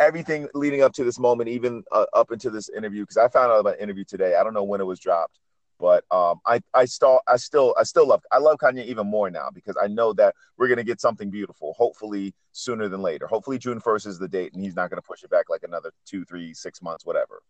everything 0.00 0.48
leading 0.54 0.82
up 0.82 0.92
to 0.94 1.04
this 1.04 1.20
moment, 1.20 1.48
even 1.48 1.84
uh, 1.92 2.06
up 2.12 2.32
into 2.32 2.50
this 2.50 2.68
interview, 2.68 3.04
because 3.04 3.16
I 3.16 3.28
found 3.28 3.52
out 3.52 3.60
about 3.60 3.78
interview 3.78 4.02
today. 4.02 4.34
I 4.34 4.42
don't 4.42 4.52
know 4.52 4.64
when 4.64 4.80
it 4.80 4.84
was 4.84 4.98
dropped, 4.98 5.38
but 5.78 6.02
um, 6.10 6.40
I 6.44 6.62
I 6.74 6.86
still 6.86 7.20
I 7.28 7.36
still 7.36 7.76
I 7.78 7.84
still 7.84 8.08
love 8.08 8.24
I 8.32 8.38
love 8.38 8.58
Kanye 8.58 8.86
even 8.86 9.06
more 9.06 9.30
now 9.30 9.50
because 9.54 9.76
I 9.80 9.86
know 9.86 10.12
that 10.14 10.34
we're 10.58 10.66
gonna 10.66 10.82
get 10.82 11.00
something 11.00 11.30
beautiful. 11.30 11.74
Hopefully 11.74 12.34
sooner 12.50 12.88
than 12.88 13.02
later. 13.02 13.28
Hopefully 13.28 13.58
June 13.58 13.78
first 13.78 14.04
is 14.04 14.18
the 14.18 14.26
date, 14.26 14.52
and 14.52 14.60
he's 14.60 14.74
not 14.74 14.90
gonna 14.90 15.02
push 15.02 15.22
it 15.22 15.30
back 15.30 15.48
like 15.48 15.62
another 15.62 15.92
two, 16.04 16.24
three, 16.24 16.52
six 16.54 16.82
months, 16.82 17.06
whatever 17.06 17.40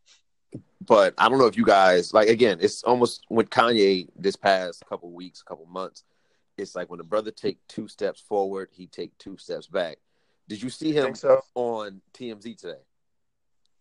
but 0.84 1.14
I 1.18 1.28
don't 1.28 1.38
know 1.38 1.46
if 1.46 1.56
you 1.56 1.64
guys 1.64 2.12
like 2.12 2.28
again, 2.28 2.58
it's 2.60 2.82
almost 2.82 3.24
with 3.30 3.48
Kanye 3.48 4.08
this 4.16 4.36
past 4.36 4.82
couple 4.86 5.12
weeks, 5.12 5.42
couple 5.42 5.64
months. 5.66 6.04
It's 6.60 6.74
like 6.74 6.90
when 6.90 7.00
a 7.00 7.04
brother 7.04 7.30
take 7.30 7.58
two 7.68 7.88
steps 7.88 8.20
forward, 8.20 8.68
he 8.72 8.86
take 8.86 9.16
two 9.18 9.36
steps 9.36 9.66
back. 9.66 9.98
Did 10.48 10.62
you 10.62 10.70
see 10.70 10.92
him 10.92 11.14
so? 11.14 11.40
on 11.54 12.00
TMZ 12.14 12.58
today? 12.58 12.80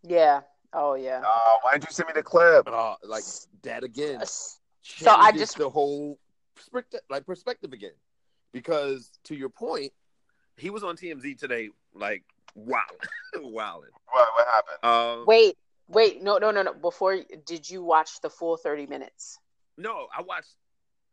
Yeah. 0.04 0.42
Oh 0.74 0.94
yeah. 0.94 1.22
Uh, 1.26 1.56
why 1.62 1.74
didn't 1.74 1.86
you 1.86 1.94
send 1.94 2.08
me 2.08 2.14
the 2.14 2.24
clip? 2.24 2.68
Uh, 2.68 2.96
like 3.04 3.24
that 3.64 3.84
again. 3.84 4.22
So 4.82 5.12
I 5.12 5.32
just 5.32 5.58
the 5.58 5.70
whole 5.70 6.20
perspective, 6.56 7.02
like 7.10 7.26
perspective 7.26 7.74
again, 7.74 7.96
because 8.52 9.12
to 9.26 9.36
your 9.36 9.50
point, 9.50 9.92
he 10.58 10.70
was 10.70 10.84
on 10.84 10.96
TMZ 10.96 11.40
today, 11.40 11.70
like 11.94 12.24
wow, 12.56 12.80
wow. 13.36 13.82
What 14.12 14.28
what 14.36 14.48
happened? 14.48 14.84
Um, 14.84 15.26
Wait, 15.26 15.58
Wait, 15.90 16.22
no, 16.22 16.38
no, 16.38 16.52
no, 16.52 16.62
no. 16.62 16.74
Before, 16.74 17.18
did 17.46 17.68
you 17.68 17.84
watch 17.84 18.22
the 18.22 18.30
full 18.30 18.58
thirty 18.58 18.86
minutes? 18.86 19.40
No, 19.76 20.06
I 20.16 20.22
watched. 20.22 20.56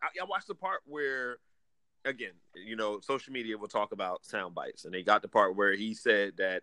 I, 0.03 0.09
I 0.23 0.27
watched 0.27 0.49
the 0.49 0.55
part 0.55 0.81
where, 0.85 1.39
again, 2.07 2.33
you 2.55 2.77
know, 2.77 3.01
social 3.01 3.33
media 3.33 3.59
will 3.59 3.69
talk 3.69 3.93
about 3.93 4.25
sound 4.25 4.55
bites, 4.55 4.85
and 4.85 4.95
they 4.95 5.03
got 5.03 5.23
the 5.23 5.29
part 5.29 5.57
where 5.57 5.75
he 5.75 5.95
said 5.95 6.35
that 6.39 6.63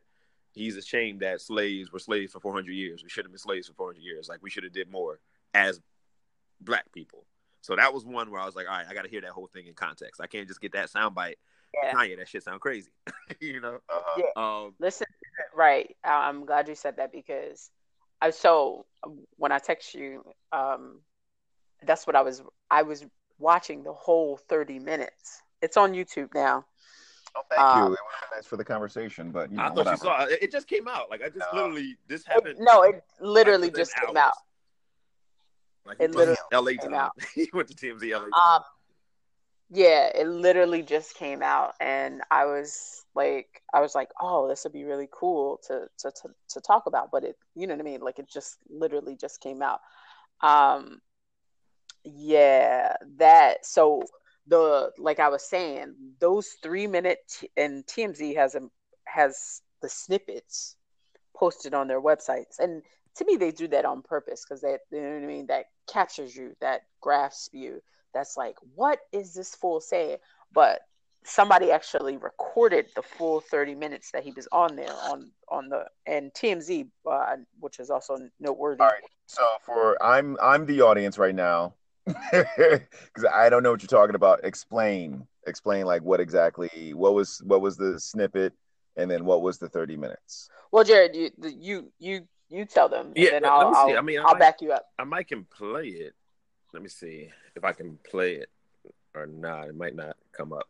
he's 0.54 0.78
ashamed 0.78 1.20
that 1.20 1.42
slaves 1.42 1.92
were 1.92 2.00
slaves 2.00 2.32
for 2.32 2.40
400 2.40 2.72
years. 2.72 3.04
We 3.04 3.10
should 3.10 3.26
have 3.26 3.32
been 3.32 3.40
slaves 3.40 3.68
for 3.68 3.74
400 3.74 4.02
years. 4.02 4.30
Like 4.30 4.42
we 4.42 4.50
should 4.50 4.64
have 4.64 4.74
did 4.74 4.90
more 4.90 5.20
as 5.54 5.82
black 6.62 6.92
people. 6.92 7.26
So 7.62 7.76
that 7.76 7.94
was 7.94 8.06
one 8.06 8.30
where 8.30 8.42
I 8.42 8.46
was 8.46 8.56
like, 8.56 8.68
all 8.68 8.76
right, 8.76 8.86
I 8.88 8.94
got 8.94 9.04
to 9.04 9.10
hear 9.10 9.22
that 9.22 9.32
whole 9.32 9.48
thing 9.48 9.68
in 9.68 9.74
context. 9.74 10.22
I 10.22 10.28
can't 10.28 10.48
just 10.48 10.62
get 10.62 10.74
that 10.74 10.90
sound 10.90 11.16
bite. 11.16 11.38
Yeah. 11.74 11.94
Kanye, 11.94 12.18
that 12.18 12.28
shit 12.28 12.44
sound 12.44 12.62
crazy. 12.62 12.92
you 13.40 13.60
know. 13.60 13.80
Uh-huh. 13.90 14.22
Yeah. 14.22 14.42
Um, 14.66 14.74
Listen, 14.80 15.08
right. 15.56 15.96
I'm 16.04 16.46
glad 16.46 16.68
you 16.68 16.76
said 16.76 16.98
that 16.98 17.12
because 17.12 17.72
I 18.22 18.30
so 18.30 18.86
when 19.38 19.52
I 19.52 19.60
text 19.60 19.96
you, 19.96 20.24
um, 20.52 21.00
that's 21.86 22.06
what 22.06 22.16
I 22.16 22.22
was. 22.22 22.44
I 22.70 22.84
was 22.84 23.06
watching 23.44 23.84
the 23.84 23.94
whole 23.94 24.38
thirty 24.38 24.80
minutes. 24.80 25.42
It's 25.62 25.78
on 25.78 25.94
YouTube 25.94 26.34
now, 26.34 26.66
Oh, 27.36 27.42
thank 27.50 27.62
Um, 27.62 27.78
you. 27.78 27.84
It 27.86 27.90
would 27.90 27.98
have 28.22 28.30
been 28.30 28.38
nice 28.38 28.46
for 28.46 28.58
the 28.58 28.64
conversation, 28.66 29.32
but 29.32 29.50
you 29.52 29.58
know, 29.58 29.64
I 29.64 29.68
thought 29.68 29.78
whatever. 29.78 29.92
you 29.96 29.98
saw 29.98 30.24
it. 30.26 30.40
It 30.44 30.52
just 30.52 30.68
came 30.68 30.88
out. 30.88 31.10
Like 31.10 31.22
I 31.24 31.30
just 31.30 31.46
No. 31.54 31.62
literally 31.62 31.98
this 32.08 32.22
It- 32.22 32.28
happened. 32.32 32.60
no, 32.60 32.84
it 32.84 33.04
literally 33.20 33.68
like, 33.68 33.72
within 33.74 33.82
just 33.86 33.96
came 33.96 34.18
hours. 34.18 34.18
out. 34.18 34.34
Like 35.86 35.98
It 36.00 36.12
he 36.12 36.16
went 36.16 36.30
to 36.30 36.38
literally 36.52 36.76
LA 36.78 36.82
came 36.82 36.92
time. 36.92 37.00
out. 37.00 37.12
he 37.36 37.50
went 37.54 37.68
to 37.70 37.76
TMZ 37.76 38.12
LA. 38.12 38.20
Time. 38.20 38.32
Um, 38.34 38.62
yeah, 39.72 40.12
it 40.14 40.28
literally 40.28 40.84
just 40.84 41.16
came 41.16 41.42
out, 41.42 41.74
and 41.80 42.22
I 42.30 42.46
was 42.46 43.06
like, 43.16 43.64
I 43.74 43.82
was 43.82 43.96
like, 43.96 44.10
oh, 44.22 44.48
this 44.48 44.64
would 44.66 44.74
be 44.74 44.84
really 44.84 45.10
cool 45.12 45.60
to 45.68 45.88
to 46.00 46.12
to, 46.12 46.30
to 46.50 46.62
talk 46.62 46.86
about, 46.86 47.10
but 47.12 47.24
it, 47.24 47.36
you 47.56 47.66
know 47.66 47.74
what 47.74 47.82
I 47.82 47.84
mean? 47.84 48.02
Like 48.02 48.20
it 48.20 48.30
just 48.30 48.58
literally 48.70 49.16
just 49.16 49.42
came 49.42 49.62
out. 49.64 49.80
Um, 50.42 51.02
yeah, 52.04 52.96
that 53.18 53.66
so 53.66 54.04
the 54.48 54.92
like 54.98 55.20
I 55.20 55.30
was 55.30 55.44
saying, 55.44 55.96
those 56.20 56.56
three 56.62 56.88
minute 56.88 57.20
t- 57.30 57.50
and 57.56 57.86
TMZ 57.86 58.36
has 58.36 58.56
a 58.56 58.62
has 59.06 59.62
the 59.82 59.90
snippets 59.90 60.76
posted 61.36 61.74
on 61.74 61.88
their 61.88 62.02
websites, 62.02 62.60
and 62.60 62.84
to 63.16 63.26
me 63.26 63.38
they 63.38 63.52
do 63.52 63.68
that 63.70 63.86
on 63.86 64.02
purpose 64.02 64.46
because 64.48 64.62
that 64.62 64.80
you 64.92 65.02
know 65.02 65.10
what 65.10 65.24
I 65.24 65.28
mean 65.28 65.48
that 65.48 65.66
captures 65.88 66.36
you, 66.36 66.56
that 66.62 66.82
grasps 67.02 67.50
you. 67.54 67.82
That's 68.14 68.38
like, 68.38 68.56
what 68.76 69.00
is 69.12 69.34
this 69.34 69.56
fool 69.56 69.82
saying? 69.82 70.18
But 70.54 70.82
somebody 71.26 71.72
actually 71.72 72.18
recorded 72.18 72.88
the 72.96 73.02
full 73.02 73.40
30 73.40 73.76
minutes 73.76 74.12
that 74.12 74.24
he 74.24 74.32
was 74.32 74.48
on 74.52 74.76
there 74.76 74.94
on 75.10 75.32
on 75.48 75.70
the 75.70 75.86
and 76.06 76.34
TMZ, 76.34 76.90
uh, 77.10 77.38
which 77.60 77.80
is 77.80 77.90
also 77.90 78.18
noteworthy. 78.40 78.82
All 78.82 78.90
right. 78.90 79.04
So 79.28 79.48
for 79.66 80.02
I'm 80.04 80.38
I'm 80.42 80.66
the 80.66 80.82
audience 80.82 81.18
right 81.18 81.34
now 81.34 81.76
because 82.06 83.26
I 83.34 83.50
don't 83.50 83.64
know 83.64 83.72
what 83.72 83.82
you're 83.82 83.88
talking 83.88 84.16
about. 84.16 84.44
Explain, 84.44 85.26
explain 85.48 85.86
like 85.86 86.02
what 86.02 86.20
exactly 86.20 86.94
what 86.94 87.14
was 87.14 87.42
what 87.46 87.62
was 87.62 87.78
the 87.78 88.00
snippet, 88.00 88.54
and 88.98 89.10
then 89.10 89.26
what 89.26 89.42
was 89.42 89.58
the 89.58 89.70
30 89.70 89.98
minutes. 89.98 90.50
Well, 90.72 90.84
Jared, 90.84 91.16
you 91.16 91.32
you 91.42 91.92
you 92.00 92.28
you 92.50 92.66
tell 92.66 92.90
them, 92.90 93.08
and 93.08 93.18
Yeah, 93.18 93.30
then 93.32 93.44
let 93.44 93.52
I'll 93.52 93.70
me 93.70 93.76
see. 93.76 93.80
I'll, 93.94 93.98
I 93.98 94.02
mean, 94.02 94.20
I 94.20 94.24
I'll 94.24 94.34
might- 94.34 94.40
back 94.40 94.62
you 94.62 94.72
up. 94.74 94.86
I 95.00 95.04
might 95.06 95.28
can 95.28 95.46
play 95.46 95.88
it. 95.88 96.14
Let 96.74 96.82
me 96.84 96.90
see 96.90 97.30
if 97.56 97.64
I 97.64 97.72
can 97.72 97.98
play 98.10 98.34
it 98.36 98.50
or 99.16 99.28
not. 99.28 99.68
It 99.70 99.76
might 99.76 99.96
not 99.96 100.16
come 100.36 100.52
up. 100.54 100.68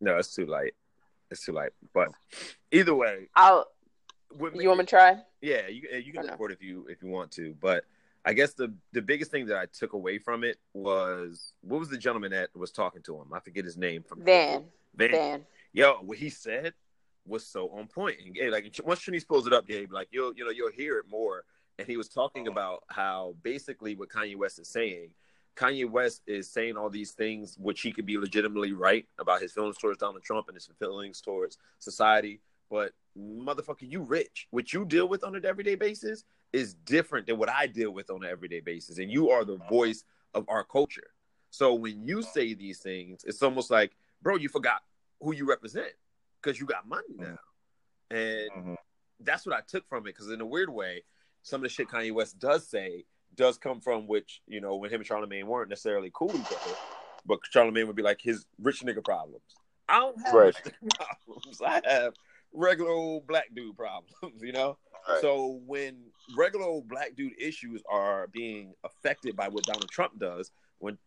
No, 0.00 0.16
it's 0.16 0.34
too 0.34 0.46
light. 0.46 0.74
It's 1.30 1.44
too 1.44 1.52
light. 1.52 1.72
But 1.92 2.08
either 2.72 2.94
way, 2.94 3.28
I'll. 3.36 3.66
what 4.30 4.54
You 4.56 4.68
want 4.68 4.78
me 4.78 4.84
to 4.86 4.90
try? 4.90 5.18
Yeah, 5.42 5.66
you 5.68 5.82
you 6.02 6.12
can 6.12 6.22
Or 6.22 6.24
no? 6.24 6.30
record 6.32 6.52
if 6.52 6.62
you 6.62 6.86
if 6.88 7.02
you 7.02 7.08
want 7.08 7.30
to, 7.32 7.54
but 7.60 7.84
I 8.24 8.34
guess 8.34 8.52
the 8.52 8.72
the 8.92 9.02
biggest 9.02 9.30
thing 9.30 9.46
that 9.46 9.56
I 9.56 9.66
took 9.66 9.94
away 9.94 10.18
from 10.18 10.44
it 10.44 10.58
was 10.74 11.52
what 11.62 11.80
was 11.80 11.88
the 11.88 11.96
gentleman 11.96 12.32
that 12.32 12.50
was 12.54 12.70
talking 12.70 13.02
to 13.02 13.16
him? 13.16 13.32
I 13.32 13.40
forget 13.40 13.64
his 13.64 13.76
name 13.76 14.02
from 14.02 14.22
Van. 14.24 14.64
Van. 14.94 15.10
Van. 15.10 15.46
Yo, 15.72 15.94
what 16.02 16.18
he 16.18 16.28
said 16.28 16.74
was 17.26 17.46
so 17.46 17.68
on 17.70 17.86
point. 17.86 18.16
And 18.24 18.34
Gabe, 18.34 18.52
like 18.52 18.78
once 18.84 19.00
Trinice 19.00 19.26
pulls 19.26 19.46
it 19.46 19.52
up, 19.52 19.66
Gabe, 19.66 19.92
like 19.92 20.08
you'll 20.10 20.34
you 20.34 20.44
know 20.44 20.50
you'll 20.50 20.72
hear 20.72 20.98
it 20.98 21.06
more. 21.08 21.44
And 21.78 21.88
he 21.88 21.96
was 21.96 22.08
talking 22.08 22.46
oh. 22.48 22.52
about 22.52 22.84
how 22.88 23.34
basically 23.42 23.94
what 23.94 24.10
Kanye 24.10 24.36
West 24.36 24.58
is 24.58 24.68
saying. 24.68 25.10
Kanye 25.56 25.90
West 25.90 26.22
is 26.26 26.48
saying 26.48 26.76
all 26.76 26.90
these 26.90 27.12
things 27.12 27.56
which 27.58 27.80
he 27.80 27.92
could 27.92 28.06
be 28.06 28.16
legitimately 28.18 28.72
right 28.72 29.06
about 29.18 29.42
his 29.42 29.52
feelings 29.52 29.76
towards 29.76 29.98
Donald 29.98 30.22
Trump 30.22 30.48
and 30.48 30.54
his 30.54 30.68
feelings 30.78 31.20
towards 31.20 31.58
society. 31.78 32.40
But 32.70 32.92
motherfucker, 33.18 33.90
you 33.90 34.02
rich. 34.02 34.46
What 34.50 34.72
you 34.72 34.84
deal 34.84 35.08
with 35.08 35.24
on 35.24 35.34
an 35.34 35.44
everyday 35.44 35.74
basis 35.74 36.24
is 36.52 36.74
different 36.74 37.26
than 37.26 37.38
what 37.38 37.48
I 37.48 37.66
deal 37.66 37.92
with 37.92 38.10
on 38.10 38.24
an 38.24 38.30
everyday 38.30 38.60
basis. 38.60 38.98
And 38.98 39.10
you 39.10 39.30
are 39.30 39.44
the 39.44 39.58
voice 39.68 40.04
of 40.34 40.44
our 40.48 40.64
culture. 40.64 41.10
So 41.50 41.74
when 41.74 42.06
you 42.06 42.22
say 42.22 42.54
these 42.54 42.78
things, 42.80 43.24
it's 43.24 43.42
almost 43.42 43.70
like, 43.70 43.92
bro, 44.22 44.36
you 44.36 44.48
forgot 44.48 44.82
who 45.20 45.34
you 45.34 45.46
represent 45.46 45.92
because 46.40 46.60
you 46.60 46.66
got 46.66 46.88
money 46.88 47.16
now. 47.16 47.38
And 48.10 48.50
Mhm. 48.50 48.76
that's 49.20 49.46
what 49.46 49.56
I 49.56 49.60
took 49.60 49.88
from 49.88 50.06
it. 50.06 50.14
Because 50.14 50.30
in 50.30 50.40
a 50.40 50.46
weird 50.46 50.70
way, 50.70 51.04
some 51.42 51.60
of 51.60 51.62
the 51.62 51.68
shit 51.68 51.88
Kanye 51.88 52.12
West 52.12 52.38
does 52.38 52.66
say 52.68 53.04
does 53.36 53.58
come 53.58 53.80
from 53.80 54.06
which, 54.08 54.42
you 54.46 54.60
know, 54.60 54.76
when 54.76 54.90
him 54.90 55.00
and 55.00 55.06
Charlemagne 55.06 55.46
weren't 55.46 55.70
necessarily 55.70 56.10
cool 56.12 56.30
other, 56.30 56.74
but 57.24 57.38
Charlemagne 57.48 57.86
would 57.86 57.96
be 57.96 58.02
like 58.02 58.20
his 58.20 58.44
rich 58.58 58.82
nigga 58.82 59.04
problems. 59.04 59.44
I 59.88 60.00
don't 60.00 60.20
have 60.22 60.34
Right. 60.34 60.54
rich 60.64 60.74
nigga 60.82 61.06
problems. 61.26 61.62
I 61.62 61.80
have 61.84 62.14
regular 62.52 62.90
old 62.90 63.26
black 63.26 63.54
dude 63.54 63.76
problems, 63.76 64.12
you 64.42 64.52
know? 64.52 64.78
Right. 65.10 65.20
So 65.20 65.60
when 65.66 65.96
regular 66.36 66.66
old 66.66 66.88
black 66.88 67.16
dude 67.16 67.40
issues 67.40 67.82
are 67.90 68.28
being 68.28 68.74
affected 68.84 69.36
by 69.36 69.48
what 69.48 69.64
Donald 69.64 69.90
Trump 69.90 70.18
does, 70.18 70.50
when 70.78 70.98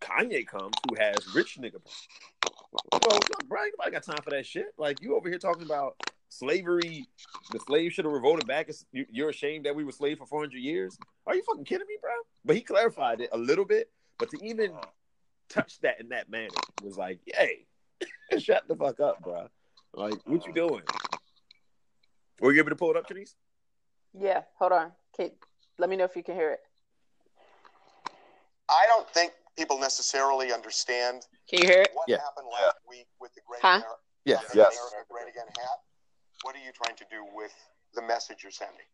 Kanye 0.00 0.46
comes, 0.46 0.74
who 0.88 0.96
has 0.96 1.34
rich 1.34 1.58
nigga 1.60 1.80
bro, 2.90 3.18
bro, 3.46 3.64
ain't 3.64 3.74
nobody 3.78 3.90
got 3.92 4.02
time 4.02 4.22
for 4.22 4.30
that 4.30 4.46
shit. 4.46 4.66
Like 4.78 5.02
you 5.02 5.16
over 5.16 5.28
here 5.28 5.38
talking 5.38 5.64
about 5.64 5.96
slavery, 6.28 7.06
the 7.50 7.60
slaves 7.60 7.94
should 7.94 8.04
have 8.04 8.14
revolted 8.14 8.46
back. 8.46 8.70
You- 8.92 9.06
You're 9.10 9.30
ashamed 9.30 9.66
that 9.66 9.74
we 9.74 9.84
were 9.84 9.92
slaves 9.92 10.18
for 10.18 10.26
400 10.26 10.58
years. 10.58 10.98
Are 11.26 11.34
you 11.34 11.42
fucking 11.42 11.64
kidding 11.64 11.86
me, 11.86 11.96
bro? 12.00 12.12
But 12.44 12.56
he 12.56 12.62
clarified 12.62 13.20
it 13.20 13.30
a 13.32 13.38
little 13.38 13.64
bit. 13.64 13.90
But 14.18 14.30
to 14.30 14.38
even 14.44 14.72
uh-huh. 14.72 14.82
touch 15.48 15.80
that 15.80 16.00
in 16.00 16.10
that 16.10 16.30
manner 16.30 16.48
was 16.82 16.96
like, 16.96 17.20
yay, 17.26 17.66
shut 18.38 18.68
the 18.68 18.76
fuck 18.76 19.00
up, 19.00 19.22
bro. 19.22 19.48
Like, 19.94 20.14
what 20.24 20.46
you 20.46 20.52
uh-huh. 20.52 20.68
doing? 20.68 20.82
Were 22.40 22.52
you 22.52 22.60
able 22.60 22.70
to 22.70 22.76
pull 22.76 22.90
it 22.90 22.96
up, 22.96 23.06
Denise? 23.06 23.34
Yeah. 24.18 24.42
Hold 24.58 24.72
on. 24.72 24.92
Kate, 25.16 25.34
let 25.78 25.88
me 25.90 25.96
know 25.96 26.04
if 26.04 26.16
you 26.16 26.22
can 26.22 26.34
hear 26.34 26.50
it. 26.52 26.60
I 28.68 28.86
don't 28.86 29.08
think 29.10 29.32
people 29.56 29.78
necessarily 29.78 30.52
understand 30.52 31.26
Can 31.48 31.60
you 31.62 31.66
hear 31.68 31.82
it? 31.82 31.90
what 31.94 32.08
Yeah. 32.08 32.18
happened 32.20 32.46
last 32.52 32.76
week 32.88 33.06
with 33.20 33.34
the 33.34 33.40
Great 33.46 33.60
Huh? 33.62 33.80
Ameri- 33.80 33.96
Yeah. 34.24 34.40
Yes. 34.54 34.76
America 34.78 35.06
Great 35.10 35.28
Again 35.28 35.46
hat. 35.58 35.80
What 36.42 36.54
are 36.54 36.60
you 36.60 36.72
trying 36.72 36.96
to 36.96 37.04
do 37.10 37.24
with 37.34 37.52
the 37.94 38.02
message 38.02 38.42
you're 38.42 38.52
sending? 38.52 38.86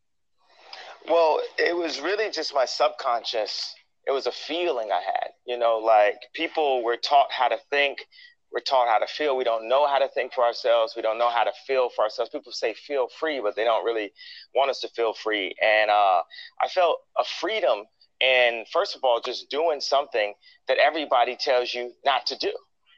Well, 1.08 1.40
it 1.58 1.76
was 1.76 2.00
really 2.00 2.30
just 2.30 2.54
my 2.54 2.64
subconscious. 2.64 3.74
It 4.06 4.10
was 4.12 4.26
a 4.26 4.32
feeling 4.32 4.90
I 4.92 5.00
had. 5.02 5.32
You 5.44 5.56
know, 5.58 5.78
like 5.78 6.16
people 6.32 6.82
were 6.82 6.96
taught 6.96 7.30
how 7.30 7.48
to 7.48 7.58
think, 7.70 8.06
we're 8.52 8.60
taught 8.60 8.88
how 8.88 8.98
to 8.98 9.06
feel. 9.06 9.36
We 9.36 9.44
don't 9.44 9.68
know 9.68 9.86
how 9.86 9.98
to 9.98 10.08
think 10.08 10.32
for 10.32 10.44
ourselves. 10.44 10.94
We 10.96 11.02
don't 11.02 11.18
know 11.18 11.30
how 11.30 11.44
to 11.44 11.52
feel 11.66 11.90
for 11.94 12.04
ourselves. 12.04 12.30
People 12.30 12.52
say 12.52 12.74
feel 12.74 13.08
free, 13.20 13.40
but 13.40 13.56
they 13.56 13.64
don't 13.64 13.84
really 13.84 14.12
want 14.54 14.70
us 14.70 14.80
to 14.80 14.88
feel 14.88 15.12
free. 15.12 15.54
And 15.62 15.90
uh, 15.90 16.22
I 16.60 16.68
felt 16.68 16.98
a 17.18 17.24
freedom 17.24 17.84
in, 18.20 18.64
first 18.72 18.96
of 18.96 19.04
all, 19.04 19.20
just 19.20 19.50
doing 19.50 19.80
something 19.80 20.34
that 20.68 20.78
everybody 20.78 21.36
tells 21.36 21.74
you 21.74 21.92
not 22.04 22.26
to 22.26 22.38
do. 22.38 22.52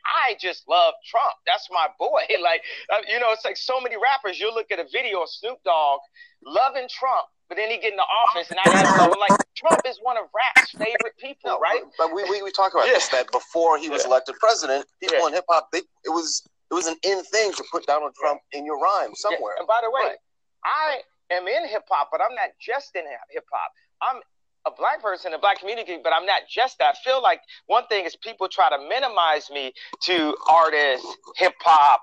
I 0.04 0.37
just 0.40 0.66
love 0.68 0.94
Trump. 1.06 1.34
That's 1.46 1.68
my 1.70 1.88
boy. 1.98 2.22
Like, 2.40 2.62
uh, 2.90 3.02
you 3.08 3.18
know, 3.20 3.32
it's 3.32 3.44
like 3.44 3.56
so 3.56 3.80
many 3.80 3.96
rappers. 3.96 4.38
You'll 4.38 4.54
look 4.54 4.70
at 4.70 4.78
a 4.78 4.87
video 4.90 5.22
of 5.22 5.28
Snoop 5.28 5.58
Dogg 5.64 6.00
loving 6.44 6.88
Trump, 6.88 7.26
but 7.48 7.56
then 7.56 7.70
he 7.70 7.78
get 7.78 7.92
in 7.92 7.96
the 7.96 8.02
office 8.26 8.50
and 8.50 8.58
I 8.61 8.66
ask 8.82 8.94
someone 8.94 9.18
like, 9.18 9.34
Trump 9.56 9.80
is 9.87 9.98
one 10.02 10.16
of 10.16 10.24
rap's 10.34 10.74
favorite 10.78 11.16
people, 11.18 11.50
No, 11.50 11.58
right? 11.58 11.82
But 11.96 12.14
we, 12.14 12.24
we, 12.24 12.42
we 12.42 12.50
talk 12.52 12.72
about 12.74 12.87
Yeah. 12.87 12.94
this 12.94 13.08
that 13.08 13.30
before 13.32 13.78
he 13.78 13.88
was 13.88 14.02
Yeah. 14.02 14.08
elected 14.08 14.37
president, 14.38 14.87
people 15.00 15.18
Yeah. 15.18 15.26
in 15.28 15.32
hip 15.34 15.44
hop, 15.48 15.68
they 15.72 15.78
it 16.04 16.11
was 16.11 16.46
it 16.70 16.74
was 16.74 16.87
an 16.87 16.96
in 17.02 17.24
thing 17.24 17.52
to 17.52 17.64
put 17.72 17.87
Donald 17.87 18.14
Trump 18.20 18.40
in 18.52 18.66
your 18.66 18.78
rhyme 18.78 19.14
somewhere. 19.14 19.54
And 19.58 19.66
by 19.66 19.80
the 19.82 19.90
way, 19.90 20.02
Right. 20.02 20.18
I 20.64 21.02
am 21.30 21.48
in 21.48 21.66
hip 21.66 21.84
hop, 21.90 22.11
but 22.12 22.20
I'm 22.20 22.34
not 22.34 22.50
just 22.61 22.94
in 22.94 23.04
hip 23.30 23.46
hop. 23.50 23.72
I'm 24.02 24.20
a 24.66 24.70
black 24.70 25.00
person 25.00 25.28
in 25.28 25.32
the 25.32 25.38
black 25.38 25.58
community, 25.58 25.98
but 26.02 26.12
I'm 26.12 26.26
not 26.26 26.42
just 26.46 26.76
that. 26.78 26.94
I 26.94 26.98
feel 27.02 27.22
like 27.22 27.40
one 27.66 27.87
thing 27.87 28.04
is 28.04 28.16
people 28.16 28.48
try 28.48 28.68
to 28.68 28.78
minimize 28.87 29.48
me 29.50 29.72
to 30.02 30.37
artists, 30.46 31.06
hip 31.37 31.54
hop, 31.62 32.02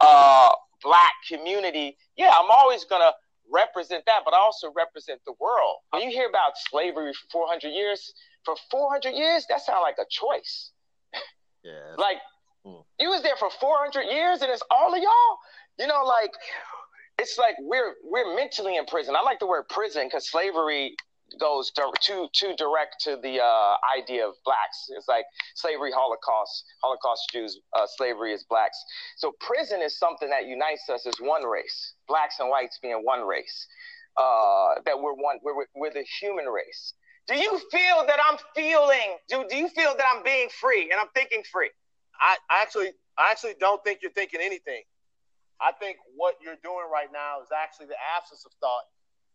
uh, 0.00 0.50
black 0.82 1.12
community. 1.28 1.96
Yeah, 2.16 2.30
I'm 2.36 2.50
always 2.50 2.84
gonna 2.84 3.12
represent 3.52 4.04
that, 4.06 4.20
but 4.24 4.34
I 4.34 4.38
also 4.38 4.72
represent 4.74 5.20
the 5.26 5.34
world. 5.40 5.78
When 5.90 6.02
you 6.02 6.10
hear 6.10 6.28
about 6.28 6.52
slavery 6.70 7.12
for 7.12 7.46
400 7.46 7.68
years, 7.68 8.12
for 8.44 8.54
400 8.70 9.10
years, 9.10 9.46
that 9.48 9.60
sounds 9.60 9.82
like 9.82 9.96
a 9.98 10.06
choice. 10.10 10.72
Yeah. 11.62 11.94
Like 11.98 12.16
you 12.64 13.10
was 13.10 13.22
there 13.22 13.36
for 13.36 13.50
400 13.50 14.04
years, 14.04 14.40
and 14.40 14.50
it's 14.50 14.62
all 14.70 14.94
of 14.94 15.02
y'all. 15.02 15.38
You 15.78 15.86
know, 15.86 16.04
like 16.04 16.30
it's 17.18 17.36
like 17.38 17.54
we're 17.60 17.94
we're 18.02 18.34
mentally 18.34 18.76
in 18.76 18.86
prison. 18.86 19.14
I 19.14 19.20
like 19.20 19.40
the 19.40 19.46
word 19.46 19.68
prison 19.68 20.06
because 20.06 20.30
slavery 20.30 20.96
goes 21.38 21.70
too 22.00 22.28
too 22.32 22.54
direct 22.56 22.96
to 23.02 23.16
the 23.22 23.40
uh, 23.40 23.76
idea 23.96 24.26
of 24.26 24.34
blacks. 24.44 24.88
It's 24.96 25.08
like 25.08 25.24
slavery, 25.54 25.92
Holocaust, 25.92 26.64
Holocaust 26.82 27.30
Jews, 27.32 27.60
uh, 27.76 27.86
slavery 27.96 28.32
is 28.32 28.44
blacks. 28.44 28.82
So 29.16 29.32
prison 29.40 29.80
is 29.82 29.98
something 29.98 30.30
that 30.30 30.46
unites 30.46 30.88
us 30.88 31.06
as 31.06 31.14
one 31.20 31.44
race, 31.44 31.94
blacks 32.08 32.36
and 32.40 32.48
whites 32.50 32.78
being 32.82 33.02
one 33.04 33.26
race. 33.26 33.66
Uh, 34.16 34.80
that 34.84 35.00
we're 35.00 35.14
one, 35.14 35.38
we're, 35.42 35.66
we're 35.76 35.92
the 35.92 36.04
human 36.20 36.46
race. 36.46 36.94
Do 37.28 37.36
you 37.36 37.60
feel 37.70 38.04
that 38.06 38.18
I'm 38.28 38.38
feeling? 38.56 39.16
Do, 39.28 39.44
do 39.48 39.56
you 39.56 39.68
feel 39.68 39.94
that 39.96 40.04
I'm 40.12 40.24
being 40.24 40.48
free 40.60 40.90
and 40.90 41.00
I'm 41.00 41.08
thinking 41.14 41.42
free? 41.50 41.70
I 42.20 42.36
I 42.50 42.62
actually 42.62 42.90
I 43.16 43.30
actually 43.30 43.54
don't 43.58 43.82
think 43.84 44.00
you're 44.02 44.12
thinking 44.12 44.40
anything. 44.42 44.82
I 45.60 45.72
think 45.72 45.98
what 46.16 46.36
you're 46.42 46.58
doing 46.64 46.88
right 46.90 47.12
now 47.12 47.40
is 47.42 47.48
actually 47.52 47.86
the 47.86 48.00
absence 48.16 48.44
of 48.46 48.52
thought. 48.60 48.84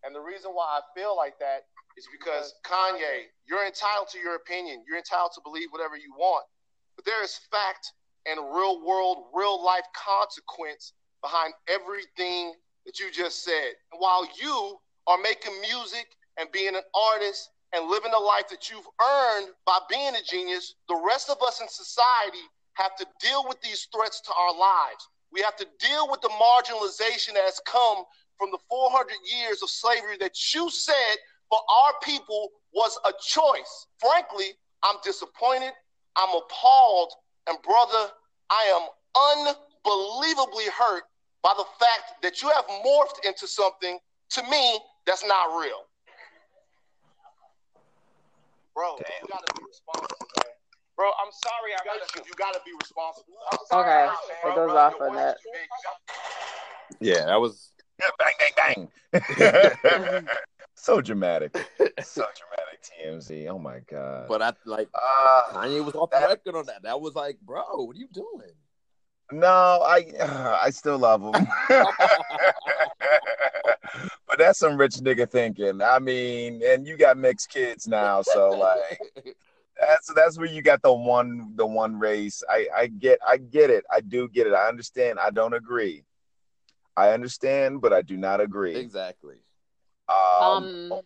And 0.06 0.14
the 0.14 0.22
reason 0.22 0.52
why 0.52 0.80
I 0.80 0.82
feel 0.94 1.18
like 1.18 1.40
that 1.40 1.66
is 1.98 2.08
because 2.12 2.54
Kanye, 2.64 3.32
you're 3.48 3.66
entitled 3.66 4.08
to 4.12 4.20
your 4.20 4.36
opinion. 4.36 4.84
You're 4.88 4.98
entitled 4.98 5.32
to 5.34 5.42
believe 5.42 5.70
whatever 5.72 5.98
you 5.98 6.14
want. 6.18 6.46
But 6.96 7.06
there 7.06 7.24
is 7.24 7.40
fact 7.52 7.92
and 8.26 8.40
real 8.40 8.86
world, 8.86 9.26
real 9.34 9.64
life 9.64 9.86
consequence 9.96 10.94
behind 11.22 11.54
everything 11.68 12.54
that 12.86 13.00
you 13.00 13.12
just 13.12 13.44
said. 13.44 13.74
And 13.92 14.00
while 14.00 14.28
you 14.40 14.78
are 15.08 15.18
making 15.18 15.60
music 15.62 16.06
and 16.38 16.52
being 16.52 16.76
an 16.76 16.86
artist 16.94 17.50
and 17.74 17.90
living 17.90 18.12
the 18.12 18.20
life 18.20 18.48
that 18.50 18.70
you've 18.70 18.88
earned 19.02 19.50
by 19.66 19.80
being 19.90 20.14
a 20.16 20.22
genius, 20.30 20.76
the 20.88 21.02
rest 21.06 21.30
of 21.30 21.38
us 21.42 21.62
in 21.62 21.68
society 21.68 22.46
have 22.74 22.96
to 22.98 23.06
deal 23.20 23.46
with 23.48 23.60
these 23.62 23.88
threats 23.96 24.22
to 24.22 24.32
our 24.38 24.54
lives. 24.54 25.10
We 25.32 25.42
have 25.42 25.56
to 25.58 25.68
deal 25.80 26.10
with 26.10 26.22
the 26.22 26.30
marginalization 26.30 27.34
that 27.34 27.44
has 27.44 27.60
come 27.66 28.04
from 28.38 28.52
the 28.52 28.58
400 28.70 29.14
years 29.26 29.62
of 29.62 29.70
slavery 29.70 30.18
that 30.20 30.36
you 30.54 30.70
said 30.70 31.16
for 31.50 31.60
our 31.70 31.94
people 32.04 32.50
was 32.74 32.98
a 33.06 33.12
choice. 33.22 33.88
Frankly, 34.00 34.48
I'm 34.84 34.96
disappointed. 35.04 35.72
I'm 36.16 36.30
appalled. 36.36 37.12
And 37.48 37.58
brother, 37.62 38.12
I 38.50 38.64
am 38.76 39.56
unbelievably 39.86 40.66
hurt 40.78 41.04
by 41.44 41.54
the 41.58 41.66
fact 41.80 42.22
that 42.24 42.42
you 42.42 42.50
have 42.50 42.66
morphed 42.86 43.26
into 43.26 43.48
something 43.48 44.00
to 44.32 44.44
me 44.50 44.80
that's 45.06 45.24
not 45.26 45.58
real. 45.60 45.86
Bro, 48.74 48.98
Damn. 48.98 49.08
you 49.22 49.28
gotta 49.32 49.54
be 49.56 49.64
responsible, 49.68 50.28
man. 50.44 50.52
Bro, 50.98 51.08
I'm 51.24 51.32
sorry 51.32 51.72
I 51.72 51.80
You 51.86 51.92
hurt 51.92 52.00
gotta, 52.08 52.20
you. 52.20 52.24
you 52.28 52.34
gotta 52.36 52.60
be 52.66 52.72
responsible. 52.82 53.36
I'm 53.52 53.80
Okay, 53.80 54.10
I 54.10 54.50
it 54.50 54.56
goes 54.56 54.72
bro. 54.72 54.78
off 54.78 54.94
Your 55.00 55.08
on 55.08 55.14
voice 55.16 55.22
that. 55.24 55.36
is 55.38 55.44
big. 55.54 55.62
You 55.62 55.68
gotta- 55.84 56.98
Yeah, 57.00 57.26
that 57.26 57.40
was 57.40 57.72
bang, 57.98 58.34
bang, 58.56 58.90
bang. 59.12 60.28
so 60.76 61.02
dramatic. 61.02 61.54
So 62.04 62.26
dramatic, 62.38 62.84
TMZ. 62.84 63.48
Oh 63.48 63.60
my 63.60 63.80
god. 63.90 64.28
but 64.28 64.42
I 64.42 64.54
like 64.66 64.90
uh, 64.94 65.42
Kanye 65.54 65.84
was 65.84 65.96
off 65.96 66.10
the 66.12 66.18
record 66.18 66.56
on 66.56 66.66
that. 66.68 66.84
That 66.84 67.00
was 67.00 67.16
like, 67.16 67.40
bro, 67.42 67.64
what 67.76 67.96
are 67.96 68.00
you 68.00 68.08
doing? 68.14 68.54
no, 69.32 69.48
I 69.48 70.06
I 70.64 70.70
still 70.70 70.98
love 70.98 71.22
him. 71.22 71.34
but 74.28 74.38
that's 74.38 74.60
some 74.60 74.78
rich 74.78 74.96
nigga 74.96 75.30
thinking. 75.30 75.82
I 75.82 76.00
mean, 76.00 76.62
and 76.64 76.88
you 76.88 76.98
got 76.98 77.18
mixed 77.18 77.50
kids 77.50 77.88
now, 77.88 78.22
so 78.22 78.52
like 78.52 79.00
that's 79.80 80.14
that's 80.14 80.38
where 80.38 80.48
you 80.48 80.62
got 80.62 80.82
the 80.82 80.94
one 80.94 81.54
the 81.56 81.66
one 81.66 82.00
race. 82.00 82.44
I 82.50 82.68
I 82.76 82.88
get 82.88 83.20
I 83.28 83.38
get 83.38 83.70
it. 83.70 83.86
I 83.92 84.02
do 84.02 84.30
get 84.30 84.48
it. 84.48 84.54
I 84.54 84.68
understand. 84.68 85.20
I 85.20 85.32
don't 85.32 85.54
agree. 85.54 86.04
I 86.98 87.10
understand, 87.12 87.82
but 87.82 87.94
I 87.94 88.02
do 88.02 88.18
not 88.18 88.40
agree. 88.42 88.76
exactly. 88.78 89.36
Um, 90.08 90.92
Um, 90.92 91.02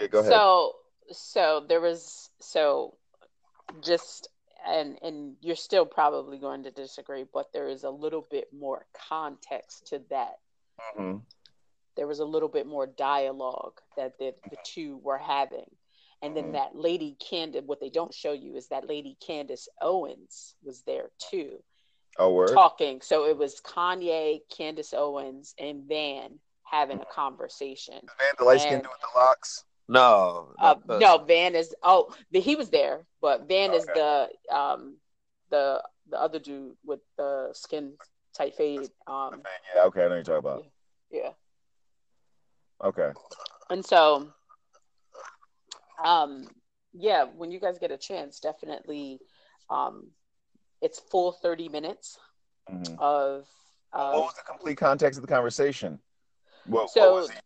yeah, 0.00 0.06
go 0.06 0.20
ahead. 0.20 0.32
So, 0.32 0.72
so 1.10 1.64
there 1.68 1.80
was 1.80 2.30
so 2.40 2.96
just 3.82 4.28
and 4.66 4.98
and 5.02 5.36
you're 5.40 5.56
still 5.56 5.86
probably 5.86 6.38
going 6.38 6.62
to 6.64 6.70
disagree, 6.70 7.24
but 7.32 7.52
there 7.52 7.68
is 7.68 7.84
a 7.84 7.90
little 7.90 8.26
bit 8.30 8.48
more 8.52 8.86
context 9.08 9.86
to 9.88 10.00
that. 10.10 10.38
Mhm. 10.96 11.22
There 11.96 12.06
was 12.06 12.20
a 12.20 12.24
little 12.24 12.48
bit 12.48 12.66
more 12.66 12.86
dialogue 12.86 13.80
that 13.96 14.18
the, 14.18 14.34
the 14.48 14.56
two 14.64 14.98
were 14.98 15.18
having. 15.18 15.76
And 16.22 16.36
then 16.36 16.48
Mhm. 16.48 16.52
that 16.52 16.76
lady 16.76 17.16
Candace, 17.18 17.64
what 17.64 17.80
they 17.80 17.88
don't 17.90 18.12
show 18.12 18.32
you 18.32 18.54
is 18.54 18.68
that 18.68 18.86
lady 18.86 19.16
Candace 19.20 19.68
Owens 19.80 20.54
was 20.62 20.82
there 20.82 21.10
too, 21.18 21.62
Oh, 22.18 22.32
word. 22.32 22.54
talking. 22.54 23.00
So 23.00 23.26
it 23.26 23.36
was 23.36 23.60
Kanye, 23.60 24.40
Candace 24.50 24.92
Owens, 24.92 25.54
and 25.58 25.84
Van 25.88 26.38
having 26.64 27.00
a 27.00 27.04
conversation. 27.06 27.96
Man, 28.18 28.32
the 28.38 28.44
light 28.44 28.60
skin 28.60 28.78
dude 28.78 28.86
with 28.88 29.00
the 29.00 29.18
locks. 29.18 29.64
No, 29.88 30.54
Uh, 30.58 30.76
no, 30.86 31.18
Van 31.18 31.54
is 31.56 31.74
oh 31.82 32.14
the, 32.30 32.40
he 32.40 32.54
was 32.54 32.70
there, 32.70 33.04
but 33.20 33.48
Van 33.48 33.72
is 33.74 33.86
the 33.86 34.28
um 34.52 34.96
the 35.50 35.82
the 36.08 36.20
other 36.20 36.38
dude 36.38 36.76
with 36.84 37.00
the 37.16 37.50
skin 37.54 37.94
tight 38.32 38.54
fade. 38.54 38.88
Um 39.08 39.42
Yeah, 39.74 39.82
okay, 39.86 40.04
I 40.04 40.08
know 40.08 40.16
what 40.16 40.26
you're 40.28 40.40
talking 40.40 40.50
about. 40.50 40.64
yeah. 41.10 41.30
Okay. 42.84 43.10
And 43.68 43.84
so 43.84 44.28
um 46.04 46.46
yeah, 46.92 47.24
when 47.24 47.50
you 47.50 47.58
guys 47.60 47.78
get 47.78 47.90
a 47.90 47.98
chance, 47.98 48.38
definitely 48.40 49.18
um 49.70 50.08
it's 50.80 50.98
full 50.98 51.32
30 51.32 51.68
minutes 51.68 52.18
Mhm. 52.68 52.98
of 52.98 53.48
what 53.92 54.00
uh, 54.00 54.20
was 54.20 54.34
the 54.36 54.42
complete 54.42 54.76
context 54.76 55.18
of 55.18 55.22
the 55.22 55.28
conversation? 55.32 56.00
What, 56.66 56.82
what 56.82 56.90
So- 56.90 57.14
was 57.14 57.30
he? 57.30 57.38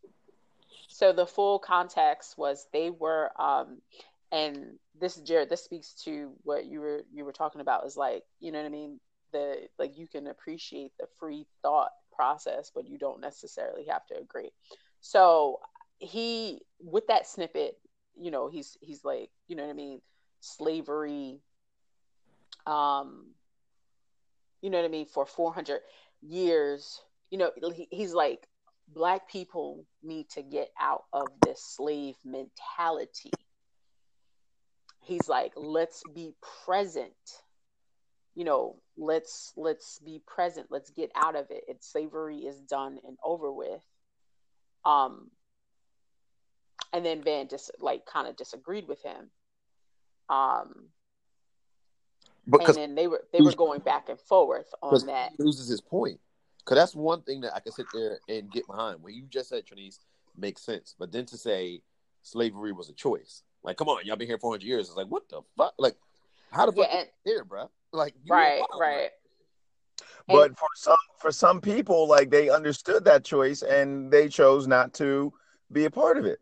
so 0.88 1.12
the 1.12 1.26
full 1.26 1.58
context 1.58 2.36
was 2.38 2.68
they 2.72 2.90
were 2.90 3.30
um 3.40 3.80
and 4.30 4.78
this 5.00 5.16
jared 5.16 5.48
this 5.48 5.64
speaks 5.64 5.92
to 6.04 6.32
what 6.44 6.66
you 6.66 6.80
were 6.80 7.02
you 7.12 7.24
were 7.24 7.32
talking 7.32 7.60
about 7.60 7.84
is 7.86 7.96
like 7.96 8.22
you 8.38 8.52
know 8.52 8.58
what 8.60 8.66
i 8.66 8.70
mean 8.70 9.00
the 9.32 9.68
like 9.78 9.96
you 9.98 10.06
can 10.06 10.26
appreciate 10.28 10.92
the 11.00 11.06
free 11.18 11.46
thought 11.62 11.90
process 12.12 12.70
but 12.72 12.86
you 12.86 12.96
don't 12.98 13.20
necessarily 13.20 13.84
have 13.86 14.06
to 14.06 14.16
agree 14.16 14.50
so 15.00 15.58
he 15.98 16.60
with 16.80 17.06
that 17.08 17.26
snippet 17.26 17.76
you 18.16 18.30
know 18.30 18.48
he's 18.48 18.76
he's 18.80 19.04
like 19.04 19.30
you 19.48 19.56
know 19.56 19.64
what 19.64 19.70
i 19.70 19.74
mean 19.74 20.00
slavery 20.40 21.40
um 22.66 23.26
you 24.60 24.70
know 24.70 24.78
what 24.78 24.84
i 24.84 24.88
mean 24.88 25.06
for 25.06 25.26
400 25.26 25.80
years 26.22 27.00
you 27.30 27.38
know 27.38 27.50
he, 27.74 27.88
he's 27.90 28.14
like 28.14 28.48
black 28.88 29.28
people 29.28 29.84
need 30.02 30.28
to 30.30 30.42
get 30.42 30.70
out 30.80 31.04
of 31.12 31.28
this 31.42 31.62
slave 31.62 32.16
mentality. 32.24 33.30
He's 35.00 35.28
like, 35.28 35.52
let's 35.56 36.02
be 36.14 36.34
present. 36.64 37.12
You 38.34 38.44
know, 38.44 38.76
let's 38.96 39.52
let's 39.56 39.98
be 40.00 40.20
present. 40.26 40.66
Let's 40.70 40.90
get 40.90 41.10
out 41.14 41.36
of 41.36 41.46
it. 41.50 41.64
It's 41.68 41.90
slavery 41.90 42.38
is 42.38 42.60
done 42.60 42.98
and 43.06 43.16
over 43.22 43.52
with. 43.52 43.82
Um 44.84 45.30
and 46.92 47.04
then 47.04 47.22
Van 47.22 47.48
just 47.48 47.70
like 47.78 48.06
kind 48.06 48.26
of 48.26 48.36
disagreed 48.36 48.88
with 48.88 49.02
him. 49.02 49.30
Um 50.28 50.88
because 52.48 52.76
and 52.76 52.76
then 52.76 52.94
they 52.94 53.06
were 53.06 53.24
they 53.32 53.40
were 53.40 53.52
going 53.52 53.80
back 53.80 54.08
and 54.08 54.20
forth 54.20 54.72
on 54.82 55.06
that. 55.06 55.32
he 55.36 55.42
loses 55.42 55.68
his 55.68 55.80
point. 55.80 56.20
Because 56.58 56.78
that's 56.78 56.94
one 56.94 57.20
thing 57.22 57.42
that 57.42 57.54
I 57.54 57.60
can 57.60 57.72
sit 57.72 57.86
there 57.92 58.18
and 58.28 58.50
get 58.50 58.66
behind. 58.66 59.02
What 59.02 59.12
you 59.12 59.24
just 59.28 59.50
said, 59.50 59.64
Trinice, 59.66 59.98
makes 60.36 60.62
sense. 60.62 60.94
But 60.98 61.12
then 61.12 61.26
to 61.26 61.36
say 61.36 61.82
slavery 62.22 62.72
was 62.72 62.88
a 62.88 62.94
choice, 62.94 63.42
like, 63.62 63.76
come 63.76 63.88
on, 63.88 64.04
y'all 64.04 64.16
been 64.16 64.28
here 64.28 64.38
400 64.38 64.64
years. 64.64 64.88
It's 64.88 64.96
like, 64.96 65.08
what 65.08 65.28
the 65.28 65.42
fuck? 65.56 65.74
Like, 65.78 65.96
how 66.50 66.66
the 66.66 66.72
fuck 66.72 66.86
Yeah, 66.86 66.92
you 66.92 67.00
and, 67.00 67.08
here, 67.24 67.44
bro? 67.44 67.70
Like, 67.92 68.14
you 68.22 68.32
right, 68.32 68.60
wild, 68.60 68.80
right. 68.80 69.10
But 70.26 70.58
for 70.58 70.68
some 70.74 70.96
for 71.18 71.30
some 71.30 71.60
people, 71.60 72.08
like 72.08 72.30
they 72.30 72.48
understood 72.48 73.04
that 73.04 73.24
choice 73.24 73.62
and 73.62 74.10
they 74.10 74.28
chose 74.28 74.66
not 74.66 74.94
to 74.94 75.32
be 75.70 75.84
a 75.84 75.90
part 75.90 76.16
of 76.16 76.24
it, 76.24 76.40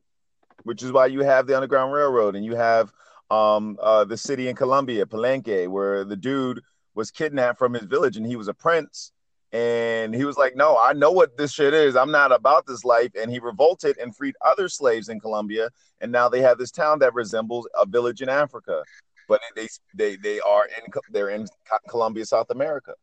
which 0.62 0.82
is 0.82 0.92
why 0.92 1.06
you 1.06 1.20
have 1.22 1.46
the 1.46 1.56
Underground 1.56 1.92
Railroad 1.92 2.36
and 2.36 2.44
you 2.44 2.54
have 2.54 2.92
um 3.32 3.78
uh 3.80 4.04
the 4.04 4.16
city 4.16 4.48
in 4.48 4.54
Colombia, 4.54 5.06
Palenque, 5.06 5.68
where 5.68 6.04
the 6.04 6.16
dude 6.16 6.60
was 6.94 7.10
kidnapped 7.10 7.58
from 7.58 7.72
his 7.72 7.84
village 7.84 8.16
and 8.16 8.26
he 8.26 8.36
was 8.36 8.48
a 8.48 8.54
prince. 8.54 9.12
And 9.52 10.14
he 10.14 10.24
was 10.24 10.38
like, 10.38 10.56
No, 10.56 10.78
I 10.78 10.92
know 10.92 11.12
what 11.12 11.36
this 11.36 11.52
shit 11.52 11.74
is. 11.74 11.96
I'm 11.96 12.10
not 12.10 12.32
about 12.32 12.66
this 12.66 12.84
life. 12.84 13.10
And 13.20 13.30
he 13.30 13.38
revolted 13.38 13.98
and 13.98 14.14
freed 14.14 14.34
other 14.44 14.68
slaves 14.68 15.08
in 15.08 15.20
Colombia. 15.20 15.70
And 16.00 16.10
now 16.10 16.28
they 16.28 16.40
have 16.40 16.58
this 16.58 16.70
town 16.70 16.98
that 17.00 17.12
resembles 17.14 17.68
a 17.78 17.86
village 17.86 18.22
in 18.22 18.28
Africa. 18.28 18.82
But 19.28 19.40
they 19.56 19.68
they 19.94 20.16
they 20.16 20.40
are 20.40 20.66
in 20.66 20.92
they're 21.10 21.30
in 21.30 21.46
Colombia, 21.88 22.24
South 22.24 22.50
America. 22.50 22.94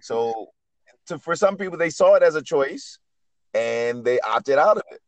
So 0.00 0.50
to, 1.06 1.18
for 1.18 1.34
some 1.34 1.56
people, 1.56 1.78
they 1.78 1.90
saw 1.90 2.14
it 2.14 2.22
as 2.22 2.34
a 2.34 2.42
choice 2.42 2.98
and 3.54 4.04
they 4.04 4.20
opted 4.20 4.58
out 4.58 4.76
of 4.76 4.84
it. 4.90 5.00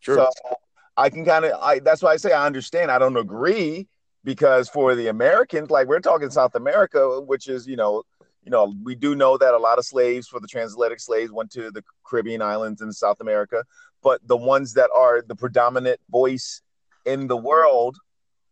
Sure. 0.00 0.16
So 0.16 0.54
I 0.96 1.10
can 1.10 1.24
kind 1.24 1.44
of, 1.44 1.52
I 1.60 1.80
that's 1.80 2.02
why 2.02 2.12
I 2.12 2.16
say 2.16 2.32
I 2.32 2.46
understand. 2.46 2.90
I 2.90 2.98
don't 2.98 3.16
agree 3.16 3.88
because 4.24 4.68
for 4.68 4.94
the 4.94 5.08
Americans, 5.08 5.70
like 5.70 5.88
we're 5.88 6.00
talking 6.00 6.30
South 6.30 6.54
America, 6.54 7.20
which 7.20 7.48
is 7.48 7.66
you 7.66 7.76
know, 7.76 8.02
you 8.44 8.50
know, 8.50 8.74
we 8.82 8.94
do 8.94 9.14
know 9.14 9.36
that 9.38 9.54
a 9.54 9.58
lot 9.58 9.78
of 9.78 9.84
slaves 9.84 10.28
for 10.28 10.40
the 10.40 10.48
transatlantic 10.48 11.00
slaves 11.00 11.30
went 11.30 11.50
to 11.52 11.70
the 11.70 11.82
Caribbean 12.04 12.42
islands 12.42 12.80
in 12.80 12.92
South 12.92 13.20
America, 13.20 13.64
but 14.02 14.26
the 14.26 14.36
ones 14.36 14.74
that 14.74 14.90
are 14.94 15.22
the 15.22 15.36
predominant 15.36 16.00
voice 16.10 16.62
in 17.04 17.26
the 17.26 17.36
world 17.36 17.96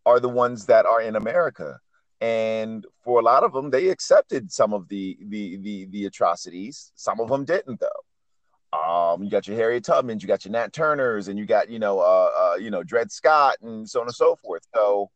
are 0.05 0.21
the 0.21 0.29
ones 0.29 0.67
that 0.67 0.87
are 0.87 1.03
in 1.03 1.17
America. 1.17 1.79
And 2.21 2.87
for 3.05 3.21
a 3.21 3.23
lot 3.23 3.45
of 3.45 3.53
them 3.53 3.71
they 3.71 3.89
accepted 3.89 4.51
some 4.51 4.73
of 4.73 4.89
the 4.89 5.19
the 5.29 5.57
the, 5.59 5.87
the 5.87 6.07
atrocities. 6.07 6.93
Some 6.95 7.21
of 7.21 7.29
them 7.29 7.45
didn't 7.45 7.81
though. 7.81 8.79
Um 8.79 9.23
you 9.23 9.31
got 9.31 9.47
your 9.47 9.57
harriet 9.57 9.85
tubmans 9.85 10.23
you 10.23 10.29
got 10.29 10.45
your 10.45 10.53
nat 10.53 10.73
turners 10.73 11.29
and 11.29 11.39
you 11.39 11.45
got 11.45 11.69
you 11.69 11.79
know 11.79 12.01
uh, 12.01 12.31
uh 12.35 12.55
you 12.57 12.71
know 12.71 12.83
dred 12.83 13.13
scott 13.13 13.57
and 13.63 13.89
so 13.89 14.01
on 14.01 14.07
and 14.07 14.15
so 14.15 14.37
forth. 14.37 14.63
So 14.75 15.11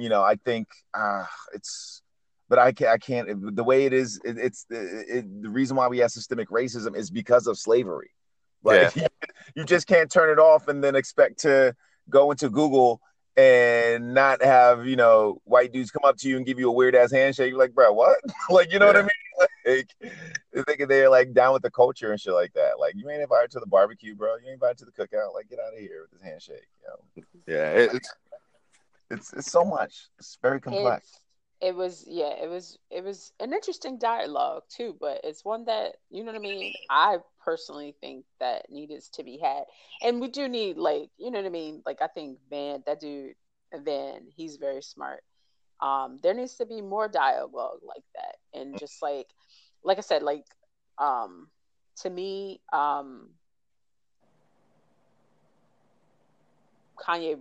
you 0.00 0.08
know 0.08 0.22
i 0.22 0.34
think 0.36 0.68
uh 0.94 1.24
it's 1.52 2.02
but 2.48 2.58
i 2.58 2.72
can't 2.72 2.90
i 2.90 2.98
can't 2.98 3.56
the 3.56 3.64
way 3.64 3.84
it 3.84 3.92
is 3.92 4.20
it, 4.24 4.36
it's 4.38 4.66
it, 4.70 5.06
it, 5.08 5.42
the 5.42 5.50
reason 5.50 5.76
why 5.76 5.88
we 5.88 5.98
have 5.98 6.10
systemic 6.10 6.48
racism 6.50 6.96
is 6.96 7.10
because 7.10 7.46
of 7.46 7.58
slavery 7.58 8.10
like 8.64 8.92
you 9.56 9.64
just 9.64 9.86
can't 9.86 10.10
turn 10.10 10.30
it 10.30 10.38
off 10.38 10.68
and 10.68 10.82
then 10.82 10.94
expect 10.94 11.38
to 11.40 11.74
go 12.08 12.30
into 12.30 12.48
google 12.50 13.00
and 13.36 14.12
not 14.12 14.42
have 14.42 14.86
you 14.86 14.96
know 14.96 15.40
white 15.44 15.72
dudes 15.72 15.90
come 15.90 16.02
up 16.04 16.16
to 16.18 16.28
you 16.28 16.36
and 16.36 16.44
give 16.46 16.58
you 16.58 16.68
a 16.68 16.72
weird 16.72 16.94
ass 16.94 17.12
handshake. 17.12 17.50
You're 17.50 17.58
like, 17.58 17.72
bro, 17.72 17.92
what? 17.92 18.18
like, 18.50 18.72
you 18.72 18.78
know 18.78 18.86
Yeah. 18.86 18.92
what 18.92 18.96
I 18.96 19.02
mean? 19.02 19.10
Like, 19.66 19.94
they're 20.52 20.64
thinking 20.64 20.88
they're 20.88 21.08
like 21.08 21.32
down 21.32 21.54
with 21.54 21.62
the 21.62 21.70
culture 21.70 22.10
and 22.10 22.20
shit 22.20 22.34
like 22.34 22.52
that. 22.52 22.78
Like, 22.78 22.94
you 22.94 23.08
ain't 23.08 23.22
invited 23.22 23.50
to 23.52 23.60
the 23.60 23.66
barbecue, 23.66 24.14
bro. 24.14 24.34
You 24.36 24.46
ain't 24.48 24.54
invited 24.54 24.76
to 24.78 24.84
the 24.84 24.90
cookout. 24.92 25.32
Like, 25.32 25.48
get 25.48 25.58
out 25.58 25.72
of 25.72 25.78
here 25.78 26.02
with 26.02 26.10
this 26.10 26.20
handshake. 26.20 26.66
You 26.82 26.88
know, 26.88 27.24
Yeah, 27.46 27.70
it's 27.94 28.12
it's 29.10 29.32
it's 29.32 29.50
so 29.50 29.64
much. 29.64 30.08
It's 30.18 30.38
very 30.42 30.60
complex. 30.60 31.20
It, 31.60 31.68
it 31.68 31.74
was 31.74 32.04
yeah, 32.08 32.32
it 32.42 32.48
was 32.48 32.78
it 32.90 33.04
was 33.04 33.32
an 33.40 33.52
interesting 33.52 33.98
dialogue 33.98 34.62
too, 34.68 34.96
but 35.00 35.20
it's 35.24 35.44
one 35.44 35.64
that 35.66 35.96
you 36.10 36.24
know 36.24 36.32
what 36.32 36.38
I 36.38 36.42
mean. 36.42 36.72
I 36.88 37.18
personally 37.44 37.94
think 38.00 38.24
that 38.38 38.70
needs 38.70 39.08
to 39.10 39.22
be 39.22 39.38
had, 39.38 39.64
and 40.02 40.20
we 40.20 40.28
do 40.28 40.48
need 40.48 40.76
like 40.76 41.10
you 41.18 41.30
know 41.30 41.38
what 41.38 41.46
I 41.46 41.50
mean. 41.50 41.82
Like 41.84 42.00
I 42.00 42.06
think 42.06 42.38
Van, 42.48 42.82
that 42.86 43.00
dude 43.00 43.34
Van, 43.74 44.22
he's 44.34 44.56
very 44.56 44.82
smart. 44.82 45.22
Um, 45.80 46.18
there 46.22 46.34
needs 46.34 46.56
to 46.56 46.66
be 46.66 46.80
more 46.80 47.08
dialogue 47.08 47.80
like 47.82 48.04
that, 48.14 48.36
and 48.58 48.78
just 48.78 49.02
like 49.02 49.26
like 49.82 49.98
I 49.98 50.02
said, 50.02 50.22
like 50.22 50.44
um, 50.98 51.48
to 52.02 52.10
me, 52.10 52.60
um, 52.72 53.30
Kanye 57.00 57.38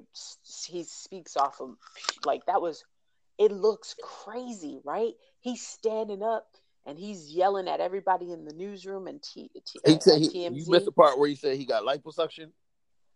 he 0.67 0.83
speaks 0.83 1.35
off 1.37 1.59
of 1.61 1.75
like 2.25 2.45
that 2.45 2.61
was 2.61 2.83
it 3.37 3.51
looks 3.51 3.95
crazy, 4.01 4.79
right? 4.83 5.13
He's 5.39 5.65
standing 5.65 6.21
up 6.23 6.47
and 6.85 6.97
he's 6.97 7.29
yelling 7.31 7.67
at 7.67 7.79
everybody 7.79 8.31
in 8.31 8.45
the 8.45 8.53
newsroom 8.53 9.07
and 9.07 9.21
T, 9.21 9.49
T, 9.65 9.79
he 9.85 9.93
uh, 9.93 9.99
said 9.99 10.15
at 10.15 10.21
he, 10.21 10.29
TMZ. 10.29 10.65
you 10.65 10.71
missed 10.71 10.85
the 10.85 10.91
part 10.91 11.17
where 11.17 11.29
he 11.29 11.35
said 11.35 11.57
he 11.57 11.65
got 11.65 11.83
liposuction. 11.83 12.51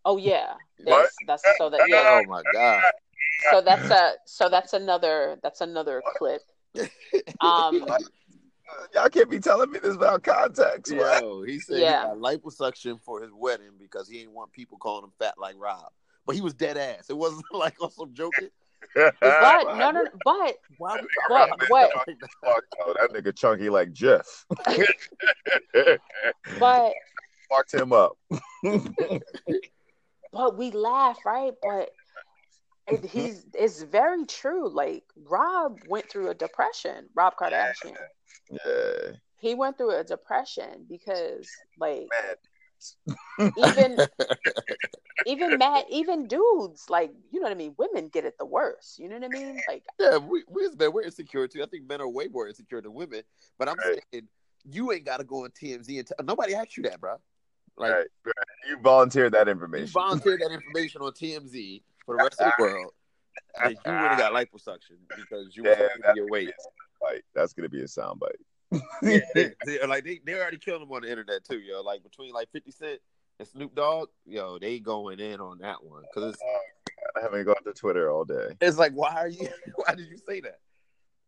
Oh 0.06 0.18
yeah, 0.18 0.54
What? 0.84 1.02
that's, 1.02 1.18
that's 1.26 1.58
so 1.58 1.70
that 1.70 1.82
yeah. 1.90 2.04
Oh 2.06 2.26
my 2.26 2.44
god! 2.52 2.84
So 3.52 3.62
that's 3.62 3.90
a 3.90 4.14
so 4.26 4.50
that's 4.50 4.74
another 4.74 5.38
that's 5.42 5.62
another 5.62 6.02
clip. 6.16 6.42
Um, 7.42 7.86
Y'all 8.94 9.10
can't 9.10 9.30
be 9.30 9.40
telling 9.40 9.72
me 9.72 9.80
this 9.80 9.98
without 9.98 10.24
context. 10.24 10.92
man. 10.94 11.00
Yo, 11.00 11.44
he 11.44 11.60
said 11.60 11.80
Yeah. 11.80 12.02
he 12.02 12.08
got 12.08 12.18
liposuction 12.18 13.02
for 13.02 13.22
his 13.22 13.32
wedding 13.34 13.72
because 13.78 14.08
he 14.08 14.20
didn't 14.20 14.34
want 14.34 14.52
people 14.52 14.78
calling 14.78 15.04
him 15.06 15.12
fat 15.20 15.36
like 15.38 15.56
Rob. 15.58 15.92
But 16.26 16.36
he 16.36 16.42
was 16.42 16.54
dead 16.54 16.78
ass. 16.78 17.10
It 17.10 17.18
wasn't 17.18 17.46
like 17.54 17.82
on 17.82 17.92
some 17.92 18.14
joking. 18.14 18.50
but 18.96 19.14
no, 19.22 19.76
no, 19.78 19.92
no, 19.92 20.06
but 20.26 20.56
Why 20.78 21.00
But 21.30 21.50
what- 21.70 21.92
about 21.92 22.06
that? 22.06 22.62
That 23.00 23.10
nigga 23.14 23.36
chunky 23.36 23.70
like 23.70 23.92
Jeff. 23.94 24.46
but 26.60 26.94
Fucked 27.50 27.74
him 27.74 27.94
up. 27.94 28.18
but 30.32 30.58
we 30.58 30.72
laugh, 30.72 31.20
right? 31.26 31.54
But 31.62 31.90
it, 32.88 33.06
he's 33.06 33.46
it's 33.54 33.84
very 33.84 34.26
true. 34.26 34.68
Like 34.70 35.04
Rob 35.30 35.80
went 35.88 36.10
through 36.10 36.30
a 36.30 36.34
depression. 36.34 37.08
Rob 37.16 37.36
Kardashian. 37.38 37.96
yeah. 38.50 39.12
He 39.38 39.56
went 39.56 39.78
through 39.78 39.92
a 39.98 40.04
depression 40.04 40.86
because 40.90 41.48
like 41.80 42.08
Man. 42.12 42.36
Even 43.58 43.98
even 45.26 45.58
Matt, 45.58 45.86
even 45.90 46.28
dudes, 46.28 46.90
like 46.90 47.12
you 47.32 47.40
know 47.40 47.46
what 47.46 47.52
I 47.52 47.56
mean. 47.56 47.76
Women 47.78 48.10
get 48.10 48.26
it 48.26 48.36
the 48.38 48.46
worst. 48.46 49.00
You 49.00 49.10
know 49.10 49.16
what 49.16 49.26
I 49.26 49.30
mean? 49.30 49.62
Like 49.68 49.84
Yeah, 50.00 50.18
we 50.18 50.44
we 50.48 50.66
as 50.66 50.78
men 50.78 50.92
we're 50.94 51.04
insecure 51.04 51.48
too. 51.48 51.64
I 51.64 51.68
think 51.68 51.88
men 51.88 52.02
are 52.02 52.08
way 52.10 52.28
more 52.28 52.48
insecure 52.48 52.82
than 52.82 52.94
women. 52.94 53.24
But 53.58 53.70
I'm 53.70 53.78
Right. 53.78 54.00
saying 54.12 54.28
you 54.66 54.92
ain't 54.92 55.06
got 55.06 55.18
to 55.18 55.24
go 55.24 55.44
on 55.44 55.50
TMZ 55.52 55.98
and 56.00 56.08
t- 56.08 56.14
nobody 56.24 56.56
asked 56.56 56.78
you 56.78 56.84
that, 56.84 57.00
bro. 57.00 57.16
Like 57.78 57.92
right, 57.92 58.08
right. 58.26 58.34
You 58.70 58.78
volunteered 58.82 59.34
that 59.34 59.48
information. 59.48 59.82
you 59.82 59.88
information. 59.88 59.94
volunteered 59.94 60.42
that 60.42 60.52
information 60.52 61.02
on 61.02 61.12
TMZ 61.12 61.82
for 62.06 62.18
the 62.18 62.24
rest 62.24 62.42
of 62.42 62.48
the 62.48 62.54
world. 62.60 62.92
That 63.64 63.72
you 63.72 63.78
would 64.02 64.12
have 64.12 64.18
got 64.18 64.34
liposuction 64.34 64.98
because 65.16 65.56
you 65.56 65.64
were 65.64 65.70
Yeah, 65.70 65.76
supposed 65.76 65.94
to 66.04 66.12
be 66.14 66.18
your 66.18 66.28
weight. 66.28 66.54
Like, 67.02 67.24
that's 67.36 67.54
gonna 67.54 67.70
be 67.70 67.82
a 67.82 67.86
soundbite. 67.86 68.32
Yeah, 69.02 69.20
they, 69.34 69.52
they- 69.66 69.86
like 69.88 70.04
they, 70.04 70.20
they 70.26 70.34
already 70.36 70.58
killed 70.58 70.82
him 70.82 70.92
on 70.92 71.02
the 71.04 71.10
internet 71.10 71.44
too, 71.44 71.60
yo. 71.60 71.82
Like 71.82 72.04
between 72.04 72.34
like 72.34 72.50
Fifty 72.52 72.72
Cent 72.72 73.00
and 73.40 73.48
Snoop 73.48 73.76
Dogg, 73.76 74.10
yo, 74.26 74.60
they 74.60 74.80
going 74.80 75.20
in 75.20 75.40
on 75.40 75.60
that 75.60 75.84
one 75.84 76.04
because 76.14 76.38
I 77.18 77.22
haven't 77.22 77.46
gone 77.46 77.64
to 77.66 77.74
Twitter 77.74 78.10
all 78.12 78.26
day. 78.26 78.56
it's 78.62 78.78
like, 78.78 78.94
why 78.94 79.14
are 79.16 79.28
you? 79.28 79.48
Why 79.76 79.96
did 79.96 80.08
you 80.10 80.18
say 80.28 80.42
that? 80.42 80.60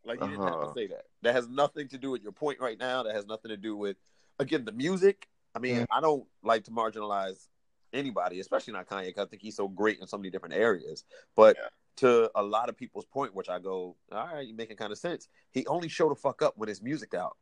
Like 0.05 0.21
you 0.21 0.27
didn't 0.29 0.43
have 0.43 0.53
Uh-huh. 0.53 0.65
to 0.67 0.73
say 0.73 0.87
that. 0.87 1.05
That 1.23 1.33
has 1.35 1.47
nothing 1.49 1.87
to 1.89 1.97
do 1.97 2.11
with 2.11 2.21
your 2.23 2.31
point 2.31 2.59
right 2.59 2.77
now. 2.79 3.03
That 3.03 3.15
has 3.15 3.25
nothing 3.25 3.49
to 3.49 3.57
do 3.57 3.75
with 3.75 3.97
again 4.39 4.63
the 4.65 4.71
music. 4.71 5.27
I 5.55 5.59
mean, 5.59 5.77
Mhm. 5.81 5.85
I 5.91 6.01
don't 6.01 6.25
like 6.43 6.63
to 6.65 6.71
marginalize 6.71 7.47
anybody, 7.93 8.39
especially 8.39 8.73
not 8.73 8.87
Kanye, 8.87 9.05
because 9.07 9.25
I 9.25 9.29
think 9.29 9.41
he's 9.41 9.55
so 9.55 9.67
great 9.67 9.99
in 9.99 10.07
so 10.07 10.17
many 10.17 10.29
different 10.29 10.53
areas. 10.55 11.05
But 11.35 11.55
Yeah. 11.59 11.69
To 11.97 12.29
a 12.35 12.43
lot 12.43 12.67
of 12.67 12.75
people's 12.75 13.05
point, 13.05 13.33
which 13.33 13.47
I 13.47 13.57
go, 13.59 13.95
all 14.11 14.27
right, 14.33 14.45
you're 14.45 14.55
making 14.55 14.75
kind 14.75 14.91
of 14.91 14.97
sense. 14.97 15.29
He 15.51 15.65
only 15.67 15.87
showed 15.87 16.11
the 16.11 16.15
fuck 16.15 16.41
up 16.41 16.53
when 16.57 16.67
his 16.67 16.81
music 16.81 17.13
out. 17.13 17.37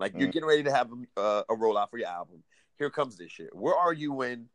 Like 0.00 0.12
you're 0.16 0.26
Mhm. 0.28 0.32
getting 0.32 0.48
ready 0.48 0.62
to 0.64 0.72
have 0.72 0.90
uh, 1.16 1.44
a 1.48 1.54
rollout 1.54 1.88
for 1.90 1.98
your 1.98 2.08
album. 2.08 2.42
Here 2.78 2.90
comes 2.90 3.16
this 3.16 3.30
shit. 3.30 3.54
Where 3.54 3.76
are 3.76 3.92
you 3.92 4.12
when 4.12 4.48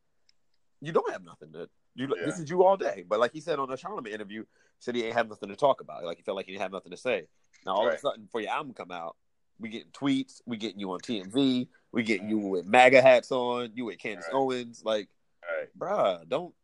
you 0.82 0.92
don't 0.92 1.10
have 1.10 1.24
nothing 1.24 1.52
to? 1.52 1.70
You 1.94 2.08
Yeah. 2.08 2.26
this 2.26 2.38
is 2.38 2.50
you 2.50 2.62
all 2.62 2.76
day. 2.76 3.04
But 3.08 3.20
like 3.20 3.32
he 3.32 3.40
said 3.40 3.58
on 3.58 3.70
the 3.70 3.76
Charlemagne 3.78 4.12
interview, 4.12 4.44
said 4.80 4.94
he 4.94 5.04
ain't 5.04 5.14
have 5.14 5.28
nothing 5.30 5.48
to 5.48 5.56
talk 5.56 5.80
about. 5.80 6.04
Like 6.04 6.18
he 6.18 6.22
felt 6.22 6.36
like 6.36 6.44
he 6.46 6.52
didn't 6.52 6.62
have 6.62 6.72
nothing 6.72 6.90
to 6.90 6.98
say. 6.98 7.26
Now 7.64 7.72
all 7.72 7.82
of 7.86 7.88
Right. 7.88 7.96
a 7.96 8.00
sudden, 8.00 8.28
for 8.30 8.42
your 8.42 8.50
album 8.50 8.74
come 8.74 8.90
out, 8.90 9.16
we 9.58 9.70
getting 9.70 9.90
tweets, 9.92 10.42
we 10.44 10.58
getting 10.58 10.78
you 10.78 10.92
on 10.92 11.00
TMZ, 11.00 11.68
we 11.90 12.02
getting 12.02 12.28
you 12.28 12.38
with 12.38 12.66
MAGA 12.66 13.00
hats 13.00 13.32
on, 13.32 13.72
you 13.74 13.86
with 13.86 13.98
Candace 13.98 14.26
Right. 14.26 14.34
Owens. 14.34 14.84
Like, 14.84 15.08
Right. 15.42 15.70
bruh, 15.78 16.28
don't 16.28 16.54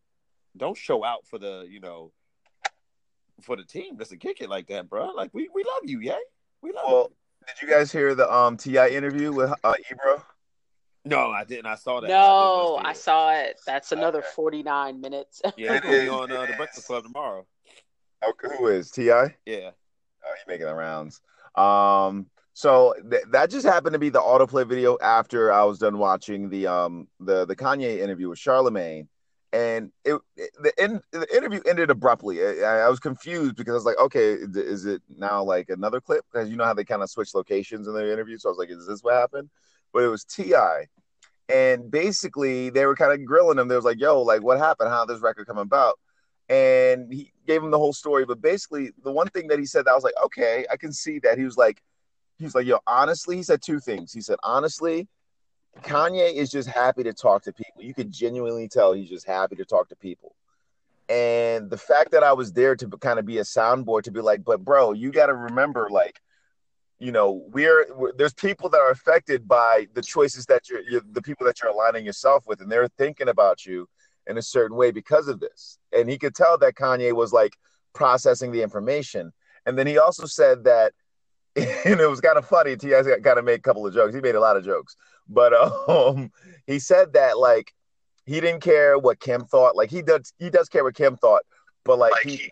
don't 0.57 0.77
show 0.77 1.03
out 1.03 1.27
for 1.27 1.39
the 1.39 1.67
you 1.69 1.81
know 1.81 2.13
for 3.43 3.57
the 3.57 3.65
team 3.65 3.99
just 3.99 4.11
to 4.11 4.17
kick 4.17 4.41
it 4.41 4.49
like 4.49 4.67
that, 4.69 4.89
bro. 4.89 5.07
Like 5.13 5.31
we 5.33 5.49
we 5.55 5.63
love 5.65 5.83
you, 5.85 6.01
yay. 6.01 6.15
We 6.63 6.73
love 6.73 6.85
Well, 6.87 7.11
you. 7.41 7.47
did 7.47 7.67
you 7.67 7.75
guys 7.75 7.93
hear 7.93 8.15
the 8.15 8.33
um 8.33 8.57
T.I. 8.57 8.89
interview 8.89 9.33
with 9.33 9.53
uh, 9.63 9.75
Ebro? 9.91 10.23
No, 11.05 11.31
I 11.31 11.45
didn't. 11.45 11.67
I 11.67 11.75
saw 11.75 12.01
that. 12.01 12.09
no, 12.09 12.77
did 12.79 12.83
not 12.83 12.87
I 12.87 12.93
saw 12.95 13.35
it. 13.35 13.61
That's 13.67 13.93
another 13.93 14.19
Okay. 14.21 14.29
forty 14.35 14.63
nine 14.63 15.01
minutes. 15.01 15.43
Yeah, 15.57 15.75
it's 15.75 15.81
gonna 15.85 15.99
be 15.99 16.09
on 16.09 16.33
uh, 16.33 16.47
the 16.47 16.55
Breakfast 16.55 16.87
Club 16.87 17.05
tomorrow. 17.05 17.47
Okay, 18.27 18.57
who 18.57 18.69
is 18.69 18.91
T.I.? 18.91 19.35
Yeah. 19.45 19.71
Oh, 20.27 20.33
he's 20.35 20.47
making 20.49 20.67
the 20.67 20.75
rounds. 20.75 21.21
Um, 21.57 22.27
so 22.55 22.95
th- 23.11 23.25
that 23.33 23.51
just 23.51 23.67
happened 23.67 23.93
to 23.93 23.99
be 23.99 24.09
the 24.09 24.21
autoplay 24.21 24.67
video 24.67 24.97
after 25.03 25.53
I 25.53 25.65
was 25.65 25.79
done 25.79 25.99
watching 25.99 26.49
the 26.49 26.67
um 26.69 27.09
the 27.21 27.45
the 27.45 27.57
Kanye 27.57 27.99
interview 27.99 28.31
with 28.31 28.39
Charlemagne, 28.39 29.09
and 29.55 29.93
it, 30.05 30.21
the 30.37 30.73
in, 30.83 31.01
the 31.13 31.27
interview 31.35 31.61
ended 31.67 31.91
abruptly. 31.91 32.43
I, 32.45 32.81
I 32.81 32.89
was 32.89 32.99
confused 32.99 33.57
because 33.57 33.73
I 33.73 33.77
was 33.77 33.85
like, 33.85 33.99
okay, 33.99 34.33
is 34.33 34.85
it 34.85 35.01
now 35.09 35.43
like 35.43 35.69
another 35.69 36.01
clip? 36.01 36.25
Because 36.31 36.51
you 36.51 36.57
know 36.57 36.65
how 36.65 36.75
they 36.75 36.85
kind 36.85 37.03
of 37.03 37.11
switch 37.11 37.35
locations 37.35 37.87
in 37.87 37.95
their 37.95 38.13
interview. 38.13 38.37
So 38.37 38.49
I 38.49 38.51
was 38.51 38.59
like, 38.59 38.71
is 38.71 38.87
this 38.87 39.03
what 39.03 39.15
happened? 39.15 39.49
But 39.93 40.03
it 40.03 40.09
was 40.09 40.25
Ti. 40.25 40.55
And 41.49 41.91
basically, 41.91 42.71
they 42.71 42.85
were 42.85 42.97
kind 42.97 43.13
of 43.13 43.25
grilling 43.25 43.59
him. 43.59 43.69
They 43.69 43.77
was 43.77 43.85
like, 43.85 44.01
"Yo, 44.01 44.23
like, 44.23 44.43
what 44.43 44.59
happened? 44.59 44.89
How 44.89 45.05
this 45.05 45.21
record 45.21 45.47
come 45.47 45.59
about?" 45.59 45.99
and 46.49 47.13
he 47.13 47.33
gave 47.47 47.63
him 47.63 47.71
the 47.71 47.79
whole 47.79 47.93
story. 47.93 48.25
But 48.25 48.41
basically, 48.41 48.91
the 49.03 49.13
one 49.13 49.29
thing 49.29 49.49
that 49.49 49.59
he 49.59 49.67
said 49.67 49.87
that 49.87 49.93
I 49.93 49.95
was 49.95 50.05
like, 50.05 50.15
okay, 50.25 50.67
I 50.71 50.77
can 50.77 50.93
see 50.93 51.19
that. 51.21 51.39
He 51.39 51.45
was 51.45 51.57
like, 51.57 51.83
he 52.39 52.45
was 52.45 52.55
like, 52.55 52.67
yo, 52.67 52.79
honestly, 52.87 53.37
he 53.37 53.43
said 53.43 53.63
two 53.63 53.81
things. 53.81 54.13
He 54.13 54.21
said, 54.21 54.39
honestly, 54.43 55.09
Kanye 55.83 56.35
is 56.35 56.51
just 56.51 56.69
happy 56.69 57.03
to 57.03 57.13
talk 57.13 57.43
to 57.45 57.53
people. 57.53 57.83
You 57.83 57.95
could 57.95 58.11
genuinely 58.11 58.69
tell 58.69 58.93
he's 58.93 59.09
just 59.09 59.27
happy 59.27 59.57
to 59.57 59.65
talk 59.65 59.89
to 59.89 59.97
people. 59.97 60.35
And 61.09 61.69
the 61.69 61.77
fact 61.77 62.13
that 62.13 62.23
I 62.23 62.33
was 62.33 62.53
there 62.53 62.75
to 62.77 62.89
kind 62.89 63.19
of 63.19 63.27
be 63.27 63.39
a 63.39 63.43
soundboard 63.43 64.05
to 64.05 64.11
be 64.11 64.21
like, 64.21 64.45
but 64.45 64.65
bro, 64.65 64.93
you 64.93 65.11
got 65.13 65.27
to 65.27 65.35
remember, 65.35 65.89
like, 65.91 66.21
you 66.99 67.13
know, 67.13 67.45
we're, 67.53 67.87
we're 67.95 68.13
there's 68.13 68.33
people 68.33 68.71
that 68.71 68.81
are 68.81 68.91
affected 68.91 69.47
by 69.47 69.87
the 69.93 70.01
choices 70.01 70.47
that 70.47 70.69
you're, 70.71 70.81
you're 70.89 71.03
the 71.11 71.21
people 71.21 71.45
that 71.45 71.61
you're 71.61 71.73
aligning 71.73 72.07
yourself 72.07 72.45
with, 72.47 72.61
and 72.61 72.73
they're 72.73 72.89
thinking 72.97 73.29
about 73.29 73.67
you 73.67 73.87
in 74.27 74.39
a 74.39 74.43
certain 74.43 74.77
way 74.77 74.91
because 74.91 75.29
of 75.29 75.41
this. 75.41 75.79
And 75.93 76.09
he 76.09 76.17
could 76.17 76.35
tell 76.35 76.57
that 76.59 76.75
Kanye 76.75 77.13
was 77.13 77.33
like 77.33 77.55
processing 77.93 78.53
the 78.53 78.63
information. 78.63 79.33
And 79.67 79.77
then 79.77 79.87
he 79.87 79.99
also 79.99 80.25
said 80.25 80.65
that, 80.65 80.93
and 81.85 82.01
it 82.01 82.09
was 82.09 82.21
kind 82.21 82.37
of 82.37 82.47
funny. 82.47 82.77
T.I. 82.77 83.03
kind 83.21 83.39
of 83.39 83.45
made 83.45 83.61
a 83.61 83.63
couple 83.63 83.87
of 83.87 83.95
jokes. 83.95 84.15
He 84.15 84.21
made 84.21 84.35
a 84.35 84.41
lot 84.41 84.57
of 84.57 84.65
jokes, 84.65 84.97
but 85.29 85.53
um, 85.89 86.33
he 86.67 86.79
said 86.79 87.13
that 87.13 87.39
like 87.39 87.73
he 88.27 88.41
didn't 88.41 88.61
care 88.61 88.99
what 88.99 89.21
Kim 89.21 89.45
thought. 89.45 89.77
Like 89.77 89.91
he 89.91 90.03
does, 90.03 90.33
he 90.39 90.51
does 90.51 90.69
care 90.69 90.83
what 90.83 90.95
Kim 90.95 91.17
thought, 91.17 91.43
but 91.85 91.99
like 91.99 92.13
he, 92.23 92.51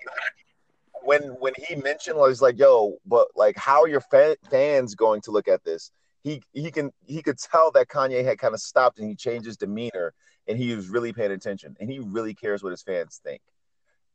when 1.02 1.22
when 1.40 1.52
he 1.56 1.74
mentioned, 1.74 2.18
like, 2.18 2.28
he's 2.28 2.42
like, 2.42 2.58
"Yo, 2.58 2.98
but 3.06 3.28
like, 3.34 3.56
how 3.56 3.82
are 3.82 3.88
your 3.88 4.00
fa- 4.00 4.36
fans 4.50 4.94
going 4.94 5.20
to 5.22 5.30
look 5.30 5.48
at 5.48 5.64
this?" 5.64 5.90
He 6.22 6.42
he 6.52 6.70
can 6.70 6.92
he 7.04 7.22
could 7.22 7.38
tell 7.38 7.70
that 7.72 7.88
Kanye 7.88 8.24
had 8.24 8.38
kind 8.38 8.54
of 8.54 8.60
stopped 8.60 8.98
and 8.98 9.08
he 9.08 9.16
changed 9.16 9.46
his 9.46 9.56
demeanor 9.56 10.14
and 10.46 10.58
he 10.58 10.74
was 10.74 10.88
really 10.88 11.12
paying 11.12 11.32
attention 11.32 11.76
and 11.80 11.90
he 11.90 11.98
really 11.98 12.34
cares 12.34 12.62
what 12.62 12.70
his 12.70 12.82
fans 12.82 13.20
think. 13.24 13.42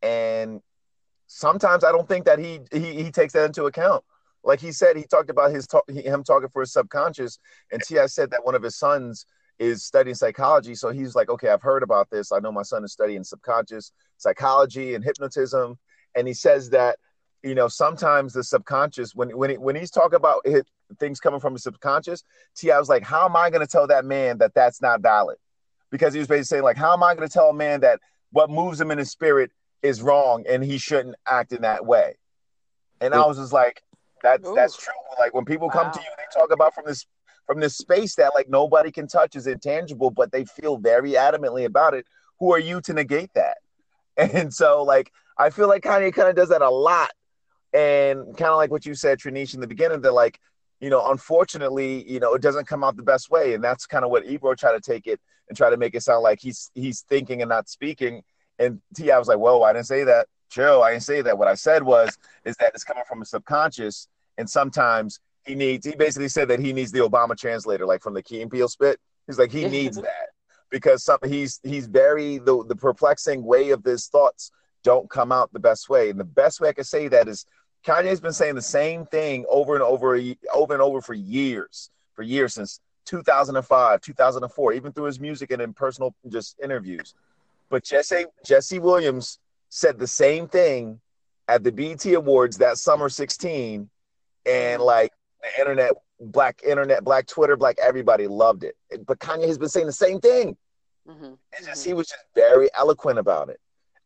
And 0.02 0.62
sometimes 1.28 1.84
I 1.84 1.92
don't 1.92 2.08
think 2.08 2.26
that 2.26 2.40
he 2.40 2.62
he, 2.72 3.04
he 3.04 3.12
takes 3.12 3.34
that 3.34 3.46
into 3.46 3.66
account. 3.66 4.04
Like 4.48 4.62
he 4.62 4.72
said, 4.72 4.96
he 4.96 5.04
talked 5.04 5.30
about 5.30 5.52
his 5.52 5.68
talk, 5.68 5.84
him 5.90 6.24
talking 6.24 6.48
for 6.48 6.62
his 6.62 6.72
subconscious, 6.72 7.38
and 7.70 7.84
T.I. 7.84 8.06
said 8.06 8.32
that 8.32 8.46
one 8.46 8.56
of 8.56 8.64
his 8.64 8.78
sons 8.78 9.26
is 9.60 9.84
studying 9.84 10.16
psychology. 10.16 10.74
So 10.74 10.90
he's 10.90 11.16
like, 11.16 11.30
okay, 11.30 11.50
I've 11.50 11.62
heard 11.62 11.84
about 11.84 12.10
this. 12.10 12.32
I 12.32 12.40
know 12.40 12.54
my 12.54 12.62
son 12.62 12.86
is 12.86 12.94
studying 12.94 13.26
subconscious 13.26 13.92
psychology 14.16 14.96
and 14.96 15.04
hypnotism, 15.04 15.78
and 16.16 16.28
he 16.30 16.34
says 16.34 16.70
that 16.70 16.98
you 17.44 17.56
know 17.56 17.68
sometimes 17.68 18.32
the 18.32 18.44
subconscious 18.44 19.14
when 19.14 19.38
when 19.38 19.50
he, 19.50 19.58
when 19.58 19.76
he's 19.76 19.92
talking 19.92 20.16
about 20.16 20.46
things 20.98 21.20
coming 21.20 21.42
from 21.42 21.52
the 21.52 21.60
subconscious, 21.60 22.24
T.I. 22.56 22.80
was 22.80 22.88
like, 22.88 23.04
how 23.04 23.26
am 23.26 23.36
I 23.36 23.50
going 23.50 23.66
to 23.66 23.72
tell 23.72 23.88
that 23.88 24.06
man 24.06 24.38
that 24.38 24.54
that's 24.56 24.82
not 24.82 25.02
valid? 25.02 25.36
Because 25.92 26.14
he 26.14 26.20
was 26.20 26.30
basically 26.30 26.46
saying 26.46 26.64
like, 26.64 26.78
how 26.78 26.94
am 26.94 27.04
I 27.04 27.16
going 27.16 27.28
to 27.28 27.34
tell 27.34 27.50
a 27.50 27.54
man 27.54 27.82
that 27.82 28.00
what 28.32 28.50
moves 28.50 28.80
him 28.80 28.92
in 28.92 28.98
his 28.98 29.12
spirit 29.12 29.52
is 29.82 30.02
wrong 30.02 30.46
and 30.48 30.64
he 30.64 30.78
shouldn't 30.78 31.18
act 31.28 31.52
in 31.52 31.64
that 31.64 31.86
way? 31.86 32.16
And 33.02 33.14
I 33.14 33.26
was 33.26 33.38
just 33.38 33.54
like, 33.54 33.84
that's 34.28 34.48
Ooh. 34.48 34.56
that's 34.56 34.78
true. 34.78 34.94
Like 35.20 35.34
when 35.34 35.46
people 35.46 35.70
come 35.70 35.92
to 35.92 36.00
you, 36.00 36.10
they 36.18 36.40
talk 36.40 36.52
about 36.52 36.74
from 36.74 36.86
this 36.86 37.06
from 37.46 37.60
this 37.60 37.78
space 37.78 38.16
that 38.16 38.34
like 38.36 38.50
nobody 38.50 38.92
can 38.92 39.08
touch 39.08 39.36
is 39.36 39.48
intangible, 39.48 40.12
but 40.12 40.32
they 40.32 40.46
feel 40.46 40.78
very 40.78 41.12
adamantly 41.12 41.66
about 41.66 41.94
it. 41.94 42.06
Who 42.40 42.54
are 42.54 42.60
you 42.60 42.82
to 42.82 42.94
negate 42.94 43.34
that? 43.36 43.58
And 44.18 44.52
so 44.52 44.82
like 44.84 45.12
I 45.38 45.52
feel 45.52 45.68
like 45.68 45.84
Kanye 45.84 46.14
kind 46.14 46.28
of 46.28 46.36
does 46.36 46.50
that 46.50 46.62
a 46.62 46.70
lot. 46.70 47.12
And 47.74 48.36
kind 48.38 48.52
of 48.52 48.58
like 48.58 48.72
what 48.72 48.86
you 48.86 48.96
said, 48.96 49.20
Trinice, 49.20 49.54
in 49.54 49.62
the 49.62 49.68
beginning, 49.68 50.02
that 50.02 50.14
like, 50.14 50.40
you 50.80 50.90
know, 50.90 51.12
unfortunately, 51.12 52.10
you 52.10 52.20
know, 52.20 52.34
it 52.34 52.42
doesn't 52.42 52.66
come 52.66 52.84
out 52.84 52.96
the 52.96 53.04
best 53.04 53.30
way. 53.30 53.54
And 53.54 53.64
that's 53.64 53.86
kind 53.86 54.04
of 54.04 54.10
what 54.10 54.26
Ebro 54.26 54.56
tried 54.56 54.74
to 54.74 54.82
take 54.82 55.06
it 55.06 55.20
and 55.48 55.58
try 55.58 55.70
to 55.70 55.78
make 55.78 55.94
it 55.94 56.02
sound 56.02 56.24
like 56.24 56.40
he's 56.42 56.72
he's 56.74 57.02
thinking 57.02 57.42
and 57.42 57.50
not 57.50 57.70
speaking. 57.70 58.24
And 58.60 58.82
T, 58.96 59.12
I 59.12 59.20
was 59.20 59.28
like, 59.28 59.38
whoa, 59.38 59.62
I 59.62 59.74
didn't 59.74 59.86
say 59.86 60.04
that. 60.06 60.28
Chill, 60.50 60.82
I 60.82 60.92
didn't 60.92 61.04
say 61.04 61.22
that. 61.22 61.38
What 61.38 61.48
I 61.48 61.56
said 61.56 61.84
was 61.84 62.18
is 62.46 62.56
that 62.58 62.72
it's 62.74 62.84
coming 62.84 63.04
from 63.08 63.22
a 63.22 63.26
subconscious, 63.26 64.08
and 64.38 64.50
sometimes 64.50 65.20
he 65.46 65.56
needs. 65.56 65.86
He 65.86 65.96
basically 65.96 66.30
said 66.30 66.48
that 66.50 66.60
he 66.60 66.74
needs 66.74 66.92
the 66.92 67.00
Obama 67.00 67.38
translator, 67.38 67.86
like 67.86 68.02
from 68.02 68.14
the 68.14 68.24
Key 68.24 68.42
and 68.42 68.52
Peele 68.52 68.68
spit. 68.68 69.00
He's 69.26 69.40
like 69.40 69.52
he 69.52 69.68
needs 69.68 69.98
that 69.98 70.30
because 70.70 71.04
some 71.04 71.20
he's 71.26 71.60
he's 71.64 71.88
very 71.88 72.38
the 72.38 72.64
the 72.68 72.76
perplexing 72.76 73.44
way 73.44 73.72
of 73.72 73.84
his 73.84 74.08
thoughts 74.08 74.52
don't 74.84 75.10
come 75.10 75.32
out 75.32 75.52
the 75.54 75.60
best 75.60 75.90
way, 75.90 76.10
and 76.10 76.20
the 76.20 76.26
best 76.26 76.62
way 76.62 76.70
I 76.70 76.74
can 76.74 76.84
say 76.84 77.08
that 77.10 77.28
is 77.28 77.46
Kanye's 77.86 78.20
been 78.20 78.34
saying 78.34 78.56
the 78.56 78.62
same 78.62 79.06
thing 79.06 79.46
over 79.50 79.74
and 79.74 79.84
over, 79.84 80.20
over 80.54 80.74
and 80.74 80.82
over 80.82 81.02
for 81.02 81.14
years, 81.14 81.90
for 82.14 82.24
years 82.24 82.54
since 82.54 82.82
2005, 83.06 84.02
2004, 84.02 84.74
even 84.74 84.92
through 84.92 85.06
his 85.06 85.20
music 85.20 85.52
and 85.52 85.62
in 85.62 85.74
personal 85.74 86.14
just 86.28 86.60
interviews. 86.62 87.14
But 87.70 87.84
Jesse 87.84 88.26
Jesse 88.46 88.80
Williams 88.80 89.40
said 89.70 90.00
the 90.00 90.08
same 90.08 90.48
thing 90.48 91.00
at 91.48 91.64
the 91.64 91.72
BET 91.72 92.06
Awards 92.08 92.58
that 92.58 92.78
summer 92.78 93.10
16, 93.10 93.90
and 94.48 94.82
like 94.82 95.12
the 95.42 95.62
internet, 95.62 95.92
black 96.20 96.62
internet, 96.64 97.04
black 97.04 97.28
Twitter, 97.28 97.56
black 97.56 97.78
everybody 97.82 98.28
loved 98.28 98.64
it. 98.64 98.76
But 99.06 99.20
Kanye 99.20 99.48
has 99.48 99.58
been 99.58 99.70
saying 99.70 99.86
the 99.86 99.92
same 99.94 100.20
thing. 100.20 100.58
hmm 101.08 101.34
It's 101.54 101.68
just 101.68 101.86
he 101.86 101.94
was 101.94 102.08
just 102.08 102.24
very 102.36 102.70
eloquent 102.76 103.20
about 103.20 103.50
it. 103.50 103.60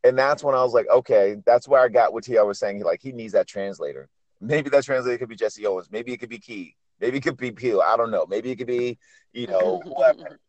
And 0.04 0.18
that's 0.18 0.42
when 0.42 0.54
I 0.54 0.62
was 0.62 0.74
like, 0.74 0.86
okay, 0.92 1.36
that's 1.46 1.68
where 1.68 1.80
I 1.80 1.88
got 1.88 2.12
what 2.12 2.24
T.I. 2.24 2.42
was 2.42 2.58
saying. 2.58 2.78
He 2.78 2.82
like 2.82 3.00
he 3.00 3.12
needs 3.12 3.32
that 3.34 3.46
translator. 3.46 4.08
Maybe 4.40 4.68
that 4.70 4.84
translator 4.84 5.18
could 5.18 5.28
be 5.28 5.36
Jesse 5.36 5.64
Owens. 5.66 5.88
Maybe 5.92 6.12
it 6.12 6.18
could 6.18 6.28
be 6.28 6.38
Key. 6.38 6.74
Maybe 7.00 7.18
it 7.18 7.22
could 7.22 7.36
be 7.36 7.52
Peele. 7.52 7.80
I 7.80 7.96
don't 7.96 8.10
know. 8.10 8.26
Maybe 8.26 8.50
it 8.50 8.56
could 8.56 8.66
be, 8.66 8.98
you 9.32 9.46
know, 9.46 9.80
whoever. 9.84 10.40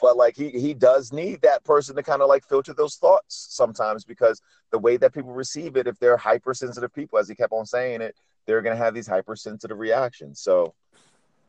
But 0.00 0.16
like 0.16 0.36
he 0.36 0.50
he 0.50 0.72
does 0.74 1.12
need 1.12 1.42
that 1.42 1.64
person 1.64 1.96
to 1.96 2.02
kind 2.02 2.22
of 2.22 2.28
like 2.28 2.44
filter 2.48 2.72
those 2.72 2.96
thoughts 2.96 3.48
sometimes 3.50 4.04
because 4.04 4.40
the 4.70 4.78
way 4.78 4.96
that 4.96 5.12
people 5.12 5.32
receive 5.32 5.76
it, 5.76 5.86
if 5.86 5.98
they're 5.98 6.16
hypersensitive 6.16 6.94
people, 6.94 7.18
as 7.18 7.28
he 7.28 7.34
kept 7.34 7.52
on 7.52 7.66
saying 7.66 8.00
it, 8.00 8.16
they're 8.46 8.62
gonna 8.62 8.76
have 8.76 8.94
these 8.94 9.06
hypersensitive 9.06 9.78
reactions. 9.78 10.40
So 10.40 10.74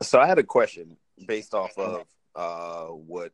So 0.02 0.20
I 0.20 0.26
had 0.26 0.38
a 0.38 0.42
question 0.42 0.96
based 1.26 1.54
off 1.54 1.76
of 1.78 2.06
uh, 2.34 2.86
what 2.86 3.32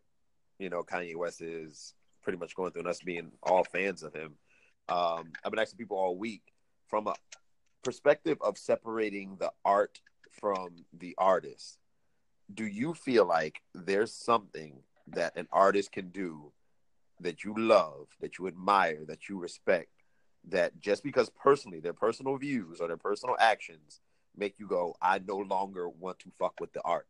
you 0.59 0.69
know 0.69 0.83
Kanye 0.83 1.17
West 1.17 1.41
is 1.41 1.95
pretty 2.23 2.39
much 2.39 2.55
going 2.55 2.73
through, 2.73 2.81
and 2.81 2.89
us 2.89 3.01
being 3.01 3.33
all 3.43 3.65
fans 3.65 4.03
of 4.03 4.13
him. 4.13 4.35
Um, 4.89 5.33
I've 5.45 5.51
been 5.51 5.59
asking 5.59 5.79
people 5.79 5.97
all 5.97 6.17
week 6.17 6.43
from 6.89 7.07
a 7.07 7.15
perspective 7.83 8.39
of 8.41 8.59
separating 8.59 9.37
the 9.39 9.51
art 9.65 10.01
from 10.33 10.85
the 10.93 11.15
artist. 11.17 11.79
Do 12.53 12.67
you 12.67 12.95
feel 12.95 13.25
like 13.25 13.61
there's 13.75 14.13
something 14.13 14.83
that 15.09 15.37
an 15.37 15.49
artist 15.53 15.93
can 15.93 16.11
do 16.11 16.53
that 17.21 17.45
you 17.45 17.55
love, 17.57 18.09
that 18.21 18.39
you 18.39 18.47
admire, 18.47 19.05
that 19.07 19.29
you 19.29 19.39
respect, 19.39 19.91
that 20.51 20.79
just 20.81 21.03
because 21.03 21.31
personally 21.31 21.81
their 21.81 21.93
personal 21.93 22.37
views 22.37 22.81
or 22.81 22.89
their 22.89 22.97
personal 22.97 23.37
actions 23.39 24.01
make 24.37 24.59
you 24.59 24.67
go, 24.67 24.95
I 25.03 25.19
no 25.19 25.39
longer 25.39 25.89
want 25.89 26.19
to 26.21 26.31
fuck 26.39 26.61
with 26.61 26.73
the 26.73 26.83
art. 26.83 27.07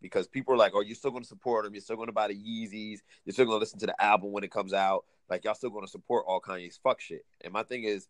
Because 0.00 0.26
people 0.26 0.52
are 0.52 0.58
like, 0.58 0.72
oh, 0.74 0.82
you're 0.82 0.94
still 0.94 1.10
going 1.10 1.22
to 1.22 1.28
support 1.28 1.64
him. 1.64 1.72
You're 1.72 1.80
still 1.80 1.96
going 1.96 2.08
to 2.08 2.12
buy 2.12 2.28
the 2.28 2.34
Yeezys. 2.34 2.98
You're 3.24 3.32
still 3.32 3.46
going 3.46 3.56
to 3.56 3.60
listen 3.60 3.78
to 3.78 3.86
the 3.86 4.02
album 4.02 4.32
when 4.32 4.44
it 4.44 4.50
comes 4.50 4.74
out. 4.74 5.04
Like, 5.30 5.44
y'all 5.44 5.54
still 5.54 5.70
going 5.70 5.84
to 5.84 5.90
support 5.90 6.24
all 6.26 6.40
Kanye's 6.40 6.78
fuck 6.82 7.00
shit. 7.00 7.24
And 7.42 7.52
my 7.52 7.62
thing 7.62 7.84
is, 7.84 8.06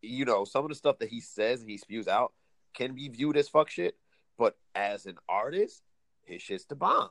you 0.00 0.24
know, 0.24 0.46
some 0.46 0.64
of 0.64 0.70
the 0.70 0.74
stuff 0.74 0.98
that 1.00 1.10
he 1.10 1.20
says 1.20 1.60
and 1.60 1.68
he 1.68 1.76
spews 1.76 2.08
out 2.08 2.32
can 2.72 2.94
be 2.94 3.08
viewed 3.08 3.36
as 3.36 3.48
fuck 3.48 3.68
shit. 3.68 3.96
But 4.38 4.56
as 4.74 5.04
an 5.04 5.16
artist, 5.28 5.82
his 6.24 6.40
shit's 6.40 6.64
the 6.64 6.74
bomb, 6.74 7.10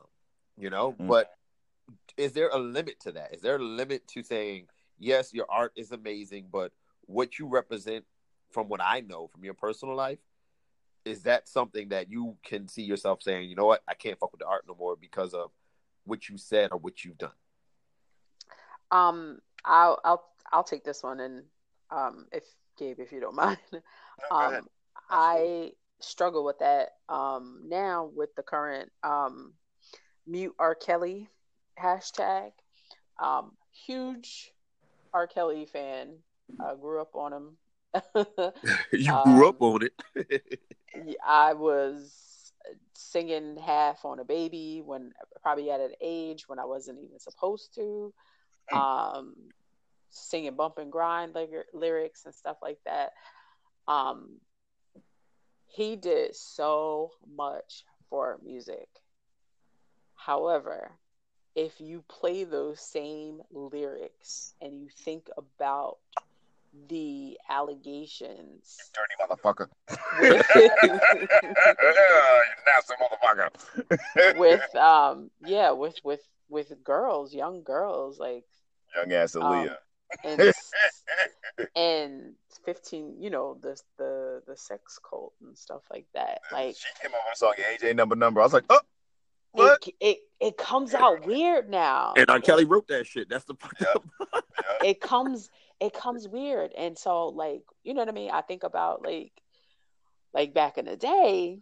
you 0.56 0.70
know? 0.70 0.96
Mm. 1.00 1.06
But 1.06 1.30
is 2.16 2.32
there 2.32 2.48
a 2.48 2.58
limit 2.58 2.98
to 3.00 3.12
that? 3.12 3.32
Is 3.32 3.42
there 3.42 3.56
a 3.56 3.62
limit 3.62 4.08
to 4.08 4.24
saying, 4.24 4.66
yes, 4.98 5.32
your 5.32 5.46
art 5.48 5.72
is 5.76 5.92
amazing, 5.92 6.48
but 6.50 6.72
what 7.06 7.38
you 7.38 7.46
represent 7.46 8.04
from 8.50 8.68
what 8.68 8.80
I 8.82 9.00
know 9.00 9.28
from 9.28 9.44
your 9.44 9.54
personal 9.54 9.94
life, 9.94 10.18
is 11.04 11.22
that 11.22 11.48
something 11.48 11.88
that 11.90 12.10
you 12.10 12.36
can 12.44 12.68
see 12.68 12.82
yourself 12.82 13.22
saying, 13.22 13.48
you 13.48 13.56
know 13.56 13.66
what, 13.66 13.82
I 13.86 13.94
can't 13.94 14.18
fuck 14.18 14.32
with 14.32 14.40
the 14.40 14.46
art 14.46 14.64
no 14.66 14.74
more 14.74 14.96
because 14.96 15.34
of 15.34 15.50
what 16.04 16.28
you 16.28 16.36
said 16.36 16.70
or 16.72 16.78
what 16.78 17.04
you've 17.04 17.18
done? 17.18 17.30
Um, 18.90 19.40
I'll 19.64 20.00
I'll 20.04 20.24
I'll 20.52 20.64
take 20.64 20.84
this 20.84 21.02
one, 21.02 21.20
and 21.20 21.42
um, 21.90 22.26
if 22.32 22.44
Gabe, 22.78 23.00
if 23.00 23.12
you 23.12 23.20
don't 23.20 23.34
mind, 23.34 23.58
go 23.72 23.80
um, 24.30 24.68
I 25.10 25.72
struggle 26.00 26.44
with 26.44 26.58
that 26.58 26.90
um 27.08 27.62
now 27.66 28.10
with 28.14 28.28
the 28.36 28.42
current 28.42 28.92
um 29.02 29.54
mute 30.26 30.54
R 30.58 30.74
Kelly 30.74 31.28
hashtag. 31.80 32.50
Um, 33.18 33.52
huge 33.72 34.52
R 35.14 35.26
Kelly 35.26 35.66
fan. 35.66 36.16
I 36.60 36.74
grew 36.74 37.00
up 37.00 37.14
on 37.14 37.32
him. 37.32 37.56
you 38.92 39.12
Um, 39.12 39.22
grew 39.24 39.48
up 39.48 39.62
on 39.62 39.80
it. 39.82 40.58
I 41.26 41.52
was 41.54 42.52
singing 42.94 43.56
half 43.56 44.04
on 44.04 44.18
a 44.18 44.24
baby 44.24 44.82
when 44.84 45.12
probably 45.42 45.70
at 45.70 45.80
an 45.80 45.92
age 46.00 46.48
when 46.48 46.58
I 46.58 46.64
wasn't 46.64 46.98
even 46.98 47.18
supposed 47.18 47.74
to. 47.74 48.12
Um, 48.72 49.34
singing 50.10 50.56
bump 50.56 50.78
and 50.78 50.90
grind 50.90 51.34
lyr- 51.34 51.66
lyrics 51.72 52.24
and 52.24 52.34
stuff 52.34 52.56
like 52.62 52.78
that. 52.84 53.12
Um, 53.86 54.40
he 55.66 55.96
did 55.96 56.34
so 56.34 57.12
much 57.36 57.84
for 58.08 58.38
music. 58.42 58.88
However, 60.14 60.92
if 61.54 61.80
you 61.80 62.02
play 62.08 62.44
those 62.44 62.80
same 62.80 63.40
lyrics 63.50 64.54
and 64.60 64.80
you 64.80 64.88
think 65.04 65.28
about 65.36 65.98
the 66.88 67.38
allegations 67.48 68.76
dirty 68.94 69.14
motherfucker. 69.20 69.68
with, 70.20 70.46
you 70.82 70.98
nasty 72.66 72.94
motherfucker. 73.00 74.38
with 74.38 74.76
um 74.76 75.30
yeah 75.44 75.70
with 75.70 75.96
with 76.04 76.20
with 76.48 76.72
girls 76.84 77.34
young 77.34 77.62
girls 77.62 78.18
like 78.18 78.44
Young 78.94 79.12
ass 79.12 79.34
Aaliyah. 79.34 79.76
and 80.24 80.52
and 81.76 82.34
15 82.64 83.16
you 83.20 83.30
know 83.30 83.58
the 83.60 83.80
the 83.98 84.42
the 84.46 84.56
sex 84.56 84.98
cult 85.08 85.32
and 85.42 85.56
stuff 85.56 85.82
like 85.90 86.06
that 86.14 86.40
like 86.52 86.76
she 86.76 86.86
came 87.02 87.12
on 87.12 87.20
with 87.26 87.34
a 87.34 87.36
song 87.36 87.54
AJ 87.58 87.96
number 87.96 88.16
number. 88.16 88.40
I 88.40 88.44
was 88.44 88.52
like, 88.52 88.64
oh, 88.70 88.80
what? 89.52 89.82
it, 89.86 89.94
it 90.00 90.18
it 90.40 90.56
comes 90.56 90.94
out 90.94 91.26
weird 91.26 91.68
now 91.70 92.14
and 92.16 92.28
R. 92.30 92.40
Kelly 92.40 92.64
wrote 92.64 92.88
that 92.88 93.06
shit. 93.06 93.28
That's 93.28 93.44
the 93.44 93.54
fucked 93.54 93.82
up. 93.82 94.04
it 94.84 95.00
comes 95.00 95.50
it 95.80 95.92
comes 95.92 96.26
weird 96.28 96.72
and 96.76 96.96
so 96.96 97.28
like 97.28 97.62
you 97.84 97.92
know 97.94 98.00
what 98.00 98.08
i 98.08 98.12
mean 98.12 98.30
i 98.30 98.40
think 98.40 98.62
about 98.62 99.04
like 99.04 99.32
like 100.32 100.54
back 100.54 100.78
in 100.78 100.84
the 100.86 100.96
day 100.96 101.58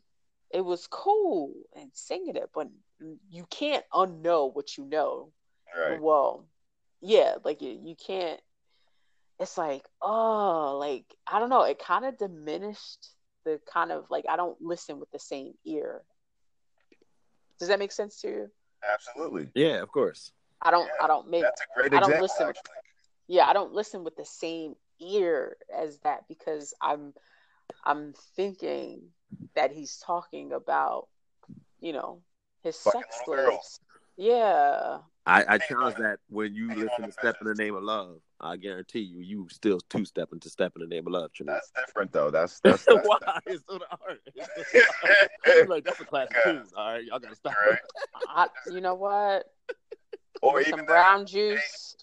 it 0.50 0.60
was 0.60 0.86
cool 0.88 1.52
and 1.74 1.90
singing 1.92 2.36
it 2.36 2.50
but 2.54 2.68
you 3.30 3.44
can't 3.50 3.84
unknow 3.92 4.54
what 4.54 4.76
you 4.78 4.84
know 4.84 5.30
Right. 5.76 6.00
well 6.00 6.46
yeah 7.00 7.34
like 7.44 7.60
you, 7.60 7.78
you 7.82 7.96
can't 7.96 8.40
it's 9.40 9.58
like 9.58 9.84
oh 10.00 10.76
like 10.78 11.04
i 11.26 11.40
don't 11.40 11.50
know 11.50 11.62
it 11.62 11.78
kind 11.80 12.04
of 12.04 12.16
diminished 12.16 13.08
the 13.44 13.60
kind 13.70 13.90
of 13.90 14.04
like 14.10 14.24
i 14.28 14.36
don't 14.36 14.56
listen 14.60 15.00
with 15.00 15.10
the 15.10 15.18
same 15.18 15.54
ear 15.64 16.02
does 17.58 17.68
that 17.68 17.78
make 17.80 17.92
sense 17.92 18.20
to 18.20 18.28
you 18.28 18.50
Absolutely. 18.92 19.48
yeah, 19.54 19.80
of 19.82 19.90
course. 19.90 20.30
i 20.62 20.70
don't 20.70 20.86
Yeah, 20.86 21.04
i 21.04 21.06
don't 21.08 21.28
make 21.28 21.42
That's 21.42 21.60
a 21.62 21.64
great 21.74 21.92
I 21.94 22.00
don't 22.00 22.10
example. 22.10 22.22
listen. 22.22 22.46
actually. 22.48 22.62
Yeah, 23.26 23.46
I 23.46 23.52
don't 23.52 23.72
listen 23.72 24.04
with 24.04 24.16
the 24.16 24.24
same 24.24 24.74
ear 25.00 25.56
as 25.74 25.98
that 26.00 26.28
because 26.28 26.74
I'm 26.80 27.14
I'm 27.84 28.14
thinking 28.36 29.02
that 29.54 29.72
he's 29.72 30.02
talking 30.04 30.52
about, 30.52 31.08
you 31.80 31.92
know, 31.92 32.20
his 32.62 32.76
Fucking 32.76 33.02
sex 33.02 33.16
little 33.26 33.44
girls. 33.44 33.54
lives. 33.54 33.80
Yeah. 34.16 34.98
I, 35.26 35.54
I 35.54 35.58
challenge 35.58 35.96
that 35.96 36.18
when 36.28 36.54
you 36.54 36.68
listen 36.68 37.06
to 37.06 37.12
"Step 37.12 37.36
in 37.40 37.46
the 37.46 37.54
Name 37.54 37.74
of 37.74 37.82
Love." 37.82 38.20
I 38.40 38.58
guarantee 38.58 39.00
you, 39.00 39.20
you 39.20 39.48
still 39.50 39.80
two 39.88 40.04
stepping 40.04 40.38
to 40.40 40.50
"Step 40.50 40.72
in 40.76 40.82
the 40.82 40.86
Name 40.86 41.06
of 41.06 41.14
Love." 41.14 41.30
Trinice. 41.32 41.46
That's 41.46 41.72
different 41.86 42.12
though. 42.12 42.30
That's 42.30 42.60
that's, 42.64 42.84
that's 42.84 43.08
Why? 43.08 43.38
It's 43.46 43.64
so 43.66 43.78
the 43.78 43.86
art. 43.90 44.20
It's 45.46 45.68
like 45.68 45.84
that's 45.84 46.00
a 46.00 46.04
classic 46.04 46.36
tune. 46.44 46.64
All 46.76 46.92
right, 46.92 47.04
y'all 47.04 47.18
gotta 47.18 47.36
stop. 47.36 47.54
Right. 47.68 47.78
I, 48.28 48.48
you 48.70 48.80
know 48.82 48.94
what? 48.94 49.46
or 50.42 50.54
with 50.54 50.68
even 50.68 50.80
some 50.80 50.86
brown 50.86 51.26
juice. 51.26 51.96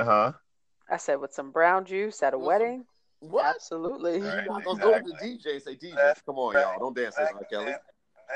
Uh 0.00 0.04
huh. 0.04 0.32
I 0.90 0.96
said 0.96 1.16
with 1.16 1.32
some 1.32 1.50
brown 1.50 1.84
juice 1.84 2.22
at 2.22 2.32
a 2.32 2.38
With 2.38 2.46
wedding. 2.46 2.86
What? 3.20 3.44
Absolutely. 3.44 4.22
Right. 4.22 4.46
You're 4.46 4.62
go 4.62 4.74
to 4.76 5.02
the 5.04 5.14
DJ 5.22 5.52
and 5.52 5.62
say, 5.62 5.76
"DJ, 5.76 6.24
come 6.24 6.36
on, 6.36 6.54
y'all, 6.54 6.78
don't 6.78 6.96
dance 6.96 7.16
like 7.18 7.50
Kelly." 7.50 7.74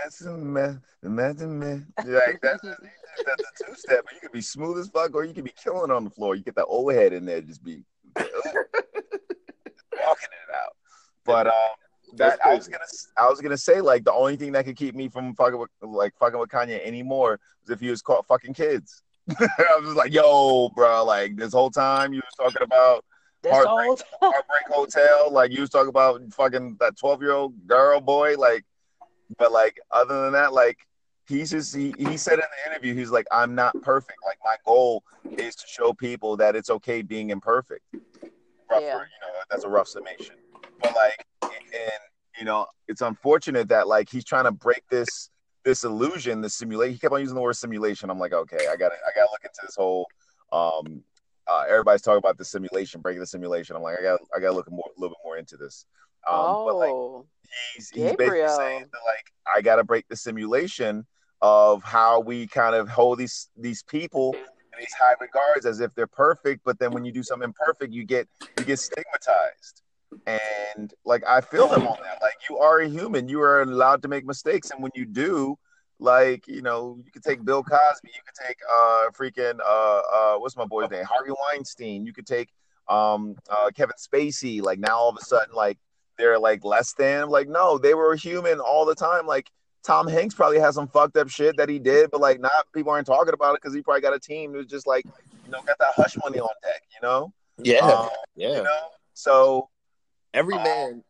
That's 0.03 0.21
a 0.23 0.37
mess. 0.37 0.77
Imagine 1.03 1.59
me. 1.59 1.83
Like 2.05 2.41
that's 2.43 2.63
that's 2.63 2.81
a 2.83 3.65
two 3.65 3.75
step. 3.77 4.05
You 4.13 4.21
could 4.21 4.33
be 4.33 4.43
smooth 4.43 4.79
as 4.79 4.89
fuck, 4.89 5.15
or 5.15 5.25
you 5.25 5.33
could 5.33 5.45
be 5.45 5.55
killing 5.63 5.91
on 5.91 6.05
the 6.05 6.11
floor. 6.11 6.35
You 6.35 6.43
get 6.43 6.57
that 6.57 6.67
old 6.67 6.93
head 6.93 7.15
in 7.15 7.25
there, 7.25 7.41
just 7.41 7.65
be 7.65 7.83
walking 8.17 8.29
it 9.95 10.55
out. 10.55 10.77
But 11.25 11.47
um, 11.47 11.55
that 12.17 12.39
I 12.45 12.55
was 12.55 12.69
gonna 12.69 12.85
I 13.17 13.29
was 13.29 13.41
gonna 13.41 13.57
say 13.57 13.81
like 13.81 14.05
the 14.05 14.13
only 14.13 14.37
thing 14.37 14.53
that 14.53 14.65
could 14.65 14.77
keep 14.77 14.95
me 14.95 15.09
from 15.09 15.35
fucking 15.35 15.59
with 15.59 15.71
like 15.81 16.13
fucking 16.19 16.39
with 16.39 16.51
Kanye 16.51 16.85
anymore 16.85 17.41
was 17.63 17.71
if 17.71 17.81
he 17.81 17.89
was 17.89 18.03
caught 18.03 18.27
fucking 18.27 18.53
kids. 18.53 19.03
I 19.31 19.79
was 19.81 19.95
like, 19.95 20.13
yo, 20.13 20.69
bro, 20.75 21.05
like 21.05 21.37
this 21.37 21.53
whole 21.53 21.71
time 21.71 22.13
you 22.13 22.21
was 22.25 22.35
talking 22.53 22.65
about 22.67 23.05
Heartbreak. 23.47 24.01
Heartbreak 24.23 24.65
Hotel, 24.69 25.31
like 25.33 25.51
you 25.53 25.61
was 25.63 25.71
talking 25.71 25.89
about 25.89 26.21
fucking 26.33 26.77
that 26.81 26.97
twelve 26.97 27.21
year 27.23 27.33
old 27.33 27.55
girl 27.67 28.01
boy, 28.01 28.37
like, 28.37 28.65
but 29.39 29.53
like 29.53 29.79
other 29.91 30.23
than 30.25 30.33
that, 30.33 30.53
like 30.53 30.79
he's 31.27 31.51
just 31.51 31.75
he, 31.75 31.95
he 31.99 32.17
said 32.17 32.35
in 32.35 32.41
the 32.41 32.71
interview, 32.71 32.95
he's 32.95 33.11
like, 33.11 33.27
I'm 33.33 33.55
not 33.55 33.75
perfect. 33.83 34.19
Like 34.27 34.39
my 34.45 34.57
goal 34.65 35.03
is 35.39 35.55
to 35.57 35.65
show 35.67 35.93
people 35.93 36.37
that 36.39 36.55
it's 36.57 36.71
okay 36.71 37.03
being 37.03 37.31
imperfect. 37.31 37.83
Rougher, 38.71 38.83
Yeah. 38.83 38.93
you 38.95 38.99
know, 38.99 39.41
that's 39.51 39.65
a 39.65 39.69
rough 39.69 39.89
summation. 39.89 40.37
But 40.83 40.95
like, 40.95 41.27
and 41.43 42.01
you 42.39 42.45
know, 42.45 42.67
it's 42.89 43.01
unfortunate 43.03 43.69
that 43.69 43.89
like 43.89 44.09
he's 44.11 44.25
trying 44.25 44.45
to 44.45 44.53
break 44.53 44.83
this 44.91 45.31
this 45.65 45.85
illusion, 45.85 46.41
this 46.41 46.55
simulation. 46.55 46.93
He 46.93 46.99
kept 46.99 47.13
on 47.13 47.21
using 47.21 47.35
the 47.35 47.41
word 47.41 47.55
simulation. 47.55 48.11
I'm 48.11 48.19
like, 48.19 48.33
okay, 48.33 48.67
I 48.71 48.77
gotta 48.77 48.95
I 48.95 49.11
gotta 49.15 49.31
look 49.31 49.45
into 49.45 49.61
this 49.63 49.77
whole 49.77 50.07
um 50.53 51.03
uh, 51.47 51.65
everybody's 51.69 52.03
talking 52.03 52.19
about 52.19 52.39
the 52.39 52.45
simulation, 52.45 53.01
breaking 53.01 53.21
the 53.21 53.27
simulation. 53.27 53.77
I'm 53.77 53.83
like, 53.83 53.99
I 53.99 54.03
got, 54.03 54.21
I 54.35 54.41
got 54.41 54.51
to 54.51 54.57
look 54.57 54.71
more, 54.71 54.89
a 54.97 55.01
little 55.01 55.15
bit 55.15 55.19
more 55.25 55.37
into 55.37 55.57
this. 55.57 55.85
Um, 56.27 56.55
but 56.65 56.77
like, 56.77 56.91
oh, 56.91 57.27
he's, 57.75 57.91
he's 57.91 58.13
basically 58.17 58.49
saying 58.49 58.81
that, 58.81 59.01
like, 59.07 59.31
I 59.55 59.61
got 59.61 59.77
to 59.77 59.85
break 59.85 60.09
the 60.09 60.17
simulation 60.17 61.05
of 61.43 61.83
how 61.83 62.21
we 62.21 62.47
kind 62.47 62.75
of 62.75 62.89
hold 62.89 63.19
these 63.19 63.51
these 63.59 63.83
people 63.83 64.33
in 64.35 64.79
these 64.79 64.95
high 64.99 65.15
regards 65.21 65.67
as 65.67 65.81
if 65.81 65.95
they're 65.95 66.07
perfect, 66.07 66.63
but 66.65 66.79
then 66.79 66.93
when 66.93 67.05
you 67.05 67.13
do 67.13 67.23
something 67.23 67.53
perfect, 67.53 67.93
you 67.93 68.05
get 68.05 68.27
you 68.59 68.65
get 68.65 68.79
stigmatized. 68.79 69.83
And 70.27 70.93
like, 71.05 71.23
I 71.27 71.41
feel 71.41 71.69
him 71.73 71.87
on 71.87 71.97
that. 72.03 72.21
Like, 72.23 72.35
you 72.49 72.59
are 72.59 72.81
a 72.81 72.89
human. 72.89 73.29
You 73.29 73.41
are 73.43 73.63
allowed 73.63 74.03
to 74.03 74.09
make 74.09 74.25
mistakes, 74.25 74.71
and 74.71 74.83
when 74.83 74.93
you 74.95 75.05
do, 75.05 75.57
like 76.01 76.47
you 76.49 76.61
know, 76.63 76.99
you 77.05 77.11
could 77.13 77.23
take 77.23 77.45
Bill 77.45 77.63
Cosby, 77.63 78.11
you 78.13 78.21
could 78.27 78.47
take 78.47 78.57
uh 78.69 79.11
freaking 79.13 79.61
uh 79.61 80.01
uh 80.13 80.39
what's 80.39 80.57
my 80.57 80.65
boy's 80.65 80.91
name, 80.91 81.05
Harvey 81.05 81.31
Weinstein, 81.31 82.05
you 82.05 82.13
could 82.13 82.27
take 82.27 82.49
um 82.89 83.37
uh 83.49 83.71
Kevin 83.75 83.95
Spacey. 83.99 84.61
Like 84.61 84.79
now, 84.79 84.97
all 84.99 85.09
of 85.11 85.17
a 85.21 85.25
sudden, 85.25 85.55
like 85.55 85.79
they're 86.19 86.39
like 86.39 86.65
less 86.65 86.93
than. 86.95 87.29
Like 87.29 87.49
no, 87.49 87.79
they 87.79 87.95
were 87.95 88.15
human 88.17 88.59
all 88.61 88.85
the 88.85 88.95
time. 88.95 89.27
Like 89.27 89.51
Tom 89.85 90.09
Hanks 90.09 90.35
probably 90.35 90.59
has 90.59 90.75
some 90.75 90.89
fucked 90.89 91.17
up 91.17 91.29
shit 91.29 91.57
that 91.59 91.69
he 91.69 91.79
did, 91.79 92.11
but 92.11 92.21
like 92.21 92.41
not 92.41 92.67
people 92.75 92.91
aren't 92.93 93.07
talking 93.07 93.33
about 93.35 93.55
it 93.55 93.61
because 93.63 93.75
he 93.75 93.81
probably 93.83 94.01
got 94.01 94.15
a 94.15 94.21
team 94.21 94.53
who's 94.53 94.67
just 94.67 94.87
like 94.87 95.07
you 95.45 95.51
know 95.51 95.61
got 95.67 95.79
that 95.79 95.93
hush 95.95 96.17
money 96.25 96.41
on 96.41 96.51
deck. 96.63 96.83
You 96.91 97.07
know, 97.07 97.33
Yeah, 97.59 97.87
Um, 97.87 98.09
yeah. 98.35 98.57
you 98.57 98.63
know. 98.65 98.89
So 99.15 99.69
every 100.35 100.57
man 100.57 101.03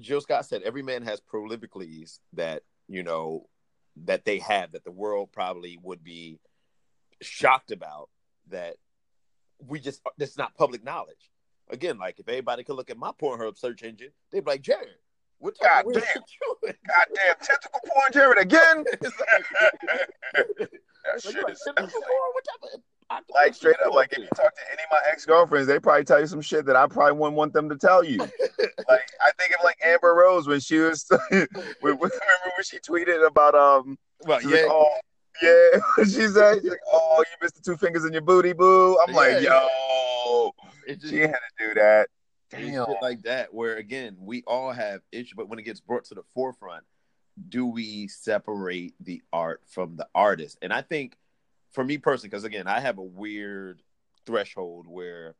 Jill 0.00 0.20
Scott 0.20 0.46
said 0.46 0.62
every 0.62 0.82
man 0.82 1.02
has 1.02 1.20
prolifically 1.20 2.10
that 2.32 2.62
you 2.88 3.02
know 3.02 3.46
that 4.04 4.24
they 4.24 4.38
have 4.38 4.72
that 4.72 4.84
the 4.84 4.90
world 4.90 5.30
probably 5.32 5.78
would 5.82 6.02
be 6.02 6.38
shocked 7.22 7.70
about 7.70 8.08
that 8.50 8.76
we 9.58 9.78
just 9.78 10.00
that's 10.18 10.36
not 10.36 10.56
public 10.56 10.82
knowledge 10.82 11.30
again 11.70 11.98
like 11.98 12.18
if 12.18 12.28
everybody 12.28 12.64
could 12.64 12.74
look 12.74 12.90
at 12.90 12.98
my 12.98 13.12
Pornhub 13.12 13.56
search 13.56 13.82
engine 13.82 14.10
they'd 14.32 14.44
be 14.44 14.50
like 14.50 14.62
Jared 14.62 14.96
what 15.38 15.58
God 15.60 15.84
damn. 15.92 16.02
in?" 16.02 16.74
goddamn 16.86 17.36
tentacle 17.42 17.80
porn, 17.86 18.12
Jared 18.12 18.38
again. 18.38 18.84
That 21.04 21.22
like, 21.22 21.34
shit 21.34 21.44
like, 21.44 21.52
is 21.52 21.60
"Tentacle 21.62 22.00
porn? 22.00 22.30
What 22.32 22.44
type 22.46 22.62
like 23.34 23.54
straight 23.54 23.76
up. 23.84 23.92
Like 23.92 24.12
if 24.12 24.18
you 24.18 24.28
talk 24.34 24.54
to 24.54 24.62
any 24.72 24.82
of 24.82 24.88
my 24.90 25.00
ex 25.10 25.26
girlfriends, 25.26 25.66
they 25.66 25.78
probably 25.78 26.04
tell 26.04 26.20
you 26.20 26.26
some 26.26 26.40
shit 26.40 26.66
that 26.66 26.76
I 26.76 26.86
probably 26.86 27.12
wouldn't 27.12 27.36
want 27.36 27.52
them 27.52 27.68
to 27.68 27.76
tell 27.76 28.04
you. 28.04 28.18
like 28.18 28.30
I 28.58 29.30
think 29.38 29.52
of 29.52 29.64
like 29.64 29.78
Amber 29.84 30.14
Rose 30.14 30.46
when 30.46 30.60
she 30.60 30.78
was. 30.78 31.06
remember 31.30 31.48
when 31.82 32.10
she 32.62 32.78
tweeted 32.78 33.26
about 33.26 33.54
um. 33.54 33.98
well 34.24 34.40
she's 34.40 34.50
yeah 34.50 34.62
like, 34.62 34.70
oh, 34.70 34.98
yeah. 35.42 35.80
she 36.04 36.28
said, 36.28 36.60
she's 36.60 36.70
like, 36.70 36.80
"Oh, 36.92 37.18
you 37.18 37.36
missed 37.42 37.56
the 37.56 37.62
two 37.62 37.76
fingers 37.76 38.04
in 38.04 38.12
your 38.12 38.22
booty, 38.22 38.52
boo." 38.52 38.98
I'm 39.06 39.14
like, 39.14 39.42
yo, 39.42 40.50
it 40.86 41.00
just 41.00 41.12
she 41.12 41.20
had 41.20 41.32
to 41.32 41.66
do 41.68 41.74
that. 41.74 42.08
Damn. 42.50 42.86
shit 42.86 42.96
like 43.02 43.22
that 43.22 43.52
where 43.52 43.78
again 43.78 44.16
we 44.20 44.44
all 44.46 44.70
have 44.70 45.00
issues 45.10 45.32
but 45.36 45.48
when 45.48 45.58
it 45.58 45.62
gets 45.62 45.80
brought 45.80 46.04
to 46.04 46.14
the 46.14 46.22
forefront 46.34 46.84
do 47.48 47.66
we 47.66 48.06
separate 48.06 48.94
the 49.00 49.22
art 49.32 49.62
from 49.66 49.96
the 49.96 50.06
artist 50.14 50.58
and 50.62 50.72
i 50.72 50.80
think 50.80 51.16
for 51.74 51.84
me 51.84 51.98
personally 51.98 52.30
because 52.30 52.44
again 52.44 52.66
i 52.66 52.80
have 52.80 52.98
a 52.98 53.02
weird 53.02 53.82
threshold 54.24 54.86
where 54.86 55.34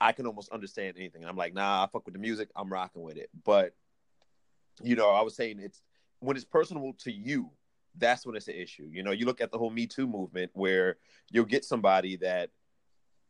i 0.00 0.12
can 0.12 0.26
almost 0.26 0.50
understand 0.50 0.96
anything. 0.98 1.24
I'm 1.24 1.36
like 1.36 1.54
nah 1.54 1.84
i 1.84 1.86
fuck 1.86 2.04
with 2.04 2.14
the 2.14 2.20
music 2.20 2.50
i'm 2.54 2.70
rocking 2.70 3.02
with 3.02 3.16
it. 3.16 3.30
But 3.44 3.74
you 4.82 4.96
know 4.96 5.08
i 5.10 5.22
was 5.22 5.34
saying 5.34 5.60
it's 5.60 5.80
when 6.20 6.36
it's 6.36 6.44
personal 6.44 6.92
to 6.98 7.12
you 7.12 7.50
that's 7.96 8.24
when 8.24 8.36
it's 8.36 8.48
an 8.48 8.54
issue. 8.54 8.88
You 8.92 9.02
know 9.02 9.12
you 9.12 9.24
look 9.24 9.40
at 9.40 9.50
the 9.50 9.58
whole 9.58 9.70
me 9.70 9.86
too 9.86 10.06
movement 10.06 10.50
where 10.54 10.98
you'll 11.30 11.44
get 11.44 11.64
somebody 11.64 12.16
that 12.16 12.50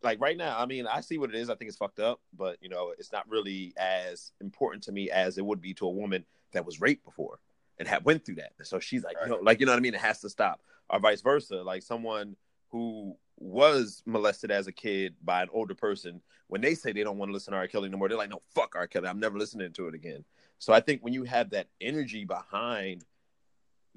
like 0.02 0.20
right 0.20 0.36
now, 0.36 0.56
I 0.58 0.66
mean, 0.66 0.86
I 0.86 1.00
see 1.00 1.18
what 1.18 1.30
it 1.30 1.36
is. 1.36 1.50
I 1.50 1.56
think 1.56 1.68
it's 1.68 1.76
fucked 1.76 1.98
up, 1.98 2.20
but 2.36 2.58
you 2.60 2.68
know, 2.68 2.94
it's 2.96 3.10
not 3.12 3.28
really 3.28 3.74
as 3.76 4.32
important 4.40 4.84
to 4.84 4.92
me 4.92 5.10
as 5.10 5.38
it 5.38 5.44
would 5.44 5.60
be 5.60 5.74
to 5.74 5.86
a 5.86 5.90
woman 5.90 6.24
that 6.52 6.64
was 6.64 6.80
raped 6.80 7.04
before 7.04 7.40
and 7.78 7.88
had 7.88 8.04
went 8.04 8.24
through 8.24 8.36
that. 8.36 8.52
So 8.62 8.80
she's 8.80 9.04
like, 9.04 9.16
you 9.22 9.30
know, 9.30 9.38
like 9.42 9.60
you 9.60 9.66
know 9.66 9.72
what 9.72 9.78
I 9.78 9.80
mean? 9.80 9.94
It 9.94 10.00
has 10.00 10.20
to 10.20 10.30
stop. 10.30 10.60
Or 10.90 10.98
vice 10.98 11.20
versa. 11.20 11.62
Like 11.62 11.82
someone 11.82 12.36
who 12.70 13.16
was 13.36 14.02
molested 14.06 14.50
as 14.50 14.66
a 14.66 14.72
kid 14.72 15.14
by 15.22 15.42
an 15.42 15.48
older 15.52 15.74
person, 15.74 16.20
when 16.48 16.60
they 16.60 16.74
say 16.74 16.92
they 16.92 17.04
don't 17.04 17.18
want 17.18 17.28
to 17.28 17.32
listen 17.32 17.52
to 17.52 17.58
R. 17.58 17.68
Kelly 17.68 17.88
anymore, 17.88 18.08
they're 18.08 18.18
like, 18.18 18.30
no, 18.30 18.42
fuck 18.54 18.74
R. 18.74 18.86
Kelly. 18.86 19.08
I'm 19.08 19.20
never 19.20 19.38
listening 19.38 19.72
to 19.72 19.88
it 19.88 19.94
again. 19.94 20.24
So 20.58 20.72
I 20.72 20.80
think 20.80 21.02
when 21.02 21.12
you 21.12 21.24
have 21.24 21.50
that 21.50 21.68
energy 21.80 22.24
behind 22.24 23.04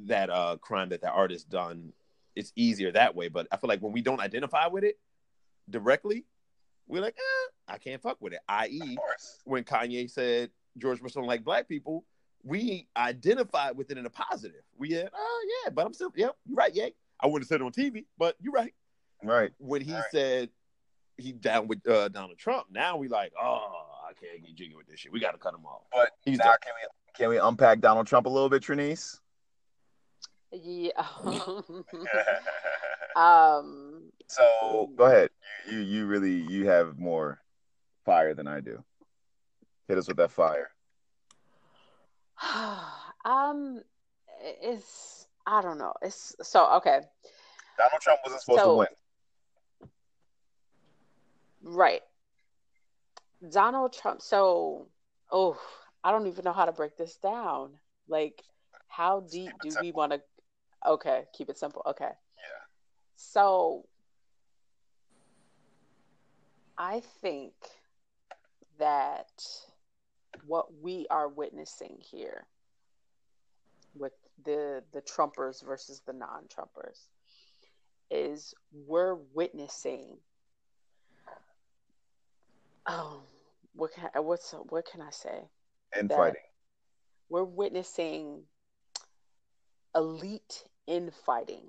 that 0.06 0.30
uh 0.30 0.58
crime 0.58 0.90
that 0.90 1.02
the 1.02 1.10
artist 1.10 1.50
done, 1.50 1.94
it's 2.36 2.52
easier 2.56 2.92
that 2.92 3.16
way. 3.16 3.30
But 3.30 3.48
I 3.52 3.58
feel 3.58 3.68
like 3.68 3.82
when 3.82 3.94
we 3.94 4.02
don't 4.02 4.20
identify 4.20 4.68
with 4.68 4.84
it 4.84 5.00
directly, 5.70 6.26
we're 6.88 7.02
like, 7.02 7.16
eh, 7.18 7.74
I 7.74 7.78
can't 7.78 8.02
fuck 8.02 8.18
with 8.20 8.34
it. 8.34 8.40
I.e., 8.48 8.98
when 9.46 9.64
Kanye 9.64 10.10
said 10.10 10.50
George 10.78 11.02
Bush 11.02 11.14
don't 11.14 11.26
like 11.26 11.44
black 11.44 11.68
people, 11.68 12.06
we 12.44 12.88
identified 12.98 13.78
with 13.78 13.92
it 13.92 13.98
in 13.98 14.06
a 14.06 14.10
positive. 14.10 14.62
We 14.78 14.92
had, 14.92 15.10
oh 15.14 15.48
yeah, 15.66 15.70
but 15.72 15.86
I'm 15.86 15.94
still, 15.94 16.12
yeah, 16.16 16.30
you're 16.46 16.56
right, 16.56 16.74
yeah. 16.74 16.88
I 17.20 17.28
wouldn't 17.28 17.44
have 17.44 17.48
said 17.50 17.62
it 17.62 17.64
on 17.66 17.72
TV, 17.72 18.06
but 18.18 18.36
you're 18.42 18.54
right. 18.54 18.74
Right. 19.24 19.52
When 19.60 19.82
he 19.82 19.94
Right. 19.94 20.04
said 20.12 20.50
he 21.18 21.32
down 21.34 21.68
with 21.68 21.88
uh, 21.88 22.08
Donald 22.10 22.38
Trump, 22.40 22.68
now 22.72 22.98
we 22.98 23.08
like, 23.08 23.32
oh, 23.40 23.86
I 24.10 24.14
can't 24.14 24.44
get 24.44 24.56
jiggy 24.56 24.76
with 24.76 24.88
this 24.88 25.00
shit. 25.00 25.12
We 25.12 25.20
got 25.20 25.32
to 25.34 25.38
cut 25.38 25.54
him 25.54 25.66
off. 25.66 25.82
But 25.92 26.10
He's 26.26 26.40
now 26.40 26.46
done. 26.46 26.58
can 26.64 26.74
we 26.82 26.88
can 27.16 27.30
we 27.30 27.38
unpack 27.38 27.80
Donald 27.82 28.08
Trump 28.08 28.26
a 28.26 28.30
little 28.30 28.50
bit, 28.50 28.64
Trinice? 28.64 29.20
yeah. 30.52 30.90
um. 33.16 34.12
so 34.28 34.90
go 34.96 35.06
ahead. 35.06 35.30
You, 35.70 35.78
you 35.78 35.84
you 35.84 36.06
really 36.06 36.42
you 36.52 36.68
have 36.68 36.98
more 36.98 37.40
fire 38.06 38.34
than 38.34 38.48
I 38.48 38.60
do. 38.62 38.84
Hit 39.88 39.98
us 39.98 40.08
with 40.08 40.18
that 40.18 40.32
fire. 40.32 40.70
um. 43.26 43.82
It's. 44.44 45.28
I 45.46 45.62
don't 45.62 45.78
know. 45.78 45.94
It's 46.02 46.36
so 46.42 46.72
okay. 46.78 47.02
Donald 47.78 48.02
Trump 48.02 48.20
wasn't 48.24 48.42
supposed 48.42 48.62
So- 48.62 48.72
to 48.72 48.78
win. 48.78 48.88
Right. 51.64 52.02
Donald 53.50 53.94
Trump. 53.94 54.22
So, 54.22 54.88
oh, 55.32 55.60
I 56.04 56.12
don't 56.12 56.28
even 56.28 56.44
know 56.44 56.54
how 56.54 56.66
to 56.66 56.72
break 56.72 56.98
this 56.98 57.18
down. 57.18 57.80
Like, 58.08 58.44
how 58.88 59.22
deep 59.22 59.52
do 59.62 59.70
we 59.82 59.92
want 59.92 60.12
to? 60.14 60.22
Okay, 60.86 61.26
keep 61.34 61.50
it 61.50 61.58
simple. 61.58 61.84
Okay. 61.86 62.06
Yeah. 62.06 62.66
So, 63.16 63.88
I 66.78 67.02
think 67.22 67.54
that 68.80 69.30
what 70.46 70.68
we 70.82 71.08
are 71.10 71.28
witnessing 71.28 71.98
here 72.00 72.46
with 73.96 74.14
the 74.44 74.84
the 74.94 75.02
Trumpers 75.02 75.64
versus 75.64 76.02
the 76.06 76.14
non-Trumpers 76.14 77.08
is 78.10 78.54
we're 78.74 79.16
witnessing 79.34 80.18
oh 82.88 83.22
what 83.74 83.94
can 83.94 84.10
I, 84.14 84.20
what's 84.20 84.54
what 84.70 84.86
can 84.86 85.02
I 85.02 85.12
say? 85.12 85.50
And 85.94 86.10
That- 86.10 86.18
fighting. 86.18 86.42
We're 87.30 87.46
witnessing 87.46 88.44
elite 89.96 90.66
infighting 90.86 91.64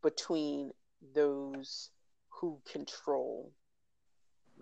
between 0.00 0.72
those 1.12 1.90
who 2.28 2.60
control 2.70 3.52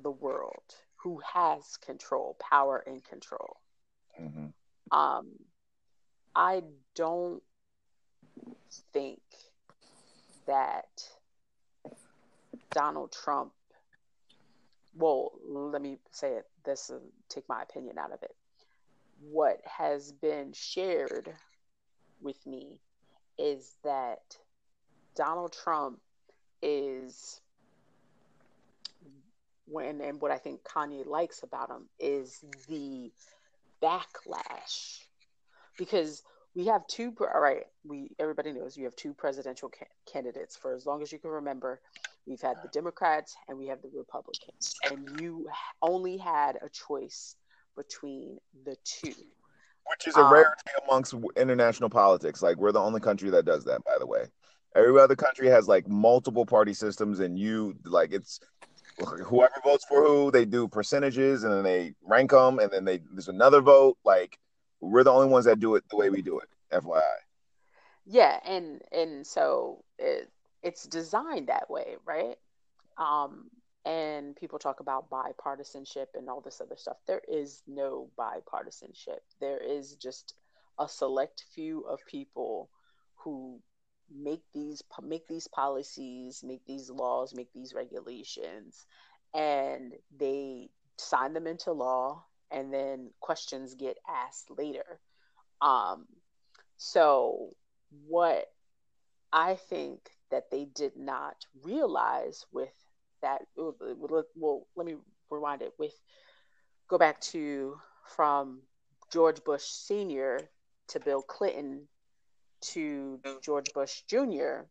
the 0.03 0.11
world, 0.11 0.75
who 1.03 1.21
has 1.35 1.77
control, 1.79 2.37
power 2.39 2.83
and 2.87 3.03
control. 3.05 3.57
hmm 4.17 4.47
Um, 4.91 5.31
I 6.35 6.63
don't 6.95 7.43
think 8.93 9.21
that 10.47 11.09
Donald 12.71 13.13
Trump. 13.13 13.53
Well, 14.95 15.33
let 15.47 15.81
me 15.83 15.99
say 16.11 16.35
it 16.35 16.45
this 16.65 16.91
and 16.91 17.01
take 17.29 17.49
my 17.49 17.63
opinion 17.63 17.99
out 17.99 18.13
of 18.13 18.23
it. 18.23 18.35
What 19.21 19.61
has 19.65 20.13
been 20.13 20.53
shared 20.53 21.33
with 22.21 22.45
me 22.47 22.81
is 23.39 23.75
that 23.85 24.37
Donald 25.15 25.53
Trump 25.53 26.01
is 26.63 27.41
when 29.67 30.01
and 30.01 30.21
what 30.21 30.31
I 30.31 30.39
think 30.39 30.63
Kanye 30.63 31.07
likes 31.07 31.43
about 31.43 31.71
him 31.71 31.89
is 31.99 32.45
the 32.69 33.11
backlash 33.83 35.01
because 35.79 36.23
we 36.55 36.67
have 36.67 36.87
two 36.87 37.15
all 37.21 37.41
right 37.41 37.65
we 37.85 38.11
everybody 38.19 38.53
knows 38.53 38.77
you 38.77 38.85
have 38.85 38.95
two 38.97 39.13
presidential 39.15 39.69
ca- 39.69 39.87
candidates 40.11 40.57
for 40.57 40.75
as 40.75 40.87
long 40.87 41.03
as 41.03 41.11
you 41.11 41.19
can 41.19 41.31
remember 41.31 41.81
we've 42.27 42.41
had 42.41 42.57
the 42.63 42.69
democrats 42.69 43.35
and 43.49 43.59
we 43.59 43.67
have 43.67 43.83
the 43.83 43.91
republicans 43.97 44.75
and 44.91 45.21
you 45.21 45.49
only 45.81 46.17
had 46.17 46.57
a 46.57 46.69
choice 46.69 47.37
between 47.77 48.39
the 48.65 48.77
two 48.85 49.15
Which 49.89 50.07
is 50.07 50.17
a 50.17 50.21
Um, 50.21 50.33
rarity 50.33 50.71
amongst 50.87 51.15
international 51.37 51.91
politics. 51.91 52.43
Like 52.43 52.57
we're 52.59 52.73
the 52.73 52.81
only 52.81 53.01
country 53.01 53.31
that 53.31 53.45
does 53.45 53.65
that, 53.65 53.83
by 53.85 53.99
the 53.99 54.07
way. 54.07 54.27
Every 54.75 54.99
other 55.01 55.17
country 55.17 55.49
has 55.49 55.69
like 55.69 55.89
multiple 55.89 56.47
party 56.47 56.73
systems, 56.73 57.21
and 57.21 57.39
you 57.39 57.75
like 57.85 58.13
it's 58.13 58.41
whoever 59.05 59.55
votes 59.65 59.85
for 59.89 60.03
who. 60.05 60.31
They 60.31 60.45
do 60.45 60.69
percentages, 60.69 61.45
and 61.45 61.53
then 61.53 61.65
they 61.65 61.95
rank 62.03 62.31
them, 62.31 62.59
and 62.59 62.71
then 62.71 62.85
they 62.85 63.01
there's 63.13 63.29
another 63.29 63.61
vote. 63.61 63.99
Like 64.05 64.39
we're 64.81 65.05
the 65.05 65.13
only 65.13 65.29
ones 65.29 65.45
that 65.47 65.61
do 65.61 65.75
it 65.77 65.85
the 65.91 65.97
way 65.97 66.11
we 66.11 66.23
do 66.23 66.39
it. 66.41 66.49
FYI. 66.73 67.03
yeah 68.07 68.41
and 68.47 68.83
and 68.93 69.27
so 69.27 69.85
it, 69.99 70.31
it's 70.63 70.85
designed 70.87 71.49
that 71.49 71.69
way 71.69 71.97
right 72.05 72.37
um 72.99 73.51
and 73.85 74.37
people 74.37 74.59
talk 74.59 74.81
about 74.81 75.11
bipartisanship 75.11 76.07
and 76.15 76.29
all 76.29 76.41
this 76.41 76.61
other 76.61 76.77
stuff 76.77 76.97
there 77.07 77.21
is 77.29 77.63
no 77.67 78.09
bipartisanship 78.19 79.21
there 79.41 79.59
is 79.59 79.97
just 79.97 80.35
a 80.79 80.89
select 80.89 81.45
few 81.55 81.83
of 81.83 81.99
people 82.07 82.71
who 83.17 83.61
make 84.11 84.43
these 84.53 84.83
make 85.03 85.27
these 85.27 85.49
policies 85.49 86.43
make 86.45 86.65
these 86.67 86.91
laws 86.91 87.35
make 87.35 87.53
these 87.53 87.75
regulations 87.75 88.87
and 89.35 89.93
they 90.19 90.69
sign 90.99 91.33
them 91.33 91.47
into 91.47 91.73
law 91.73 92.25
and 92.51 92.73
then 92.73 93.11
questions 93.21 93.75
get 93.75 93.97
asked 94.09 94.51
later 94.59 95.01
um 95.61 96.07
so 96.77 97.55
what 98.07 98.47
I 99.33 99.55
think 99.55 100.01
that 100.31 100.51
they 100.51 100.65
did 100.65 100.97
not 100.97 101.37
realize 101.63 102.45
with 102.53 102.73
that, 103.23 103.43
well, 103.57 104.67
let 104.77 104.87
me 104.87 104.97
rewind 105.31 105.63
it 105.63 105.73
with 105.79 105.95
go 106.89 106.99
back 106.99 107.21
to 107.21 107.79
from 108.17 108.61
George 109.11 109.43
Bush 109.45 109.63
Sr. 109.63 110.41
to 110.89 111.01
Bill 111.01 111.23
Clinton 111.23 111.89
to 112.63 113.21
George 113.43 113.73
Bush 113.75 114.03
Jr. 114.09 114.63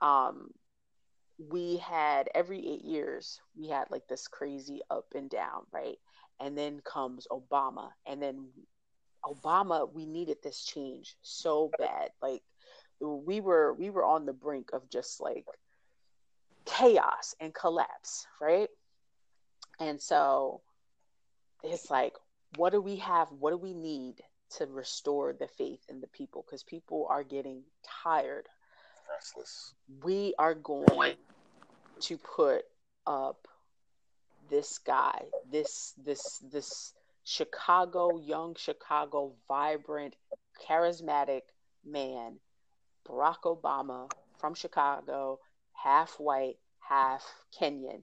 Um, 0.00 0.50
we 1.38 1.78
had 1.78 2.28
every 2.34 2.58
eight 2.58 2.84
years, 2.84 3.40
we 3.56 3.68
had 3.68 3.90
like 3.90 4.06
this 4.08 4.28
crazy 4.28 4.80
up 4.90 5.06
and 5.14 5.30
down, 5.30 5.62
right? 5.72 5.96
And 6.40 6.56
then 6.56 6.80
comes 6.84 7.26
Obama, 7.30 7.90
and 8.06 8.22
then 8.22 8.48
Obama, 9.24 9.92
we 9.92 10.06
needed 10.06 10.38
this 10.42 10.64
change 10.64 11.16
so 11.22 11.70
bad. 11.78 12.10
Like 12.20 12.42
we 13.00 13.40
were 13.40 13.74
we 13.74 13.90
were 13.90 14.04
on 14.04 14.26
the 14.26 14.32
brink 14.32 14.70
of 14.72 14.88
just 14.90 15.20
like 15.20 15.46
chaos 16.64 17.34
and 17.40 17.54
collapse, 17.54 18.26
right? 18.40 18.68
And 19.80 20.00
so 20.00 20.60
it's 21.62 21.90
like, 21.90 22.14
what 22.56 22.70
do 22.70 22.80
we 22.80 22.96
have? 22.96 23.28
What 23.30 23.50
do 23.50 23.56
we 23.56 23.74
need 23.74 24.20
to 24.58 24.66
restore 24.66 25.32
the 25.32 25.48
faith 25.48 25.80
in 25.88 26.00
the 26.00 26.06
people? 26.08 26.44
Because 26.46 26.62
people 26.62 27.06
are 27.10 27.22
getting 27.22 27.62
tired. 28.04 28.48
Restless. 29.10 29.74
We 30.02 30.34
are 30.38 30.54
going 30.54 31.16
to 32.00 32.18
put 32.18 32.64
up 33.06 33.48
this 34.50 34.78
guy, 34.78 35.22
this 35.50 35.94
this 36.04 36.38
this 36.50 36.92
Chicago, 37.24 38.18
young 38.18 38.54
Chicago, 38.56 39.34
vibrant, 39.48 40.14
charismatic 40.68 41.42
man, 41.84 42.38
Barack 43.08 43.42
Obama 43.44 44.10
from 44.38 44.54
Chicago, 44.54 45.38
half 45.72 46.14
white, 46.18 46.56
half 46.80 47.24
Kenyan. 47.58 48.02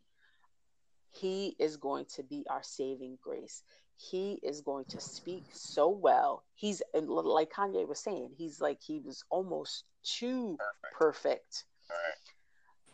He 1.11 1.55
is 1.59 1.77
going 1.77 2.05
to 2.15 2.23
be 2.23 2.45
our 2.49 2.63
saving 2.63 3.17
grace. 3.21 3.63
He 4.01 4.39
is 4.43 4.61
going 4.61 4.85
to 4.85 5.01
speak 5.01 5.43
so 5.51 5.89
well. 5.89 6.43
He's 6.55 6.81
like 6.93 7.51
Kanye 7.51 7.85
was 7.85 7.99
saying, 7.99 8.31
he's 8.37 8.61
like 8.61 8.81
he 8.81 8.99
was 8.99 9.25
almost 9.29 9.83
too 10.03 10.57
perfect. 10.97 11.65
Right. 11.89 12.33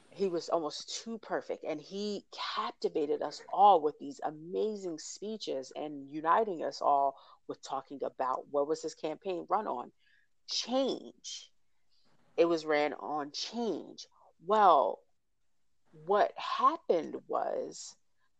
He 0.09 0.27
was 0.27 0.49
almost 0.49 1.03
too 1.03 1.19
perfect, 1.19 1.63
and 1.63 1.79
he 1.79 2.25
captivated 2.55 3.21
us 3.21 3.41
all 3.53 3.81
with 3.81 3.99
these 3.99 4.19
amazing 4.23 4.97
speeches 4.97 5.71
and 5.75 6.09
uniting 6.09 6.63
us 6.63 6.81
all 6.81 7.15
with 7.47 7.61
talking 7.61 7.99
about 8.03 8.45
what 8.49 8.67
was 8.67 8.81
his 8.81 8.95
campaign 8.95 9.45
run 9.47 9.67
on 9.67 9.91
change. 10.49 11.51
It 12.35 12.45
was 12.45 12.65
ran 12.65 12.93
on 12.93 13.31
change. 13.31 14.07
Well, 14.47 14.99
what 16.05 16.31
happened 16.35 17.17
was, 17.27 17.95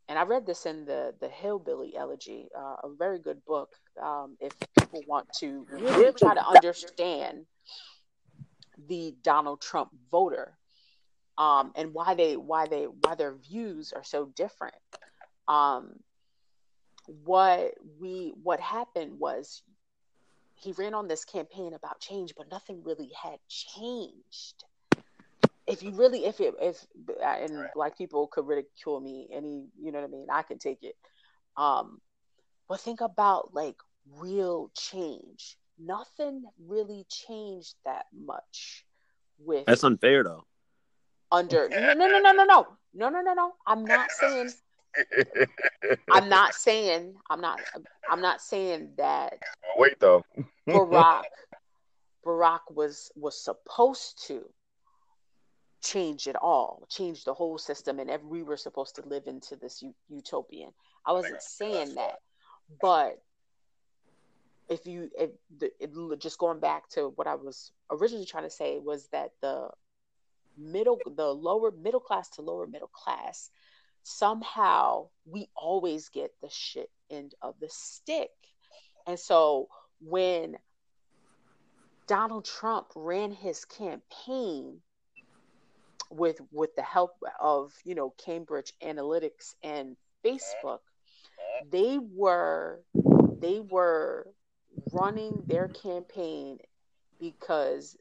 and 0.07 0.19
I 0.19 0.23
read 0.23 0.45
this 0.45 0.65
in 0.65 0.85
the 0.85 1.13
the 1.19 1.29
Hillbilly 1.29 1.95
Elegy, 1.95 2.47
uh, 2.57 2.75
a 2.83 2.89
very 2.97 3.19
good 3.19 3.43
book. 3.45 3.69
Um, 4.01 4.37
if 4.39 4.53
people 4.79 5.01
want 5.07 5.31
to 5.39 5.65
really 5.69 6.11
try 6.13 6.33
to 6.33 6.47
understand 6.47 7.45
the 8.87 9.15
Donald 9.23 9.61
Trump 9.61 9.89
voter, 10.11 10.57
um, 11.37 11.71
and 11.75 11.93
why 11.93 12.13
they 12.13 12.37
why 12.37 12.67
they 12.67 12.83
why 12.83 13.15
their 13.15 13.33
views 13.33 13.93
are 13.93 14.03
so 14.03 14.25
different. 14.35 14.75
Um, 15.47 15.99
what 17.07 17.73
we 17.99 18.33
what 18.43 18.59
happened 18.59 19.19
was 19.19 19.61
he 20.55 20.71
ran 20.73 20.93
on 20.93 21.07
this 21.07 21.25
campaign 21.25 21.73
about 21.73 21.99
change, 21.99 22.33
but 22.37 22.49
nothing 22.49 22.83
really 22.83 23.11
had 23.21 23.39
changed. 23.47 24.63
If 25.67 25.81
you 25.83 25.91
really, 25.91 26.25
if 26.25 26.39
it, 26.39 26.53
if 26.61 26.85
and 27.23 27.51
Right. 27.57 27.73
black 27.73 27.97
people 27.97 28.27
could 28.27 28.47
ridicule 28.47 28.99
me, 28.99 29.27
any, 29.31 29.67
you 29.79 29.91
know 29.91 29.99
what 29.99 30.07
I 30.07 30.11
mean, 30.11 30.27
I 30.31 30.43
can 30.43 30.59
take 30.59 30.83
it. 30.83 30.95
Um, 31.57 31.99
but 32.67 32.79
think 32.79 33.01
about 33.01 33.53
like 33.53 33.77
real 34.17 34.71
change. 34.75 35.57
Nothing 35.77 36.43
really 36.67 37.05
changed 37.09 37.75
that 37.85 38.05
much 38.13 38.85
with 39.39 39.65
That's 39.67 39.83
unfair 39.83 40.23
though. 40.23 40.45
under 41.31 41.69
no 41.69 41.93
no 41.93 42.07
no 42.07 42.19
no 42.19 42.31
no 42.31 42.43
no 42.43 42.67
no 42.93 43.09
no 43.09 43.21
no 43.21 43.33
no. 43.33 43.53
I'm 43.65 43.85
not 43.85 44.11
saying 44.11 44.51
I'm 46.11 46.29
not 46.29 46.53
saying 46.53 47.15
I'm 47.29 47.41
not 47.41 47.59
I'm 48.09 48.21
not 48.21 48.41
saying 48.41 48.93
that 48.97 49.39
Wait 49.77 49.99
though. 49.99 50.23
Barack 50.67 51.23
Barack 52.25 52.61
was 52.73 53.11
was 53.15 53.43
supposed 53.43 54.25
to 54.27 54.43
change 55.85 56.27
it 56.27 56.35
all, 56.35 56.87
change 56.89 57.23
the 57.23 57.33
whole 57.33 57.57
system, 57.57 57.99
and 57.99 58.09
every, 58.09 58.27
we 58.27 58.43
were 58.43 58.57
supposed 58.57 58.95
to 58.95 59.07
live 59.07 59.27
into 59.27 59.55
this 59.55 59.81
u- 59.81 59.93
utopian. 60.09 60.71
I 61.05 61.13
wasn't 61.13 61.41
saying 61.41 61.95
that, 61.95 62.19
but 62.81 63.21
if 64.67 64.87
you 64.87 65.09
if 65.17 65.29
the, 65.59 65.71
it, 65.79 65.91
just 66.19 66.39
going 66.39 66.59
back 66.59 66.89
to 66.89 67.09
what 67.15 67.27
I 67.27 67.35
was 67.35 67.71
originally 67.91 68.25
trying 68.25 68.45
to 68.45 68.49
say 68.49 68.79
was 68.79 69.07
that 69.11 69.31
the 69.41 69.69
middle 70.57 70.99
the 71.15 71.27
lower 71.27 71.71
middle 71.71 71.99
class 71.99 72.29
to 72.29 72.41
lower 72.41 72.65
middle 72.65 72.89
class 72.91 73.51
somehow 74.03 75.07
we 75.25 75.49
always 75.55 76.09
get 76.09 76.31
the 76.41 76.49
shit 76.49 76.89
end 77.09 77.35
of 77.41 77.55
the 77.59 77.67
stick 77.69 78.31
and 79.05 79.19
so 79.19 79.67
when 79.99 80.55
Donald 82.07 82.45
Trump 82.45 82.87
ran 82.95 83.31
his 83.31 83.65
campaign 83.65 84.79
with 86.09 86.39
with 86.51 86.75
the 86.75 86.83
help 86.83 87.11
of 87.39 87.73
you 87.83 87.95
know 87.95 88.13
Cambridge 88.17 88.73
Analytica 88.83 89.55
and 89.63 89.95
Facebook, 90.23 90.79
they 91.71 91.99
were 91.99 92.81
they 93.41 93.59
were 93.59 94.27
running 94.93 95.43
their 95.47 95.67
campaign 95.67 96.59
because 97.19 97.97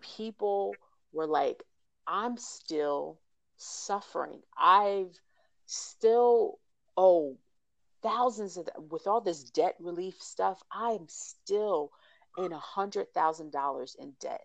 people 0.00 0.74
were 1.12 1.26
like, 1.26 1.62
I'm 2.06 2.36
still 2.36 3.18
suffering. 3.56 4.40
I've 4.58 5.18
still 5.66 6.58
oh 6.96 7.36
thousands 8.02 8.56
of 8.56 8.68
with 8.90 9.06
all 9.06 9.20
this 9.20 9.44
debt 9.44 9.76
relief 9.78 10.20
stuff. 10.20 10.62
I'm 10.72 11.06
still 11.08 11.90
in 12.36 12.52
a 12.52 12.58
hundred 12.58 13.12
thousand 13.14 13.52
dollars 13.52 13.96
in 13.98 14.12
debt. 14.20 14.44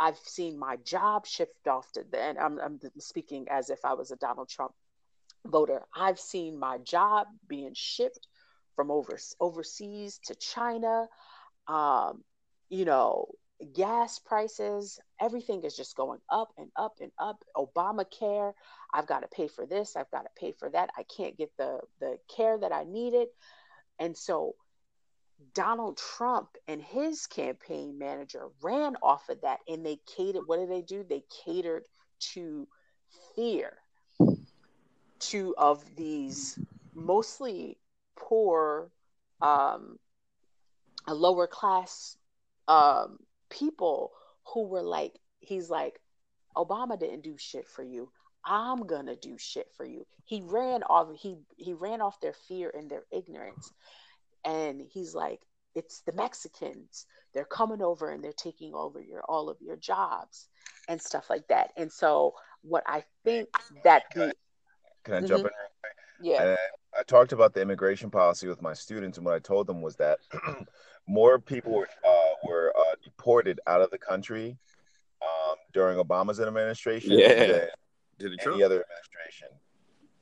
I've 0.00 0.18
seen 0.18 0.58
my 0.58 0.76
job 0.76 1.26
shift 1.26 1.68
off 1.68 1.92
to 1.92 2.04
and 2.18 2.38
I'm, 2.38 2.58
I'm 2.58 2.80
speaking 2.98 3.46
as 3.50 3.68
if 3.68 3.84
I 3.84 3.92
was 3.92 4.10
a 4.10 4.16
Donald 4.16 4.48
Trump 4.48 4.72
voter. 5.46 5.82
I've 5.94 6.18
seen 6.18 6.58
my 6.58 6.78
job 6.78 7.26
being 7.46 7.72
shipped 7.74 8.26
from 8.76 8.90
over, 8.90 9.18
overseas 9.40 10.18
to 10.24 10.34
China. 10.34 11.06
Um, 11.68 12.24
you 12.70 12.86
know, 12.86 13.26
gas 13.74 14.18
prices, 14.18 14.98
everything 15.20 15.64
is 15.64 15.76
just 15.76 15.96
going 15.96 16.20
up 16.30 16.48
and 16.56 16.70
up 16.76 16.94
and 17.02 17.12
up. 17.18 17.44
Obamacare, 17.54 18.54
I've 18.94 19.06
got 19.06 19.20
to 19.20 19.28
pay 19.28 19.48
for 19.48 19.66
this, 19.66 19.96
I've 19.96 20.10
got 20.10 20.22
to 20.22 20.30
pay 20.34 20.52
for 20.58 20.70
that. 20.70 20.88
I 20.96 21.04
can't 21.14 21.36
get 21.36 21.50
the 21.58 21.80
the 22.00 22.16
care 22.34 22.56
that 22.58 22.72
I 22.72 22.84
needed. 22.84 23.28
And 23.98 24.16
so 24.16 24.54
Donald 25.54 25.96
Trump 25.96 26.56
and 26.68 26.82
his 26.82 27.26
campaign 27.26 27.98
manager 27.98 28.48
ran 28.62 28.96
off 29.02 29.28
of 29.28 29.40
that 29.42 29.60
and 29.68 29.84
they 29.84 29.98
catered 30.16 30.42
what 30.46 30.58
did 30.58 30.70
they 30.70 30.82
do? 30.82 31.04
They 31.08 31.24
catered 31.44 31.84
to 32.32 32.68
fear 33.34 33.72
to 35.18 35.54
of 35.58 35.84
these 35.96 36.58
mostly 36.94 37.78
poor 38.16 38.90
um 39.40 39.98
lower 41.08 41.46
class 41.46 42.16
um 42.68 43.18
people 43.48 44.12
who 44.52 44.66
were 44.66 44.82
like 44.82 45.18
he's 45.40 45.70
like 45.70 46.00
Obama 46.56 46.98
didn't 46.98 47.22
do 47.22 47.36
shit 47.38 47.68
for 47.68 47.82
you. 47.82 48.10
I'm 48.44 48.86
gonna 48.86 49.16
do 49.16 49.36
shit 49.38 49.68
for 49.76 49.84
you. 49.84 50.06
He 50.24 50.42
ran 50.42 50.82
off 50.82 51.08
he 51.16 51.36
he 51.56 51.72
ran 51.72 52.00
off 52.00 52.20
their 52.20 52.34
fear 52.48 52.70
and 52.76 52.90
their 52.90 53.04
ignorance 53.10 53.72
and 54.44 54.80
he's 54.80 55.14
like 55.14 55.40
it's 55.74 56.00
the 56.02 56.12
mexicans 56.12 57.06
they're 57.32 57.44
coming 57.44 57.80
over 57.82 58.10
and 58.10 58.22
they're 58.24 58.32
taking 58.32 58.74
over 58.74 59.00
your 59.00 59.22
all 59.28 59.48
of 59.48 59.56
your 59.60 59.76
jobs 59.76 60.48
and 60.88 61.00
stuff 61.00 61.30
like 61.30 61.46
that 61.48 61.72
and 61.76 61.90
so 61.92 62.34
what 62.62 62.82
i 62.86 63.04
think 63.24 63.48
that 63.84 64.10
can 64.10 64.20
the 64.22 64.26
I, 64.28 64.32
can 65.04 65.14
I 65.14 65.20
Mhm. 65.20 65.26
jump 65.28 65.44
in 65.44 65.50
yeah 66.22 66.42
And 66.42 66.58
I 66.98 67.02
talked 67.04 67.32
about 67.32 67.54
the 67.54 67.62
immigration 67.62 68.10
policy 68.10 68.48
with 68.48 68.60
my 68.60 68.74
students, 68.74 69.16
and 69.16 69.24
what 69.24 69.34
I 69.34 69.38
told 69.38 69.68
them 69.68 69.80
was 69.80 69.94
that 69.96 70.18
more 71.06 71.38
people 71.38 71.72
were 71.72 71.88
uh, 72.04 72.32
were 72.44 72.72
uh, 72.76 72.94
deported 73.04 73.60
out 73.68 73.80
of 73.80 73.90
the 73.90 73.98
country 73.98 74.58
um, 75.22 75.54
during 75.72 75.98
Obama's 75.98 76.40
administration 76.40 77.12
Yeah. 77.12 77.28
than 77.28 77.68
Did 78.18 78.32
it 78.32 78.40
any 78.42 78.42
Trump? 78.42 78.62
other 78.64 78.84
administration. 78.84 79.48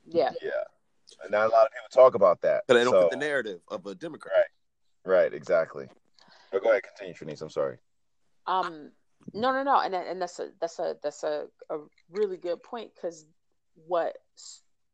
yeah 0.05 0.31
Yeah, 0.41 0.63
and 1.23 1.31
not 1.31 1.47
a 1.47 1.49
lot 1.49 1.65
of 1.65 1.71
people 1.71 1.87
talk 1.91 2.15
about 2.15 2.41
that. 2.41 2.63
But 2.67 2.75
they 2.75 2.83
don't 2.83 2.93
So- 2.93 3.01
fit 3.03 3.11
the 3.11 3.17
narrative 3.17 3.61
of 3.67 3.85
a 3.85 3.95
Democrat. 3.95 4.47
Right, 5.05 5.33
exactly. 5.33 5.87
But 6.51 6.63
go 6.63 6.69
ahead, 6.71 6.83
continue, 6.83 7.13
Shanice. 7.13 7.41
I'm 7.41 7.49
sorry. 7.49 7.77
um 8.47 8.91
no 9.33 9.51
no 9.51 9.63
no 9.63 9.79
and 9.79 9.93
and 9.93 10.21
that's 10.21 10.39
a 10.39 10.49
that's 10.61 10.79
a 10.79 10.95
that's 11.03 11.23
a, 11.23 11.47
a 11.69 11.77
really 12.09 12.37
good 12.37 12.63
point 12.63 12.89
because 12.95 13.25
what 13.85 14.17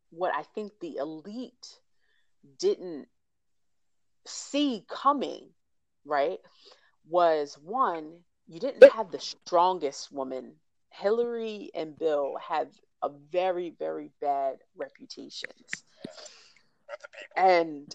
what 0.09 0.33
i 0.35 0.41
think 0.55 0.71
the 0.81 0.97
elite 0.97 1.79
didn't 2.57 3.07
see 4.25 4.83
coming 4.89 5.49
right 6.05 6.39
was 7.07 7.57
one 7.63 8.19
you 8.47 8.59
didn't 8.59 8.91
have 8.93 9.11
the 9.11 9.19
strongest 9.19 10.11
woman 10.11 10.53
hillary 10.89 11.69
and 11.75 11.97
bill 11.97 12.35
have 12.41 12.67
a 13.03 13.09
very 13.31 13.69
very 13.77 14.11
bad 14.21 14.57
reputations 14.75 15.43
With 15.53 15.71
the 15.71 15.77
people. 15.77 15.94
And 17.35 17.93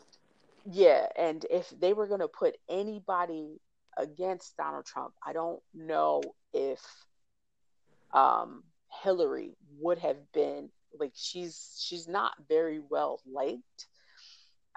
yeah, 0.71 1.07
and 1.17 1.45
if 1.51 1.71
they 1.71 1.93
were 1.93 2.07
going 2.07 2.21
to 2.21 2.29
put 2.29 2.57
anybody 2.69 3.61
against 3.97 4.57
Donald 4.57 4.85
Trump, 4.87 5.15
I 5.27 5.33
don't 5.33 5.61
know 5.75 6.23
if 6.53 6.81
um, 8.13 8.63
Hillary 9.03 9.57
would 9.79 9.99
have 9.99 10.17
been 10.33 10.71
like 10.99 11.13
she's 11.15 11.81
she's 11.81 12.09
not 12.09 12.33
very 12.49 12.81
well 12.81 13.21
liked. 13.31 13.87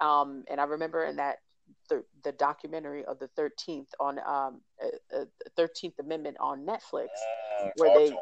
Um, 0.00 0.44
and 0.50 0.60
I 0.60 0.64
remember 0.64 1.04
in 1.04 1.16
that 1.16 1.38
th- 1.88 2.02
the 2.22 2.32
documentary 2.32 3.04
of 3.04 3.18
the 3.18 3.28
Thirteenth 3.28 3.88
on 4.00 4.18
um, 4.26 4.60
Thirteenth 5.56 5.98
Amendment 5.98 6.36
on 6.40 6.64
Netflix, 6.66 7.08
Mm, 7.62 7.70
where 7.76 7.90
they- 7.98 8.16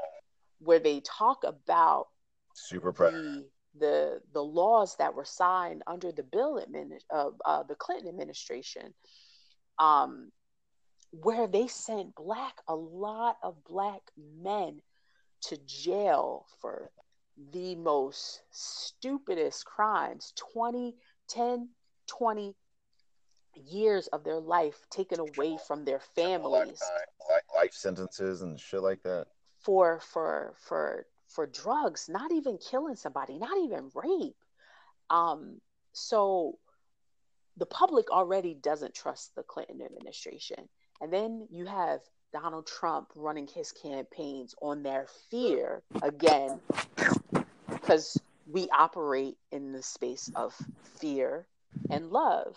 where 0.59 0.79
they 0.79 1.01
talk 1.01 1.43
about 1.45 2.09
super 2.55 2.93
predator. 2.93 3.23
the 3.23 3.51
the 3.79 4.21
the 4.33 4.43
laws 4.43 4.97
that 4.97 5.15
were 5.15 5.25
signed 5.25 5.83
under 5.87 6.13
the 6.13 6.23
Bill 6.23 6.61
admin, 6.61 6.99
uh, 7.11 7.31
uh, 7.45 7.63
the 7.63 7.75
Clinton 7.75 8.09
administration, 8.09 8.95
um, 9.79 10.31
where 11.11 11.47
they 11.47 11.69
sent 11.69 12.15
black 12.15 12.55
a 12.69 12.75
lot 12.75 13.37
of 13.43 13.65
black 13.65 14.03
men 14.43 14.81
to 15.43 15.57
jail 15.67 16.47
for 16.61 16.91
the 17.53 17.75
most 17.77 18.43
stupidest 18.51 19.65
crimes 19.65 20.33
20 20.37 20.95
10 21.29 21.69
20 22.07 22.55
years 23.55 24.07
of 24.09 24.23
their 24.25 24.39
life 24.39 24.87
taken 24.91 25.19
away 25.19 25.59
from 25.67 25.85
their 25.85 26.01
families 26.15 26.81
life, 27.29 27.43
life 27.55 27.73
sentences 27.73 28.43
and 28.43 28.61
shit 28.61 28.83
like 28.83 29.03
that. 29.03 29.27
for 29.61 30.01
for 30.01 30.55
for 30.59 31.07
for 31.35 31.47
drugs 31.47 32.09
not 32.09 32.33
even 32.33 32.59
killing 32.59 32.97
somebody 32.97 33.39
not 33.39 33.59
even 33.59 33.91
rape. 33.95 34.37
Um 35.11 35.61
so 35.93 36.59
the 37.57 37.67
public 37.67 38.11
already 38.11 38.55
doesn't 38.55 38.95
trust 38.95 39.35
the 39.35 39.43
clinton 39.43 39.83
administration. 39.83 40.69
And 41.01 41.13
then 41.13 41.47
you 41.51 41.67
have 41.67 42.01
donald 42.33 42.67
trump 42.67 43.09
running 43.15 43.47
his 43.47 43.73
campaigns 43.73 44.55
on 44.63 44.83
their 44.83 45.07
fear 45.31 45.83
again 46.03 46.59
because 47.69 48.19
we 48.51 48.69
operate 48.71 49.37
in 49.51 49.73
the 49.73 49.83
space 49.83 50.31
of 50.35 50.55
fear 50.99 51.47
and 51.91 52.11
love. 52.11 52.57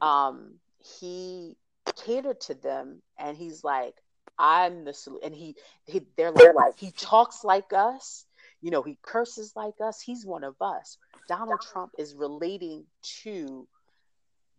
Um 0.00 0.54
he 1.00 1.56
catered 2.04 2.40
to 2.40 2.54
them 2.54 3.02
and 3.18 3.36
he's 3.36 3.64
like 3.64 3.94
i'm 4.38 4.84
the 4.84 4.94
solution 4.94 5.26
and 5.26 5.34
he, 5.34 5.56
he 5.86 6.00
they're 6.16 6.32
like 6.32 6.78
he 6.78 6.90
talks 6.92 7.44
like 7.44 7.72
us 7.72 8.26
you 8.60 8.70
know 8.70 8.82
he 8.82 8.98
curses 9.02 9.52
like 9.56 9.74
us 9.80 10.00
he's 10.00 10.26
one 10.26 10.44
of 10.44 10.54
us. 10.60 10.98
Donald 11.28 11.60
trump 11.60 11.92
is 11.98 12.14
relating 12.14 12.84
to 13.22 13.66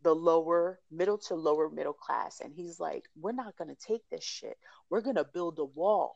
the 0.03 0.13
lower 0.13 0.79
middle 0.89 1.17
to 1.17 1.35
lower 1.35 1.69
middle 1.69 1.93
class 1.93 2.41
and 2.41 2.53
he's 2.53 2.79
like 2.79 3.05
we're 3.19 3.31
not 3.31 3.55
going 3.57 3.69
to 3.69 3.75
take 3.75 4.01
this 4.09 4.23
shit. 4.23 4.57
We're 4.89 5.01
going 5.01 5.17
to 5.17 5.23
build 5.23 5.59
a 5.59 5.65
wall. 5.65 6.15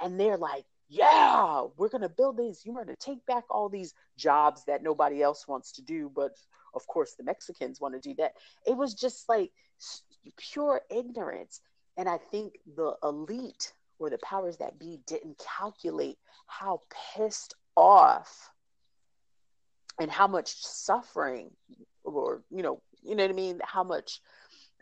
And 0.00 0.18
they're 0.18 0.38
like 0.38 0.64
yeah 0.88 1.66
we're 1.76 1.90
going 1.90 2.02
to 2.02 2.08
build 2.08 2.38
these. 2.38 2.62
You're 2.64 2.74
going 2.74 2.86
to 2.86 2.96
take 2.96 3.24
back 3.26 3.44
all 3.50 3.68
these 3.68 3.94
jobs 4.16 4.64
that 4.64 4.82
nobody 4.82 5.22
else 5.22 5.46
wants 5.46 5.72
to 5.72 5.82
do 5.82 6.10
but 6.14 6.36
of 6.74 6.86
course 6.86 7.14
the 7.14 7.24
mexicans 7.24 7.80
want 7.80 7.94
to 7.94 8.00
do 8.00 8.14
that. 8.18 8.32
It 8.66 8.76
was 8.76 8.94
just 8.94 9.28
like 9.28 9.50
pure 10.36 10.80
ignorance 10.90 11.60
and 11.98 12.08
i 12.08 12.16
think 12.16 12.54
the 12.76 12.94
elite 13.02 13.72
or 13.98 14.08
the 14.08 14.18
powers 14.18 14.56
that 14.56 14.78
be 14.78 15.00
didn't 15.06 15.38
calculate 15.58 16.16
how 16.46 16.80
pissed 17.14 17.54
off 17.76 18.50
and 20.00 20.10
how 20.10 20.26
much 20.26 20.54
suffering 20.64 21.50
or 22.04 22.42
you 22.50 22.62
know 22.62 22.80
you 23.02 23.14
know 23.14 23.24
what 23.24 23.30
i 23.30 23.34
mean? 23.34 23.60
How 23.62 23.84
much 23.84 24.20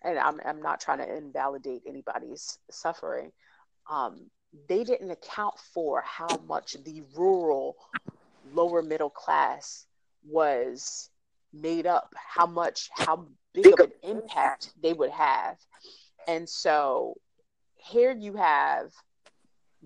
and 0.04 0.18
i'm, 0.18 0.40
I'm 0.44 0.62
not 0.62 0.80
trying 0.80 0.98
to 0.98 1.16
invalidate 1.16 1.82
anybody's 1.86 2.58
suffering. 2.70 3.32
Um, 3.90 4.30
they 4.68 4.84
didn't 4.84 5.10
account 5.10 5.58
for 5.58 6.02
how 6.02 6.28
much 6.48 6.76
the 6.84 7.02
rural 7.14 7.76
lower 8.52 8.82
middle 8.82 9.10
class 9.10 9.86
was 10.28 11.10
made 11.52 11.86
up 11.86 12.12
how 12.14 12.46
much 12.46 12.90
how 12.92 13.26
big 13.54 13.66
of 13.66 13.80
an 13.80 13.92
impact 14.02 14.72
they 14.82 14.92
would 14.92 15.10
have 15.10 15.56
and 16.26 16.48
so 16.48 17.14
here 17.76 18.12
you 18.12 18.34
have 18.34 18.92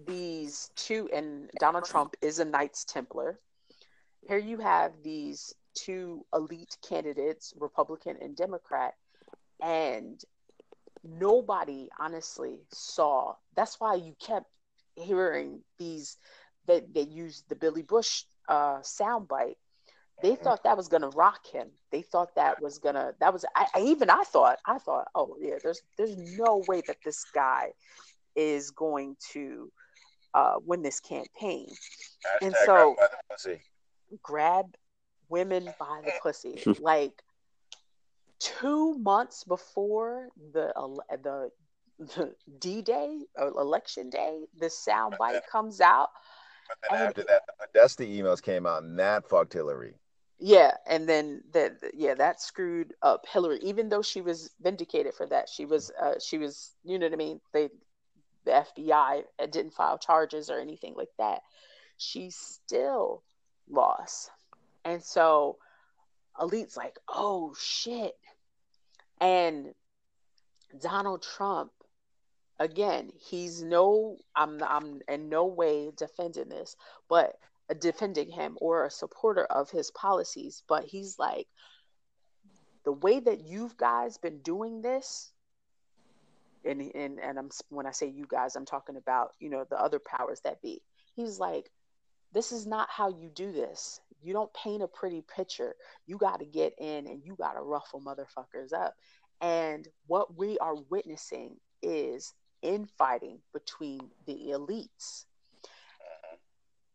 these 0.07 0.71
two 0.77 1.09
and 1.13 1.51
donald 1.59 1.85
trump 1.85 2.15
is 2.23 2.39
a 2.39 2.45
knights 2.45 2.85
templar 2.85 3.39
here 4.29 4.39
you 4.39 4.59
have 4.59 4.93
these 5.03 5.55
two 5.75 6.25
elite 6.35 6.77
candidates 6.87 7.53
republican 7.59 8.17
and 8.21 8.37
democrat 8.37 8.95
and 9.63 10.23
nobody 11.05 11.89
honestly 11.99 12.61
saw 12.73 13.35
that's 13.55 13.79
why 13.81 13.95
you 13.95 14.15
kept 14.21 14.47
hearing 14.97 15.61
these 15.79 16.17
they 16.67 16.81
they 16.93 17.03
used 17.03 17.49
the 17.49 17.57
Billy 17.57 17.83
Bush 17.83 18.25
uh, 18.49 18.79
soundbite. 18.79 19.57
They 20.23 20.37
thought 20.37 20.65
that 20.65 20.77
was 20.77 20.89
gonna 20.89 21.09
rock 21.11 21.47
him. 21.47 21.69
They 21.91 22.03
thought 22.03 22.35
that 22.37 22.61
was 22.63 22.79
gonna 22.79 23.15
that 23.21 23.33
was 23.33 23.45
I, 23.55 23.67
I 23.75 23.81
even 23.81 24.11
I 24.11 24.23
thought 24.25 24.59
I 24.67 24.79
thought 24.79 25.09
oh 25.15 25.37
yeah 25.41 25.57
there's 25.63 25.81
there's 25.97 26.17
no 26.39 26.63
way 26.69 26.83
that 26.87 26.97
this 27.05 27.25
guy 27.35 27.73
is 28.37 28.71
going 28.71 29.17
to 29.33 29.71
uh, 30.35 30.55
win 30.65 30.83
this 30.83 31.01
campaign. 31.01 31.69
and 32.43 32.55
so 32.65 32.95
grab 32.95 32.97
by 32.97 33.07
the 33.11 33.35
pussy. 33.35 33.61
grab 34.23 34.75
women 35.29 35.65
by 35.79 36.01
the 36.05 36.13
pussy 36.23 36.63
like 36.81 37.23
two 38.41 38.95
months 38.99 39.45
before 39.45 40.29
the 40.53 40.73
the, 41.23 41.51
the 41.99 42.35
D-Day 42.59 43.19
election 43.39 44.11
day, 44.11 44.41
this 44.59 44.85
soundbite 44.87 45.41
comes 45.51 45.81
out. 45.81 46.09
But 46.69 46.79
then 46.91 47.01
And- 47.01 47.09
after 47.09 47.23
that, 47.25 47.43
the 47.47 47.67
Podesta 47.67 48.03
emails 48.05 48.43
came 48.43 48.67
out, 48.67 48.83
and 48.83 48.99
that 48.99 49.29
fucked 49.29 49.53
Hillary. 49.53 49.95
Yeah, 50.43 50.73
and 50.87 51.07
then 51.07 51.43
that 51.53 51.77
yeah, 51.93 52.15
that 52.15 52.41
screwed 52.41 52.95
up 53.03 53.27
Hillary. 53.31 53.59
Even 53.63 53.91
though 53.91 54.01
she 54.01 54.23
was 54.23 54.51
vindicated 54.61 55.13
for 55.13 55.27
that, 55.27 55.51
she 55.51 55.67
was 55.67 55.93
uh, 56.01 56.15
she 56.19 56.39
was 56.39 56.75
you 56.83 56.99
know 56.99 57.07
what 57.07 57.13
I 57.13 57.17
mean. 57.17 57.41
They 57.53 57.69
the 58.47 58.65
FBI 58.79 59.25
didn't 59.51 59.75
file 59.75 59.99
charges 59.99 60.49
or 60.49 60.59
anything 60.59 60.95
like 60.97 61.11
that. 61.19 61.43
She 61.99 62.31
still 62.31 63.23
lost, 63.69 64.31
and 64.83 65.03
so 65.03 65.59
Elite's 66.41 66.77
like, 66.77 66.99
oh 67.07 67.55
shit, 67.61 68.17
and 69.21 69.75
Donald 70.81 71.23
Trump 71.23 71.71
again. 72.59 73.11
He's 73.19 73.63
no, 73.63 74.17
I'm 74.35 74.63
I'm 74.63 75.03
in 75.07 75.29
no 75.29 75.45
way 75.45 75.91
defending 75.95 76.49
this, 76.49 76.77
but 77.11 77.37
defending 77.75 78.31
him 78.31 78.57
or 78.61 78.85
a 78.85 78.91
supporter 78.91 79.45
of 79.45 79.71
his 79.71 79.91
policies, 79.91 80.63
but 80.69 80.85
he's 80.85 81.19
like, 81.19 81.47
the 82.85 82.93
way 82.93 83.21
that 83.21 83.47
you 83.47 83.71
guys 83.77 84.19
been 84.19 84.41
doing 84.41 84.83
this, 84.83 85.33
and 86.65 86.81
and 86.95 87.19
and 87.21 87.39
I'm 87.39 87.51
when 87.69 87.87
I 87.87 87.93
say 87.93 88.09
you 88.09 88.27
guys, 88.29 88.57
I'm 88.57 88.67
talking 88.67 88.97
about 88.97 89.33
you 89.39 89.51
know 89.51 89.65
the 89.69 89.81
other 89.81 89.99
powers 89.99 90.41
that 90.45 90.63
be. 90.63 90.83
He's 91.15 91.39
like, 91.39 91.71
this 92.33 92.53
is 92.53 92.67
not 92.67 92.89
how 92.91 93.09
you 93.09 93.29
do 93.29 93.53
this. 93.53 94.01
You 94.23 94.33
don't 94.33 94.53
paint 94.55 94.83
a 94.83 94.89
pretty 94.89 95.23
picture. 95.35 95.75
You 96.07 96.19
got 96.19 96.41
to 96.41 96.47
get 96.47 96.75
in 96.79 97.07
and 97.07 97.23
you 97.25 97.35
got 97.37 97.55
to 97.55 97.63
ruffle 97.63 98.01
motherfuckers 98.01 98.73
up. 98.73 98.95
And 99.41 99.89
what 100.07 100.37
we 100.37 100.59
are 100.59 100.77
witnessing 100.91 101.57
is 101.83 102.35
infighting 102.63 103.39
between 103.53 104.01
the 104.27 104.53
elites. 104.53 105.25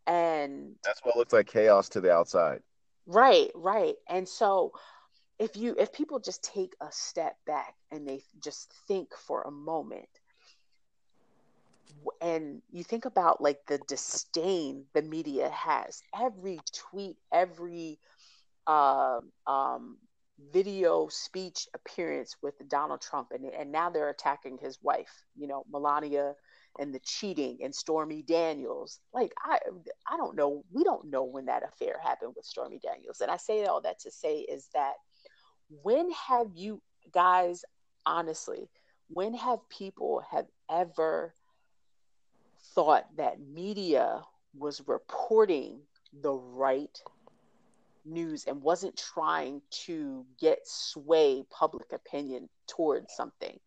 And 0.08 0.76
That's 0.84 1.02
what 1.04 1.18
looks 1.18 1.34
like 1.34 1.48
chaos 1.48 1.90
to 1.90 2.02
the 2.02 2.12
outside. 2.12 2.62
Right, 3.08 3.52
right. 3.56 3.96
And 4.08 4.28
so 4.28 4.74
if 5.40 5.58
you 5.58 5.76
if 5.78 5.92
people 5.92 6.20
just 6.20 6.44
take 6.44 6.76
a 6.82 6.88
step 6.92 7.38
back 7.46 7.76
and 7.92 8.08
they 8.08 8.22
just 8.42 8.72
think 8.88 9.10
for 9.16 9.42
a 9.44 9.52
moment 9.52 10.08
and 12.22 12.62
you 12.72 12.84
think 12.84 13.06
about 13.06 13.42
like 13.42 13.66
the 13.68 13.80
disdain 13.88 14.86
the 14.94 15.02
media 15.02 15.50
has 15.50 16.02
every 16.20 16.60
tweet 16.74 17.18
every 17.34 18.00
um 18.68 19.32
um 19.48 19.98
video 20.52 21.08
speech 21.10 21.68
appearance 21.74 22.36
with 22.42 22.56
Donald 22.68 23.02
Trump 23.02 23.32
and 23.32 23.46
and 23.46 23.72
now 23.72 23.90
they're 23.90 24.10
attacking 24.10 24.58
his 24.58 24.78
wife 24.82 25.24
you 25.36 25.48
know 25.48 25.66
Melania 25.72 26.36
and 26.80 26.94
the 26.94 27.00
cheating 27.00 27.60
and 27.64 27.74
Stormy 27.74 28.22
Daniels. 28.22 29.00
Like 29.14 29.34
I 29.44 29.60
I 30.08 30.18
don't 30.18 30.36
know, 30.36 30.64
we 30.72 30.84
don't 30.84 31.10
know 31.10 31.24
when 31.24 31.46
that 31.46 31.64
affair 31.64 31.98
happened 32.04 32.34
with 32.36 32.46
Stormy 32.46 32.80
Daniels. 32.80 33.22
And 33.22 33.32
I 33.32 33.38
say 33.38 33.66
all 33.66 33.82
that 33.82 34.00
to 34.00 34.12
say 34.12 34.40
is 34.40 34.70
that 34.74 34.94
when 35.84 36.12
have 36.12 36.48
you 36.56 36.82
guys 37.14 37.64
honestly, 38.06 38.70
when 39.10 39.34
have 39.34 39.60
people 39.70 40.24
have 40.32 40.48
ever 40.70 41.34
thought 42.74 43.06
that 43.18 43.40
media 43.40 44.22
was 44.58 44.82
reporting 44.88 45.80
the 46.22 46.34
right 46.34 46.98
news 48.06 48.46
and 48.46 48.62
wasn't 48.62 48.96
trying 48.96 49.62
to 49.72 50.26
get 50.40 50.60
sway 50.66 51.44
public 51.50 51.92
opinion 51.92 52.50
towards 52.68 53.14
something? 53.16 53.60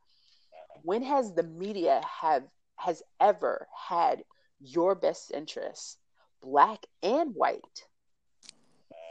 When 0.83 1.03
has 1.03 1.33
the 1.35 1.43
media 1.43 2.01
have 2.21 2.45
has 2.79 3.03
ever 3.21 3.69
had 3.75 4.25
your 4.61 4.95
best 4.95 5.31
interests, 5.31 5.99
black 6.41 6.87
and 7.03 7.35
white. 7.35 7.87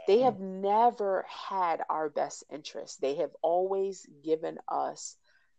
They 0.06 0.20
have 0.20 0.40
never 0.40 1.26
had 1.28 1.82
our 1.88 2.08
best 2.08 2.44
interests. 2.50 2.96
They 2.96 3.16
have 3.16 3.30
always 3.42 4.06
given 4.24 4.58
us 4.68 5.16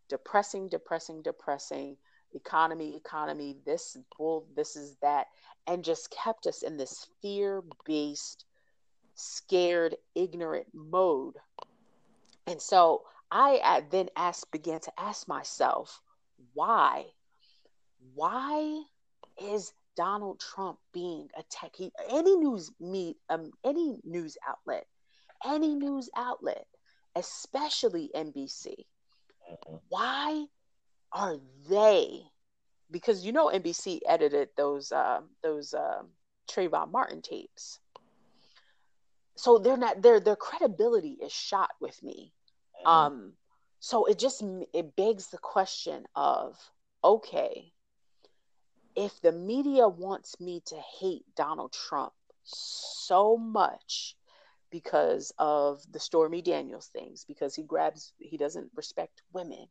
depressing, 0.10 0.70
depressing, 0.70 1.22
depressing 1.22 1.98
economy, 2.34 2.96
economy, 2.96 3.58
this 3.66 3.98
bull, 4.18 4.48
this 4.56 4.76
is 4.76 4.96
that, 5.02 5.28
and 5.68 5.84
just 5.84 6.12
kept 6.12 6.48
us 6.48 6.64
in 6.64 6.78
this 6.78 7.08
fear 7.22 7.64
based, 7.86 8.46
scared, 9.16 9.96
ignorant 10.16 10.68
mode. 10.74 11.36
And 12.48 12.62
so 12.62 13.04
I 13.32 13.84
then 13.92 14.10
asked, 14.16 14.52
began 14.52 14.80
to 14.82 15.00
ask 15.00 15.28
myself, 15.28 16.02
why? 16.54 17.06
Why 18.16 18.84
is 19.42 19.74
Donald 19.96 20.40
Trump 20.40 20.80
being 20.94 21.30
attacked? 21.38 21.76
He, 21.76 21.92
any 22.10 22.36
news 22.36 22.72
meet, 22.80 23.18
um, 23.30 23.52
any 23.64 24.00
news 24.04 24.38
outlet, 24.48 24.86
any 25.46 25.76
news 25.76 26.10
outlet, 26.16 26.66
especially 27.16 28.10
NBC, 28.16 28.86
why 29.90 30.46
are 31.12 31.38
they? 31.70 32.22
Because 32.92 33.26
you 33.26 33.32
know 33.32 33.48
NBC 33.48 34.00
edited 34.08 34.50
those 34.58 34.92
uh, 34.92 35.22
those 35.44 35.74
uh, 35.74 36.02
Trayvon 36.50 36.92
Martin 36.92 37.22
tapes, 37.22 37.80
so 39.36 39.58
they're 39.58 39.78
not 39.78 40.02
their 40.02 40.20
their 40.20 40.36
credibility 40.36 41.18
is 41.22 41.32
shot 41.32 41.72
with 41.80 42.02
me. 42.04 42.34
Um, 42.86 43.34
so 43.80 44.06
it 44.06 44.18
just 44.18 44.44
it 44.74 44.96
begs 44.96 45.28
the 45.28 45.38
question 45.38 46.06
of 46.16 46.58
okay 47.04 47.72
if 49.00 49.22
the 49.22 49.32
media 49.32 49.88
wants 49.88 50.42
me 50.42 50.62
to 50.66 50.76
hate 51.00 51.24
Donald 51.34 51.72
Trump 51.72 52.12
so 52.44 53.38
much 53.38 54.18
because 54.72 55.32
of 55.40 55.82
the 55.90 56.00
Stormy 56.02 56.42
Daniels 56.42 56.88
things, 56.88 57.24
because 57.26 57.56
he 57.56 57.64
grabs, 57.64 58.12
he 58.20 58.36
doesn't 58.36 58.70
respect 58.76 59.22
women, 59.32 59.68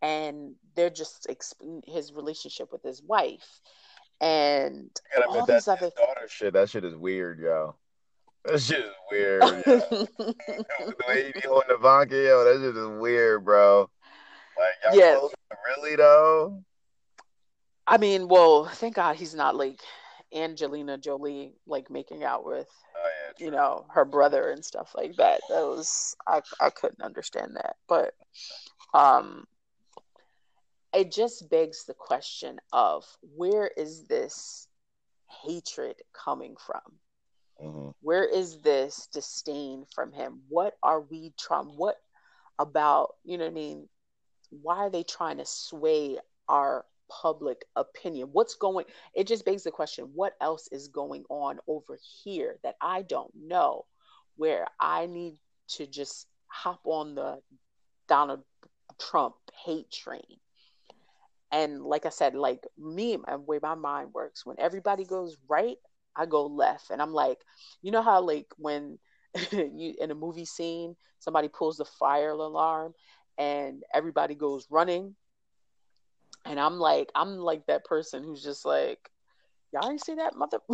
and 0.00 0.54
they're 0.74 0.88
just 0.88 1.26
exp- 1.28 1.84
his 1.86 2.14
relationship 2.14 2.72
with 2.72 2.82
his 2.82 3.02
wife, 3.02 3.60
and 4.22 4.90
I 5.14 5.26
all 5.26 5.42
admit, 5.42 5.62
that 5.66 5.68
other. 5.68 5.90
daughter 5.94 6.26
shit, 6.26 6.54
that 6.54 6.70
shit 6.70 6.84
is 6.86 6.94
weird, 6.94 7.38
yo. 7.38 7.76
That 8.46 8.58
shit 8.58 8.78
is 8.78 8.94
weird. 9.10 9.42
yo. 9.66 10.06
the 10.16 10.96
way 11.06 11.26
he 11.26 11.32
be 11.32 11.46
holding 11.46 11.76
Ivanka, 11.76 12.16
yo, 12.16 12.42
that 12.42 12.58
shit 12.58 12.74
is 12.74 13.00
weird, 13.00 13.44
bro. 13.44 13.90
Like, 14.58 14.68
y'all 14.82 14.96
Yeah. 14.96 15.28
really 15.76 15.96
though? 15.96 16.64
I 17.86 17.98
mean, 17.98 18.28
well, 18.28 18.66
thank 18.66 18.94
God 18.96 19.16
he's 19.16 19.34
not 19.34 19.56
like 19.56 19.80
Angelina 20.34 20.98
Jolie, 20.98 21.54
like 21.66 21.90
making 21.90 22.24
out 22.24 22.44
with 22.44 22.68
Oh 22.96 23.08
yeah, 23.38 23.44
you 23.44 23.50
know 23.50 23.86
her 23.90 24.04
brother 24.04 24.50
and 24.50 24.64
stuff 24.64 24.92
like 24.96 25.16
that. 25.16 25.40
That 25.48 25.62
was 25.66 26.16
i 26.26 26.40
i 26.60 26.70
couldn't 26.70 27.02
understand 27.02 27.56
that. 27.56 27.76
But 27.88 28.14
um 28.94 29.46
it 30.92 31.12
just 31.12 31.50
begs 31.50 31.84
the 31.84 31.94
question 31.94 32.58
of 32.72 33.04
where 33.34 33.70
is 33.76 34.06
this 34.06 34.66
hatred 35.44 35.96
coming 36.12 36.56
from? 36.64 36.80
Hmm 37.60 37.90
where 38.02 38.24
is 38.24 38.60
this 38.60 39.08
disdain 39.12 39.84
from 39.94 40.12
him? 40.12 40.40
What 40.48 40.74
are 40.82 41.00
we 41.00 41.32
trying 41.38 41.66
what 41.76 41.96
about 42.58 43.14
you 43.24 43.36
know 43.38 43.44
what 43.44 43.50
i 43.50 43.54
mean? 43.54 43.88
Why 44.50 44.76
are 44.78 44.90
they 44.90 45.02
trying 45.02 45.38
to 45.38 45.46
sway 45.46 46.18
our 46.48 46.84
public 47.08 47.64
opinion. 47.76 48.28
What's 48.32 48.54
going 48.54 48.86
it 49.14 49.26
just 49.26 49.44
begs 49.44 49.64
the 49.64 49.70
question 49.70 50.10
what 50.14 50.34
else 50.40 50.68
is 50.72 50.88
going 50.88 51.24
on 51.28 51.58
over 51.66 51.98
here 52.22 52.56
that 52.62 52.76
i 52.80 53.02
don't 53.02 53.32
know 53.34 53.84
where 54.36 54.66
i 54.80 55.06
need 55.06 55.38
to 55.68 55.86
just 55.86 56.26
hop 56.48 56.80
on 56.84 57.14
the 57.14 57.38
donald 58.08 58.42
trump 58.98 59.34
hate 59.64 59.90
train? 59.90 60.38
And 61.52 61.82
like 61.82 62.06
i 62.06 62.10
said 62.10 62.34
like 62.34 62.64
me 62.78 63.18
and 63.26 63.46
way 63.46 63.58
my 63.62 63.74
mind 63.74 64.10
works. 64.12 64.44
When 64.44 64.56
everybody 64.58 65.04
goes 65.04 65.36
right 65.48 65.76
i 66.16 66.26
go 66.26 66.46
left. 66.46 66.90
And 66.90 67.00
i'm 67.00 67.12
like 67.12 67.38
you 67.82 67.90
know 67.90 68.02
how 68.02 68.20
like 68.20 68.48
when 68.56 68.98
you 69.52 69.94
in 70.00 70.10
a 70.10 70.14
movie 70.14 70.44
scene 70.44 70.96
somebody 71.18 71.48
pulls 71.48 71.76
the 71.76 71.84
fire 71.84 72.30
alarm 72.30 72.94
and 73.38 73.82
everybody 73.92 74.34
goes 74.34 74.66
running 74.70 75.14
and 76.46 76.58
i'm 76.60 76.78
like 76.78 77.10
i'm 77.14 77.36
like 77.38 77.66
that 77.66 77.84
person 77.84 78.22
who's 78.22 78.42
just 78.42 78.64
like 78.64 79.10
y'all 79.72 79.88
didn't 79.88 80.04
see 80.04 80.14
that 80.14 80.36
mother. 80.36 80.58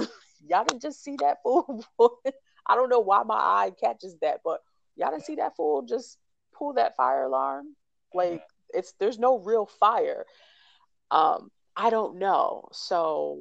y'all 0.47 0.65
didn't 0.65 0.83
just 0.83 1.03
see 1.03 1.17
that 1.21 1.39
fool. 1.43 1.85
I 2.67 2.75
don't 2.75 2.89
know 2.89 3.01
why 3.01 3.23
my 3.25 3.35
eye 3.35 3.73
catches 3.79 4.17
that, 4.21 4.41
but 4.45 4.61
y'all 4.97 5.11
didn't 5.11 5.25
see 5.25 5.37
that 5.37 5.57
fool 5.57 5.83
just 5.83 6.19
pull 6.57 6.75
that 6.75 6.97
fire 6.97 7.25
alarm. 7.25 7.75
Like 8.15 8.43
it's 8.73 8.93
there's 8.99 9.19
no 9.19 9.39
real 9.39 9.67
fire. 9.67 10.25
Um, 11.11 11.51
I 11.77 11.91
don't 11.91 12.19
know. 12.19 12.69
So 12.73 13.41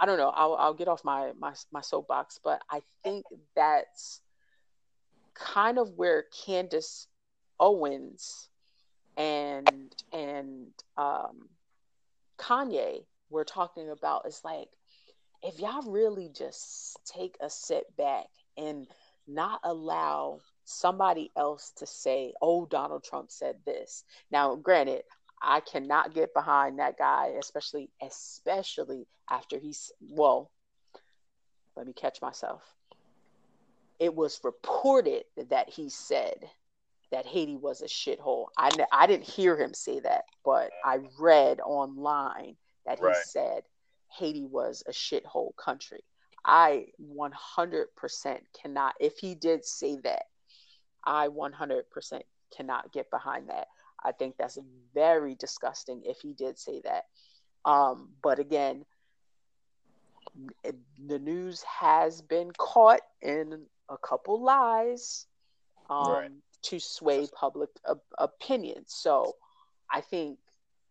I 0.00 0.06
don't 0.06 0.18
know. 0.18 0.30
I'll 0.30 0.54
I'll 0.54 0.74
get 0.74 0.88
off 0.88 1.04
my 1.04 1.32
my 1.38 1.54
my 1.70 1.80
soapbox, 1.80 2.40
but 2.42 2.62
I 2.70 2.80
think 3.04 3.26
that's 3.54 4.20
kind 5.34 5.78
of 5.78 5.92
where 5.96 6.24
Candace 6.44 7.06
Owens 7.60 8.48
and 9.18 9.92
and 10.12 10.68
um, 10.96 11.48
Kanye 12.38 13.04
were 13.28 13.44
talking 13.44 13.90
about 13.90 14.26
is 14.26 14.40
like 14.44 14.68
if 15.42 15.58
y'all 15.60 15.82
really 15.82 16.30
just 16.34 16.98
take 17.04 17.36
a 17.40 17.50
sit 17.50 17.84
back 17.96 18.26
and 18.56 18.86
not 19.26 19.60
allow 19.64 20.40
somebody 20.64 21.30
else 21.36 21.72
to 21.76 21.86
say, 21.86 22.32
"Oh, 22.40 22.64
Donald 22.66 23.04
Trump 23.04 23.30
said 23.30 23.56
this." 23.66 24.04
Now, 24.30 24.54
granted, 24.54 25.02
I 25.42 25.60
cannot 25.60 26.14
get 26.14 26.32
behind 26.32 26.78
that 26.78 26.96
guy, 26.96 27.34
especially 27.38 27.90
especially 28.00 29.06
after 29.28 29.58
he's 29.58 29.92
well. 30.00 30.50
Let 31.76 31.86
me 31.86 31.92
catch 31.92 32.22
myself. 32.22 32.62
It 33.98 34.14
was 34.14 34.40
reported 34.44 35.24
that 35.48 35.70
he 35.70 35.90
said 35.90 36.48
that 37.10 37.26
Haiti 37.26 37.56
was 37.56 37.80
a 37.80 37.86
shithole. 37.86 38.46
I 38.56 38.70
I 38.92 39.06
didn't 39.06 39.28
hear 39.28 39.56
him 39.56 39.74
say 39.74 40.00
that, 40.00 40.24
but 40.44 40.70
I 40.84 41.00
read 41.18 41.60
online 41.60 42.56
that 42.86 42.98
he 42.98 43.04
right. 43.04 43.16
said 43.16 43.62
Haiti 44.10 44.44
was 44.44 44.82
a 44.86 44.92
shithole 44.92 45.56
country. 45.56 46.04
I 46.44 46.86
100% 47.02 48.38
cannot. 48.60 48.94
If 49.00 49.18
he 49.18 49.34
did 49.34 49.64
say 49.64 49.98
that, 50.04 50.24
I 51.04 51.28
100% 51.28 52.22
cannot 52.56 52.92
get 52.92 53.10
behind 53.10 53.48
that. 53.48 53.68
I 54.02 54.12
think 54.12 54.36
that's 54.38 54.58
very 54.94 55.34
disgusting 55.34 56.02
if 56.04 56.20
he 56.20 56.32
did 56.32 56.58
say 56.58 56.80
that. 56.84 57.04
Um, 57.64 58.10
but 58.22 58.38
again, 58.38 58.84
the 61.06 61.18
news 61.18 61.62
has 61.62 62.22
been 62.22 62.52
caught 62.56 63.00
in 63.20 63.66
a 63.90 63.98
couple 63.98 64.42
lies 64.42 65.26
um, 65.90 66.12
right. 66.12 66.30
To 66.62 66.80
sway 66.80 67.26
public 67.32 67.70
opinion. 68.18 68.84
So 68.86 69.36
I 69.90 70.00
think, 70.00 70.38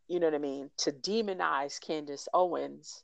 you 0.07 0.19
know 0.19 0.27
what 0.27 0.35
I 0.35 0.39
mean, 0.39 0.69
to 0.77 0.91
demonize 0.91 1.79
Candace 1.81 2.27
Owens 2.33 3.03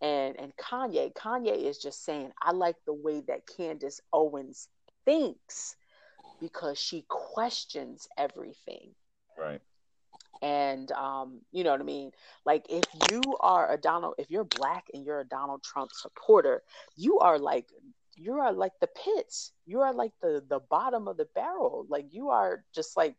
and, 0.00 0.38
and 0.38 0.56
Kanye, 0.56 1.12
Kanye 1.14 1.64
is 1.64 1.78
just 1.78 2.04
saying, 2.04 2.32
I 2.42 2.52
like 2.52 2.76
the 2.84 2.92
way 2.92 3.22
that 3.28 3.46
Candace 3.46 4.00
Owens 4.12 4.68
thinks 5.04 5.76
because 6.40 6.78
she 6.78 7.04
questions 7.08 8.08
everything. 8.18 8.90
Right. 9.38 9.60
And 10.42 10.92
um, 10.92 11.40
you 11.52 11.64
know 11.64 11.70
what 11.70 11.80
I 11.80 11.84
mean? 11.84 12.10
Like 12.44 12.66
if 12.68 12.84
you 13.10 13.22
are 13.40 13.72
a 13.72 13.78
Donald, 13.78 14.14
if 14.18 14.30
you're 14.30 14.44
black 14.44 14.88
and 14.92 15.06
you're 15.06 15.20
a 15.20 15.26
Donald 15.26 15.62
Trump 15.62 15.90
supporter, 15.92 16.62
you 16.96 17.20
are 17.20 17.38
like 17.38 17.68
you 18.16 18.34
are 18.34 18.52
like 18.52 18.72
the 18.80 18.88
pits. 18.88 19.52
You 19.66 19.80
are 19.80 19.92
like 19.92 20.12
the 20.22 20.42
the 20.48 20.60
bottom 20.70 21.08
of 21.08 21.16
the 21.16 21.28
barrel. 21.34 21.86
Like 21.88 22.06
you 22.10 22.30
are 22.30 22.64
just 22.74 22.96
like 22.96 23.16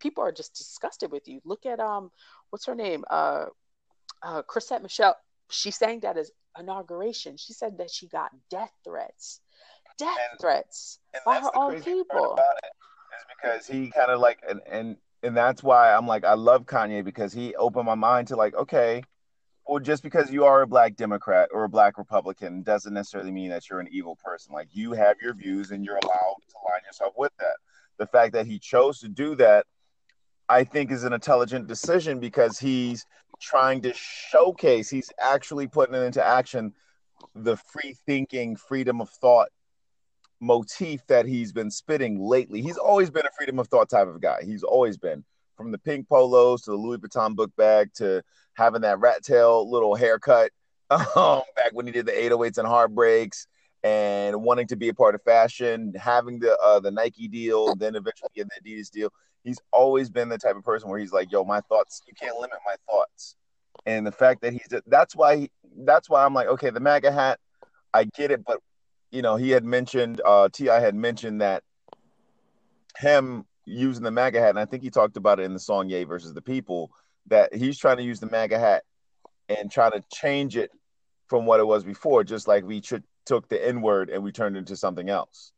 people 0.00 0.24
are 0.24 0.32
just 0.32 0.54
disgusted 0.54 1.10
with 1.10 1.28
you. 1.28 1.40
Look 1.44 1.66
at 1.66 1.80
um 1.80 2.10
what's 2.50 2.66
her 2.66 2.74
name? 2.74 3.04
Uh 3.10 3.46
uh 4.22 4.42
Chrisette 4.42 4.82
Michele. 4.82 5.16
She 5.50 5.70
sang 5.70 6.00
that 6.00 6.16
as 6.16 6.30
inauguration. 6.58 7.36
She 7.36 7.52
said 7.52 7.78
that 7.78 7.90
she 7.90 8.08
got 8.08 8.30
death 8.50 8.72
threats. 8.84 9.40
Death 9.98 10.18
and, 10.32 10.40
threats 10.40 10.98
and 11.12 11.22
by 11.24 11.38
her 11.38 11.56
own 11.56 11.80
people. 11.82 12.36
Is 12.38 13.24
because 13.36 13.66
he 13.66 13.90
kind 13.90 14.10
of 14.10 14.20
like 14.20 14.40
and 14.48 14.60
and 14.70 14.96
and 15.22 15.36
that's 15.36 15.62
why 15.62 15.94
I'm 15.94 16.06
like 16.06 16.24
I 16.24 16.34
love 16.34 16.66
Kanye 16.66 17.04
because 17.04 17.32
he 17.32 17.54
opened 17.54 17.86
my 17.86 17.94
mind 17.94 18.28
to 18.28 18.36
like 18.36 18.54
okay, 18.54 19.02
well 19.66 19.80
just 19.80 20.02
because 20.02 20.30
you 20.30 20.44
are 20.44 20.62
a 20.62 20.66
black 20.66 20.96
Democrat 20.96 21.48
or 21.52 21.64
a 21.64 21.68
black 21.68 21.98
Republican 21.98 22.62
doesn't 22.62 22.92
necessarily 22.92 23.30
mean 23.30 23.50
that 23.50 23.68
you're 23.68 23.80
an 23.80 23.88
evil 23.90 24.16
person. 24.16 24.52
Like 24.52 24.68
you 24.72 24.92
have 24.92 25.16
your 25.22 25.34
views 25.34 25.70
and 25.70 25.84
you're 25.84 25.96
allowed 25.96 26.36
to 26.48 26.56
line 26.64 26.82
yourself 26.86 27.14
with 27.16 27.32
that. 27.38 27.56
The 27.98 28.06
fact 28.06 28.32
that 28.32 28.46
he 28.46 28.58
chose 28.58 29.00
to 29.00 29.08
do 29.08 29.34
that, 29.36 29.66
I 30.48 30.64
think, 30.64 30.90
is 30.90 31.04
an 31.04 31.12
intelligent 31.12 31.66
decision 31.66 32.20
because 32.20 32.58
he's 32.58 33.06
trying 33.40 33.82
to 33.82 33.92
showcase. 33.94 34.90
He's 34.90 35.10
actually 35.20 35.66
putting 35.66 35.94
it 35.94 36.02
into 36.02 36.24
action 36.24 36.74
the 37.34 37.56
free 37.56 37.96
thinking, 38.06 38.56
freedom 38.56 39.00
of 39.00 39.08
thought 39.10 39.48
motif 40.40 41.06
that 41.06 41.26
he's 41.26 41.52
been 41.52 41.70
spitting 41.70 42.20
lately. 42.20 42.60
He's 42.60 42.76
always 42.76 43.10
been 43.10 43.24
a 43.24 43.30
freedom 43.36 43.58
of 43.58 43.68
thought 43.68 43.88
type 43.88 44.08
of 44.08 44.20
guy. 44.20 44.42
He's 44.44 44.62
always 44.62 44.98
been 44.98 45.24
from 45.56 45.72
the 45.72 45.78
pink 45.78 46.08
polos 46.08 46.62
to 46.62 46.70
the 46.70 46.76
Louis 46.76 46.98
Vuitton 46.98 47.34
book 47.34 47.50
bag 47.56 47.90
to 47.94 48.22
having 48.54 48.82
that 48.82 48.98
rat 49.00 49.22
tail 49.22 49.70
little 49.70 49.94
haircut 49.94 50.50
um, 50.90 51.42
back 51.56 51.72
when 51.72 51.86
he 51.86 51.92
did 51.92 52.06
the 52.06 52.12
808s 52.12 52.58
and 52.58 52.68
heartbreaks 52.68 53.46
and 53.82 54.42
wanting 54.42 54.66
to 54.66 54.76
be 54.76 54.88
a 54.88 54.94
part 54.94 55.14
of 55.14 55.22
fashion, 55.22 55.92
having 55.96 56.38
the 56.38 56.56
uh, 56.58 56.80
the 56.80 56.90
Nike 56.90 57.28
deal, 57.28 57.74
then 57.76 57.94
eventually 57.94 58.30
getting 58.34 58.50
the 58.62 58.70
Adidas 58.70 58.90
deal. 58.90 59.10
He's 59.44 59.60
always 59.72 60.08
been 60.08 60.30
the 60.30 60.38
type 60.38 60.56
of 60.56 60.64
person 60.64 60.88
where 60.88 60.98
he's 60.98 61.12
like, 61.12 61.30
"Yo, 61.30 61.44
my 61.44 61.60
thoughts, 61.62 62.00
you 62.06 62.14
can't 62.14 62.36
limit 62.36 62.58
my 62.64 62.76
thoughts." 62.88 63.36
And 63.86 64.06
the 64.06 64.12
fact 64.12 64.40
that 64.42 64.54
he's 64.54 64.68
that's 64.86 65.14
why 65.14 65.36
he, 65.36 65.50
that's 65.78 66.08
why 66.08 66.24
I'm 66.24 66.32
like, 66.32 66.48
okay, 66.48 66.70
the 66.70 66.80
MAGA 66.80 67.12
hat, 67.12 67.38
I 67.92 68.04
get 68.04 68.30
it, 68.30 68.44
but 68.44 68.60
you 69.10 69.20
know, 69.22 69.36
he 69.36 69.50
had 69.50 69.64
mentioned 69.64 70.20
uh 70.24 70.48
T.I. 70.50 70.80
had 70.80 70.94
mentioned 70.94 71.42
that 71.42 71.62
him 72.96 73.44
using 73.64 74.02
the 74.04 74.10
MAGA 74.10 74.40
hat, 74.40 74.50
and 74.50 74.58
I 74.58 74.64
think 74.64 74.82
he 74.82 74.90
talked 74.90 75.16
about 75.16 75.40
it 75.40 75.44
in 75.44 75.52
the 75.52 75.58
song 75.58 75.88
Ye 75.88 76.04
versus 76.04 76.34
the 76.34 76.42
People, 76.42 76.90
that 77.26 77.54
he's 77.54 77.78
trying 77.78 77.96
to 77.96 78.02
use 78.02 78.20
the 78.20 78.30
MAGA 78.30 78.58
hat 78.58 78.84
and 79.48 79.70
try 79.70 79.90
to 79.90 80.02
change 80.12 80.56
it 80.56 80.70
from 81.28 81.46
what 81.46 81.60
it 81.60 81.66
was 81.66 81.84
before, 81.84 82.24
just 82.24 82.46
like 82.46 82.64
we 82.64 82.80
tr- 82.80 82.96
took 83.24 83.48
the 83.48 83.66
N 83.66 83.80
word 83.80 84.10
and 84.10 84.22
we 84.22 84.32
turned 84.32 84.56
it 84.56 84.60
into 84.60 84.76
something 84.76 85.08
else. 85.08 85.52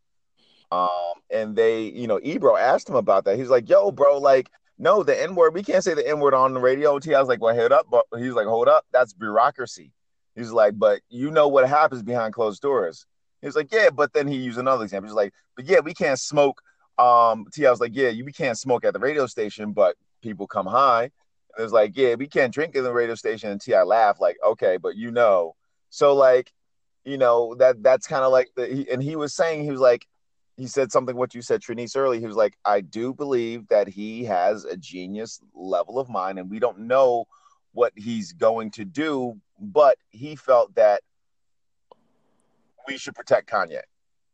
Um, 0.70 1.14
and 1.30 1.56
they, 1.56 1.82
you 1.82 2.06
know, 2.06 2.20
Ebro 2.22 2.56
asked 2.56 2.88
him 2.88 2.96
about 2.96 3.24
that. 3.24 3.38
He's 3.38 3.50
like, 3.50 3.68
"Yo, 3.68 3.90
bro, 3.92 4.18
like, 4.18 4.50
no, 4.78 5.02
the 5.02 5.20
N 5.20 5.34
word, 5.34 5.54
we 5.54 5.62
can't 5.62 5.82
say 5.84 5.94
the 5.94 6.08
N 6.08 6.20
word 6.20 6.34
on 6.34 6.54
the 6.54 6.60
radio." 6.60 6.98
T.I. 6.98 7.18
was 7.18 7.28
like, 7.28 7.40
"Well, 7.40 7.54
hold 7.54 7.72
up," 7.72 7.86
but 7.90 8.04
he's 8.18 8.32
like, 8.32 8.46
"Hold 8.46 8.68
up, 8.68 8.84
that's 8.92 9.12
bureaucracy." 9.12 9.92
He's 10.34 10.52
like, 10.52 10.78
"But 10.78 11.00
you 11.08 11.30
know 11.30 11.48
what 11.48 11.68
happens 11.68 12.02
behind 12.02 12.34
closed 12.34 12.62
doors." 12.62 13.06
He's 13.42 13.56
like, 13.56 13.72
yeah, 13.72 13.90
but 13.90 14.12
then 14.12 14.26
he 14.26 14.36
used 14.36 14.58
another 14.58 14.84
example. 14.84 15.08
He's 15.08 15.14
like, 15.14 15.32
but 15.54 15.66
yeah, 15.66 15.80
we 15.80 15.94
can't 15.94 16.18
smoke. 16.18 16.60
Um, 16.98 17.46
T.I. 17.52 17.70
was 17.70 17.80
like, 17.80 17.94
yeah, 17.94 18.08
you 18.08 18.24
we 18.24 18.32
can't 18.32 18.58
smoke 18.58 18.84
at 18.84 18.92
the 18.92 18.98
radio 18.98 19.26
station, 19.26 19.72
but 19.72 19.96
people 20.22 20.46
come 20.46 20.66
high. 20.66 21.04
And 21.04 21.58
it 21.58 21.62
was 21.62 21.72
like, 21.72 21.96
yeah, 21.96 22.14
we 22.14 22.26
can't 22.26 22.52
drink 22.52 22.74
in 22.74 22.84
the 22.84 22.92
radio 22.92 23.14
station. 23.14 23.50
And 23.50 23.60
T.I. 23.60 23.82
laughed 23.82 24.20
like, 24.20 24.36
okay, 24.44 24.76
but 24.76 24.96
you 24.96 25.10
know, 25.10 25.54
so 25.90 26.14
like, 26.14 26.52
you 27.04 27.16
know 27.18 27.54
that 27.56 27.82
that's 27.82 28.06
kind 28.06 28.24
of 28.24 28.32
like 28.32 28.50
the. 28.56 28.66
He, 28.66 28.90
and 28.90 29.02
he 29.02 29.14
was 29.16 29.34
saying 29.34 29.62
he 29.62 29.70
was 29.70 29.80
like, 29.80 30.06
he 30.56 30.66
said 30.66 30.90
something 30.90 31.16
what 31.16 31.34
you 31.34 31.42
said, 31.42 31.60
Trinice, 31.60 31.96
early. 31.96 32.18
He 32.18 32.26
was 32.26 32.36
like, 32.36 32.56
I 32.64 32.80
do 32.80 33.12
believe 33.12 33.68
that 33.68 33.88
he 33.88 34.24
has 34.24 34.64
a 34.64 34.76
genius 34.76 35.40
level 35.54 35.98
of 35.98 36.08
mind, 36.08 36.38
and 36.38 36.50
we 36.50 36.58
don't 36.58 36.80
know 36.80 37.26
what 37.72 37.92
he's 37.94 38.32
going 38.32 38.70
to 38.72 38.84
do, 38.84 39.38
but 39.60 39.98
he 40.10 40.34
felt 40.34 40.74
that 40.76 41.02
we 42.88 42.96
should 42.96 43.14
protect 43.14 43.50
Kanye 43.50 43.82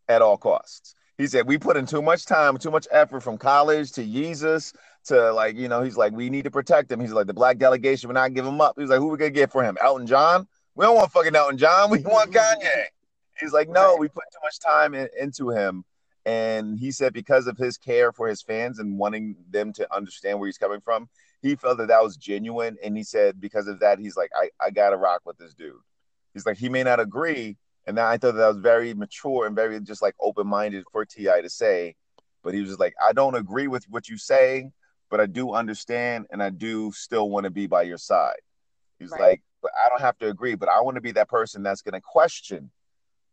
at 0.09 0.23
all 0.23 0.37
costs. 0.37 0.95
He 1.23 1.29
said 1.29 1.47
we 1.47 1.57
put 1.57 1.77
in 1.77 1.87
too 1.87 2.03
much 2.03 2.27
time, 2.27 2.59
too 2.59 2.73
much 2.73 2.89
effort 2.91 3.20
from 3.20 3.39
college 3.39 3.93
to 3.93 4.03
Jesus 4.03 4.73
to 5.05 5.33
like, 5.33 5.57
you 5.57 5.68
know, 5.68 5.81
he's 5.81 5.97
like, 5.97 6.12
we 6.12 6.29
need 6.29 6.43
to 6.43 6.51
protect 6.51 6.91
him. 6.91 6.99
He's 6.99 7.12
like, 7.12 7.29
the 7.29 7.33
black 7.33 7.59
delegation, 7.59 8.09
we're 8.09 8.14
not 8.14 8.35
give 8.35 8.45
him 8.45 8.61
up. 8.61 8.75
He's 8.77 8.89
like, 8.89 8.99
who 8.99 9.07
we 9.07 9.16
gonna 9.16 9.31
get 9.31 9.53
for 9.53 9.62
him? 9.62 9.79
Elton 9.81 10.09
John? 10.09 10.49
We 10.75 10.85
don't 10.85 10.97
want 10.97 11.12
fucking 11.12 11.37
Elton 11.37 11.59
John. 11.59 11.91
We 11.91 12.01
want 12.01 12.33
mm-hmm. 12.33 12.66
Kanye. 12.66 12.87
He's 13.39 13.53
like, 13.53 13.68
no, 13.68 13.97
we 13.97 14.09
put 14.09 14.25
too 14.33 14.41
much 14.43 14.59
time 14.59 14.95
in, 14.95 15.09
into 15.16 15.51
him. 15.51 15.85
And 16.27 16.77
he 16.77 16.91
said 16.91 17.12
because 17.12 17.47
of 17.47 17.57
his 17.57 17.79
care 17.79 18.11
for 18.11 18.27
his 18.27 18.43
fans 18.43 18.81
and 18.81 18.99
wanting 18.99 19.37
them 19.49 19.73
to 19.75 19.95
understand 19.95 20.41
where 20.41 20.49
he's 20.49 20.59
coming 20.59 20.81
from, 20.81 21.09
he 21.41 21.55
felt 21.55 21.79
that 21.79 21.87
that 21.87 22.03
was 22.03 22.16
genuine. 22.16 22.79
And 22.83 22.97
he 22.97 23.05
said 23.05 23.41
because 23.41 23.68
of 23.68 23.79
that, 23.79 24.01
he's 24.01 24.16
like, 24.16 24.33
I, 24.35 24.51
I 24.61 24.70
gotta 24.70 24.97
rock 24.97 25.20
with 25.25 25.39
this 25.39 25.55
dude. 25.55 25.75
He's 26.35 26.47
like, 26.47 26.59
he 26.59 26.68
may 26.68 26.83
not 26.83 26.99
agree, 26.99 27.59
and 27.87 27.99
I 27.99 28.16
thought 28.16 28.35
that 28.35 28.49
was 28.49 28.59
very 28.59 28.95
mature 28.95 29.47
and 29.47 29.57
very 29.57 29.80
just 29.80 30.03
like 30.03 30.14
open 30.20 30.47
minded 30.47 30.85
for 30.93 31.05
T.I. 31.05 31.41
to 31.41 31.51
say. 31.51 31.97
But 32.43 32.55
he 32.55 32.61
was 32.61 32.70
just 32.70 32.80
like, 32.80 32.95
I 33.05 33.12
don't 33.12 33.37
agree 33.37 33.68
with 33.68 33.85
what 33.89 34.09
you 34.09 34.18
say, 34.18 34.70
but 35.11 35.20
I 35.20 35.26
do 35.26 35.53
understand 35.53 36.26
and 36.30 36.43
I 36.43 36.51
do 36.51 36.93
still 36.93 37.30
want 37.30 37.45
to 37.45 37.51
be 37.51 37.66
by 37.66 37.83
your 37.83 37.99
side. 37.99 38.41
He's 38.99 39.11
right. 39.11 39.20
like, 39.20 39.43
but 39.62 39.70
I 39.85 39.89
don't 39.89 40.01
have 40.01 40.18
to 40.18 40.28
agree, 40.28 40.55
but 40.55 40.68
I 40.68 40.80
want 40.80 40.97
to 40.97 41.01
be 41.01 41.12
that 41.12 41.28
person 41.28 41.62
that's 41.62 41.83
going 41.83 41.95
to 41.95 42.01
question, 42.01 42.70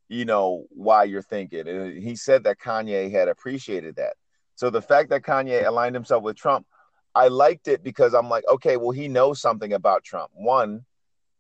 you 0.08 0.26
know, 0.26 0.66
why 0.70 1.06
you're 1.06 1.24
thinking. 1.24 1.68
And 1.68 2.02
he 2.02 2.16
said 2.16 2.44
that 2.44 2.60
Kanye 2.60 3.12
had 3.12 3.28
appreciated 3.28 3.96
that. 3.96 4.14
So 4.56 4.70
the 4.70 4.82
fact 4.82 5.10
that 5.10 5.24
Kanye 5.24 5.66
aligned 5.66 5.96
himself 5.96 6.24
with 6.24 6.36
Trump, 6.36 6.68
I 7.16 7.30
liked 7.30 7.68
it 7.68 7.84
because 7.84 8.14
I'm 8.14 8.30
like, 8.30 8.44
okay, 8.48 8.78
well, 8.78 8.92
he 8.92 9.08
knows 9.08 9.42
something 9.42 9.74
about 9.74 10.04
Trump. 10.04 10.32
One, 10.34 10.86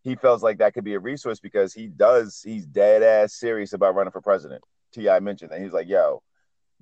he 0.10 0.16
feels 0.16 0.42
like 0.42 0.58
that 0.58 0.74
could 0.74 0.84
be 0.84 0.96
a 0.96 1.00
resource 1.00 1.40
because 1.40 1.72
he 1.72 1.88
does 1.88 2.42
he's 2.44 2.66
dead 2.66 3.04
ass 3.04 3.34
serious 3.34 3.74
about 3.74 3.94
running 3.94 4.12
for 4.12 4.22
president. 4.22 4.64
T.I. 4.92 5.20
mentioned 5.20 5.52
that 5.52 5.62
he's 5.62 5.72
like, 5.72 5.88
yo, 5.88 6.24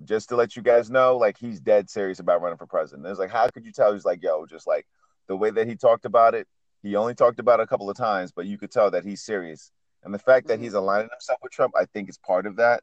just 0.02 0.30
to 0.30 0.36
let 0.36 0.56
you 0.56 0.62
guys 0.62 0.90
know, 0.90 1.18
like 1.18 1.36
he's 1.36 1.60
dead 1.60 1.90
serious 1.90 2.20
about 2.20 2.40
running 2.40 2.56
for 2.56 2.66
president. 2.66 3.06
It's 3.06 3.18
like, 3.18 3.30
how 3.30 3.48
could 3.50 3.66
you 3.66 3.72
tell? 3.72 3.92
He's 3.92 4.06
like, 4.06 4.22
yo, 4.22 4.46
just 4.46 4.66
like 4.66 4.86
the 5.26 5.36
way 5.36 5.50
that 5.50 5.68
he 5.68 5.76
talked 5.76 6.06
about 6.06 6.34
it. 6.34 6.48
He 6.82 6.96
only 6.96 7.14
talked 7.14 7.38
about 7.38 7.60
it 7.60 7.64
a 7.64 7.66
couple 7.66 7.90
of 7.90 7.96
times, 7.96 8.32
but 8.32 8.46
you 8.46 8.56
could 8.56 8.70
tell 8.70 8.90
that 8.92 9.04
he's 9.04 9.20
serious. 9.20 9.72
And 10.04 10.14
the 10.14 10.18
fact 10.18 10.46
that 10.46 10.58
he's 10.58 10.68
mm-hmm. 10.68 10.78
aligning 10.78 11.10
himself 11.10 11.40
with 11.42 11.52
Trump, 11.52 11.74
I 11.76 11.84
think 11.84 12.08
is 12.08 12.16
part 12.16 12.46
of 12.46 12.56
that. 12.56 12.82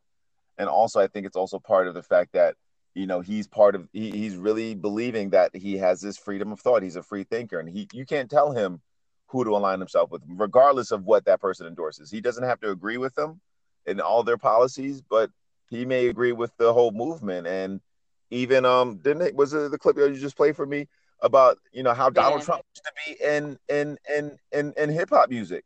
And 0.59 0.69
also, 0.69 0.99
I 0.99 1.07
think 1.07 1.25
it's 1.25 1.37
also 1.37 1.57
part 1.57 1.87
of 1.87 1.95
the 1.95 2.03
fact 2.03 2.33
that 2.33 2.55
you 2.93 3.07
know 3.07 3.21
he's 3.21 3.47
part 3.47 3.75
of 3.75 3.89
he, 3.93 4.11
he's 4.11 4.35
really 4.35 4.75
believing 4.75 5.31
that 5.31 5.55
he 5.55 5.77
has 5.77 6.01
this 6.01 6.17
freedom 6.17 6.51
of 6.51 6.59
thought. 6.59 6.83
He's 6.83 6.97
a 6.97 7.03
free 7.03 7.23
thinker, 7.23 7.59
and 7.59 7.67
he 7.67 7.87
you 7.93 8.05
can't 8.05 8.29
tell 8.29 8.51
him 8.51 8.81
who 9.27 9.43
to 9.43 9.51
align 9.51 9.79
himself 9.79 10.11
with, 10.11 10.21
regardless 10.27 10.91
of 10.91 11.03
what 11.03 11.25
that 11.25 11.41
person 11.41 11.67
endorses. 11.67 12.11
He 12.11 12.21
doesn't 12.21 12.43
have 12.43 12.59
to 12.61 12.71
agree 12.71 12.97
with 12.97 13.15
them 13.15 13.41
in 13.85 13.99
all 13.99 14.23
their 14.23 14.37
policies, 14.37 15.01
but 15.01 15.31
he 15.69 15.85
may 15.85 16.07
agree 16.07 16.31
with 16.31 16.55
the 16.57 16.73
whole 16.73 16.91
movement. 16.91 17.47
And 17.47 17.81
even 18.29 18.65
um, 18.65 18.97
didn't 18.97 19.23
it 19.23 19.35
was 19.35 19.53
it 19.53 19.71
the 19.71 19.77
clip 19.77 19.97
you 19.97 20.13
just 20.15 20.37
played 20.37 20.55
for 20.55 20.65
me 20.65 20.87
about 21.21 21.57
you 21.71 21.83
know 21.83 21.93
how 21.93 22.09
Donald 22.09 22.41
yeah. 22.41 22.45
Trump 22.45 22.63
used 22.75 22.85
to 22.85 22.91
be 23.05 23.23
in 23.23 23.57
in 23.69 23.97
in 24.15 24.37
in, 24.51 24.73
in 24.77 24.89
hip 24.89 25.09
hop 25.09 25.29
music. 25.29 25.63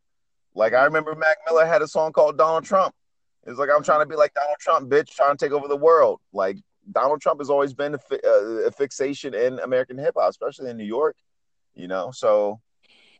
Like 0.55 0.73
I 0.73 0.83
remember 0.85 1.15
Mac 1.15 1.37
Miller 1.47 1.65
had 1.65 1.81
a 1.81 1.87
song 1.87 2.11
called 2.11 2.37
Donald 2.37 2.63
Trump. 2.63 2.93
It's 3.45 3.59
like 3.59 3.69
I'm 3.75 3.83
trying 3.83 4.01
to 4.01 4.05
be 4.05 4.15
like 4.15 4.33
Donald 4.33 4.57
Trump, 4.59 4.89
bitch, 4.89 5.09
trying 5.09 5.35
to 5.35 5.45
take 5.45 5.53
over 5.53 5.67
the 5.67 5.77
world. 5.77 6.19
Like 6.33 6.57
Donald 6.91 7.21
Trump 7.21 7.39
has 7.39 7.49
always 7.49 7.73
been 7.73 7.95
a, 7.95 7.97
fi- 7.97 8.19
uh, 8.25 8.67
a 8.67 8.71
fixation 8.71 9.33
in 9.33 9.59
American 9.59 9.97
hip 9.97 10.15
hop, 10.17 10.29
especially 10.29 10.69
in 10.69 10.77
New 10.77 10.85
York. 10.85 11.15
You 11.75 11.87
know, 11.87 12.11
so 12.11 12.59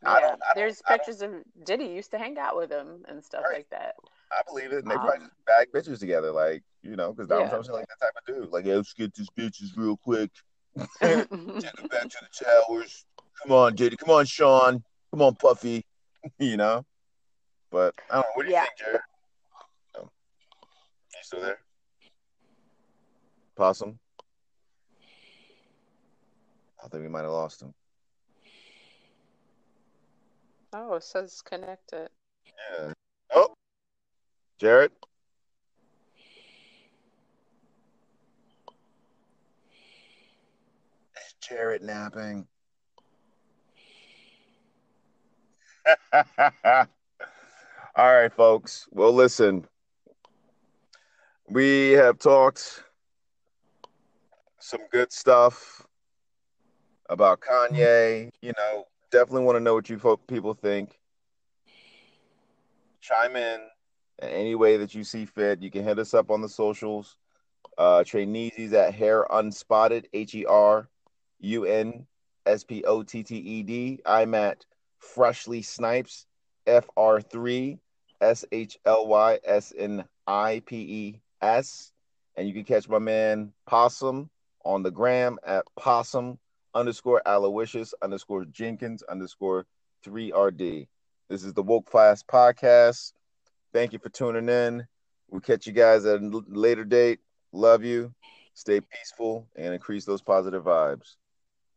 I 0.06 0.20
don't, 0.22 0.41
I 0.41 0.54
there's 0.56 0.82
pictures 0.88 1.22
of 1.22 1.32
Diddy 1.66 1.86
used 1.86 2.12
to 2.12 2.18
hang 2.18 2.38
out 2.38 2.56
with 2.56 2.72
him 2.72 3.04
and 3.08 3.24
stuff 3.24 3.43
right. 3.43 3.58
like 3.58 3.70
that. 3.72 3.95
I 4.32 4.41
believe 4.47 4.72
it. 4.72 4.84
And 4.84 4.91
they 4.91 4.95
um, 4.95 5.02
probably 5.02 5.20
just 5.20 5.45
bag 5.45 5.68
bitches 5.74 6.00
together, 6.00 6.32
like 6.32 6.64
you 6.82 6.95
know, 6.95 7.12
because 7.12 7.28
Donald 7.28 7.47
yeah. 7.47 7.50
Trump's 7.50 7.70
like 7.70 7.88
that 7.88 8.06
type 8.06 8.14
of 8.18 8.26
dude. 8.26 8.52
Like, 8.52 8.66
yeah, 8.66 8.76
let's 8.76 8.93
get 8.93 9.14
these 9.14 9.30
bitches 9.38 9.76
real 9.76 9.97
quick. 9.97 10.32
Take 11.02 11.30
them 11.30 11.58
back 11.89 12.10
to 12.10 12.18
the 12.22 12.45
towers. 12.45 13.06
Come 13.43 13.52
on, 13.52 13.76
Diddy. 13.76 13.97
Come 13.97 14.12
on, 14.12 14.26
Sean. 14.26 14.84
Come 15.12 15.22
on, 15.22 15.36
Puffy. 15.36 15.86
you 16.39 16.58
know. 16.58 16.86
But 17.72 17.95
I 18.10 18.16
don't 18.16 18.22
know. 18.22 18.28
What 18.36 18.43
do 18.43 18.50
you 18.50 18.56
yeah. 18.56 18.62
think, 18.64 18.78
Jared? 18.78 19.02
Oh. 19.97 20.02
You 20.02 21.20
still 21.22 21.41
there? 21.41 21.60
Possum. 23.56 24.00
I 26.84 26.88
think 26.88 27.04
we 27.04 27.10
might 27.10 27.24
have 27.24 27.32
lost 27.32 27.62
him. 27.62 27.74
Oh, 30.72 30.95
it 30.95 31.03
says 31.03 31.41
connected. 31.41 32.09
Yeah. 32.45 32.93
Oh, 33.34 33.53
Jared. 34.59 34.91
Jared 41.41 41.82
napping? 41.82 42.45
All 46.13 46.86
right, 47.95 48.32
folks. 48.32 48.88
Well, 48.91 49.13
listen. 49.13 49.65
We 51.49 51.91
have 51.91 52.20
talked 52.20 52.84
some 54.59 54.82
good 54.91 55.11
stuff 55.11 55.88
about 57.09 57.39
Kanye. 57.39 58.30
You 58.41 58.53
know, 58.57 58.86
definitely 59.12 59.43
want 59.43 59.55
to 59.57 59.64
know 59.64 59.74
what 59.74 59.89
you 59.89 60.20
people 60.28 60.53
think. 60.53 60.99
Chime 63.01 63.36
in 63.36 63.60
any 64.22 64.55
way 64.55 64.78
that 64.78 64.93
you 64.93 65.03
see 65.03 65.26
fit. 65.26 65.62
You 65.62 65.72
can 65.72 65.84
hit 65.84 65.99
us 65.99 66.14
up 66.14 66.32
on 66.32 66.41
the 66.41 66.49
socials. 66.49 67.18
Uh, 67.78 68.03
Traineezy's 68.03 68.74
at 68.74 68.93
Hair 68.93 69.26
Unspotted, 69.30 70.05
H 70.14 70.36
E 70.36 70.45
R 70.45 70.89
U 71.39 71.66
N 71.66 72.05
S 72.45 72.64
P 72.64 72.84
O 72.84 73.03
T 73.03 73.24
T 73.24 73.38
E 73.38 73.64
D. 73.64 73.99
I'm 74.05 74.36
at 74.36 74.66
Freshly 74.99 75.62
Snipes, 75.62 76.26
F 76.68 76.86
R 76.97 77.22
3 77.22 77.80
S 78.22 78.45
H 78.51 78.78
L 78.86 79.07
Y 79.07 79.39
S 79.45 79.74
N 79.78 80.03
I 80.28 80.62
P 80.66 80.78
E 80.78 81.22
S. 81.41 81.91
And 82.36 82.47
you 82.47 82.53
can 82.53 82.64
catch 82.66 82.88
my 82.88 82.99
man 82.99 83.53
Possum 83.66 84.30
on 84.66 84.84
the 84.84 84.91
gram 84.91 85.38
at 85.45 85.66
Possum 85.78 86.38
underscore 86.74 87.22
Aloysius 87.26 87.93
underscore 88.01 88.45
Jenkins 88.45 89.03
underscore 89.03 89.65
3RD. 90.05 90.88
This 91.30 91.43
is 91.43 91.53
the 91.53 91.63
Woke 91.63 91.86
Class 91.86 92.24
Podcast. 92.24 93.13
Thank 93.74 93.93
you 93.93 93.99
for 93.99 94.09
tuning 94.09 94.49
in. 94.49 94.88
We'll 95.30 95.41
catch 95.41 95.67
you 95.67 95.74
guys 95.74 96.05
at 96.05 96.22
a 96.22 96.43
later 96.47 96.84
date. 96.84 97.20
Love 97.51 97.84
you. 97.84 98.13
Stay 98.53 98.82
peaceful 98.82 99.47
and 99.55 99.74
increase 99.74 100.05
those 100.05 100.22
positive 100.22 100.63
vibes. 100.63 101.15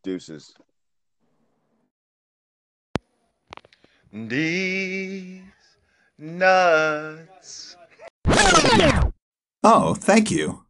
Deuces. 0.02 0.54
These 4.12 5.42
nuts. 6.18 7.76
Oh, 9.64 9.94
thank 9.94 10.30
you. 10.30 10.64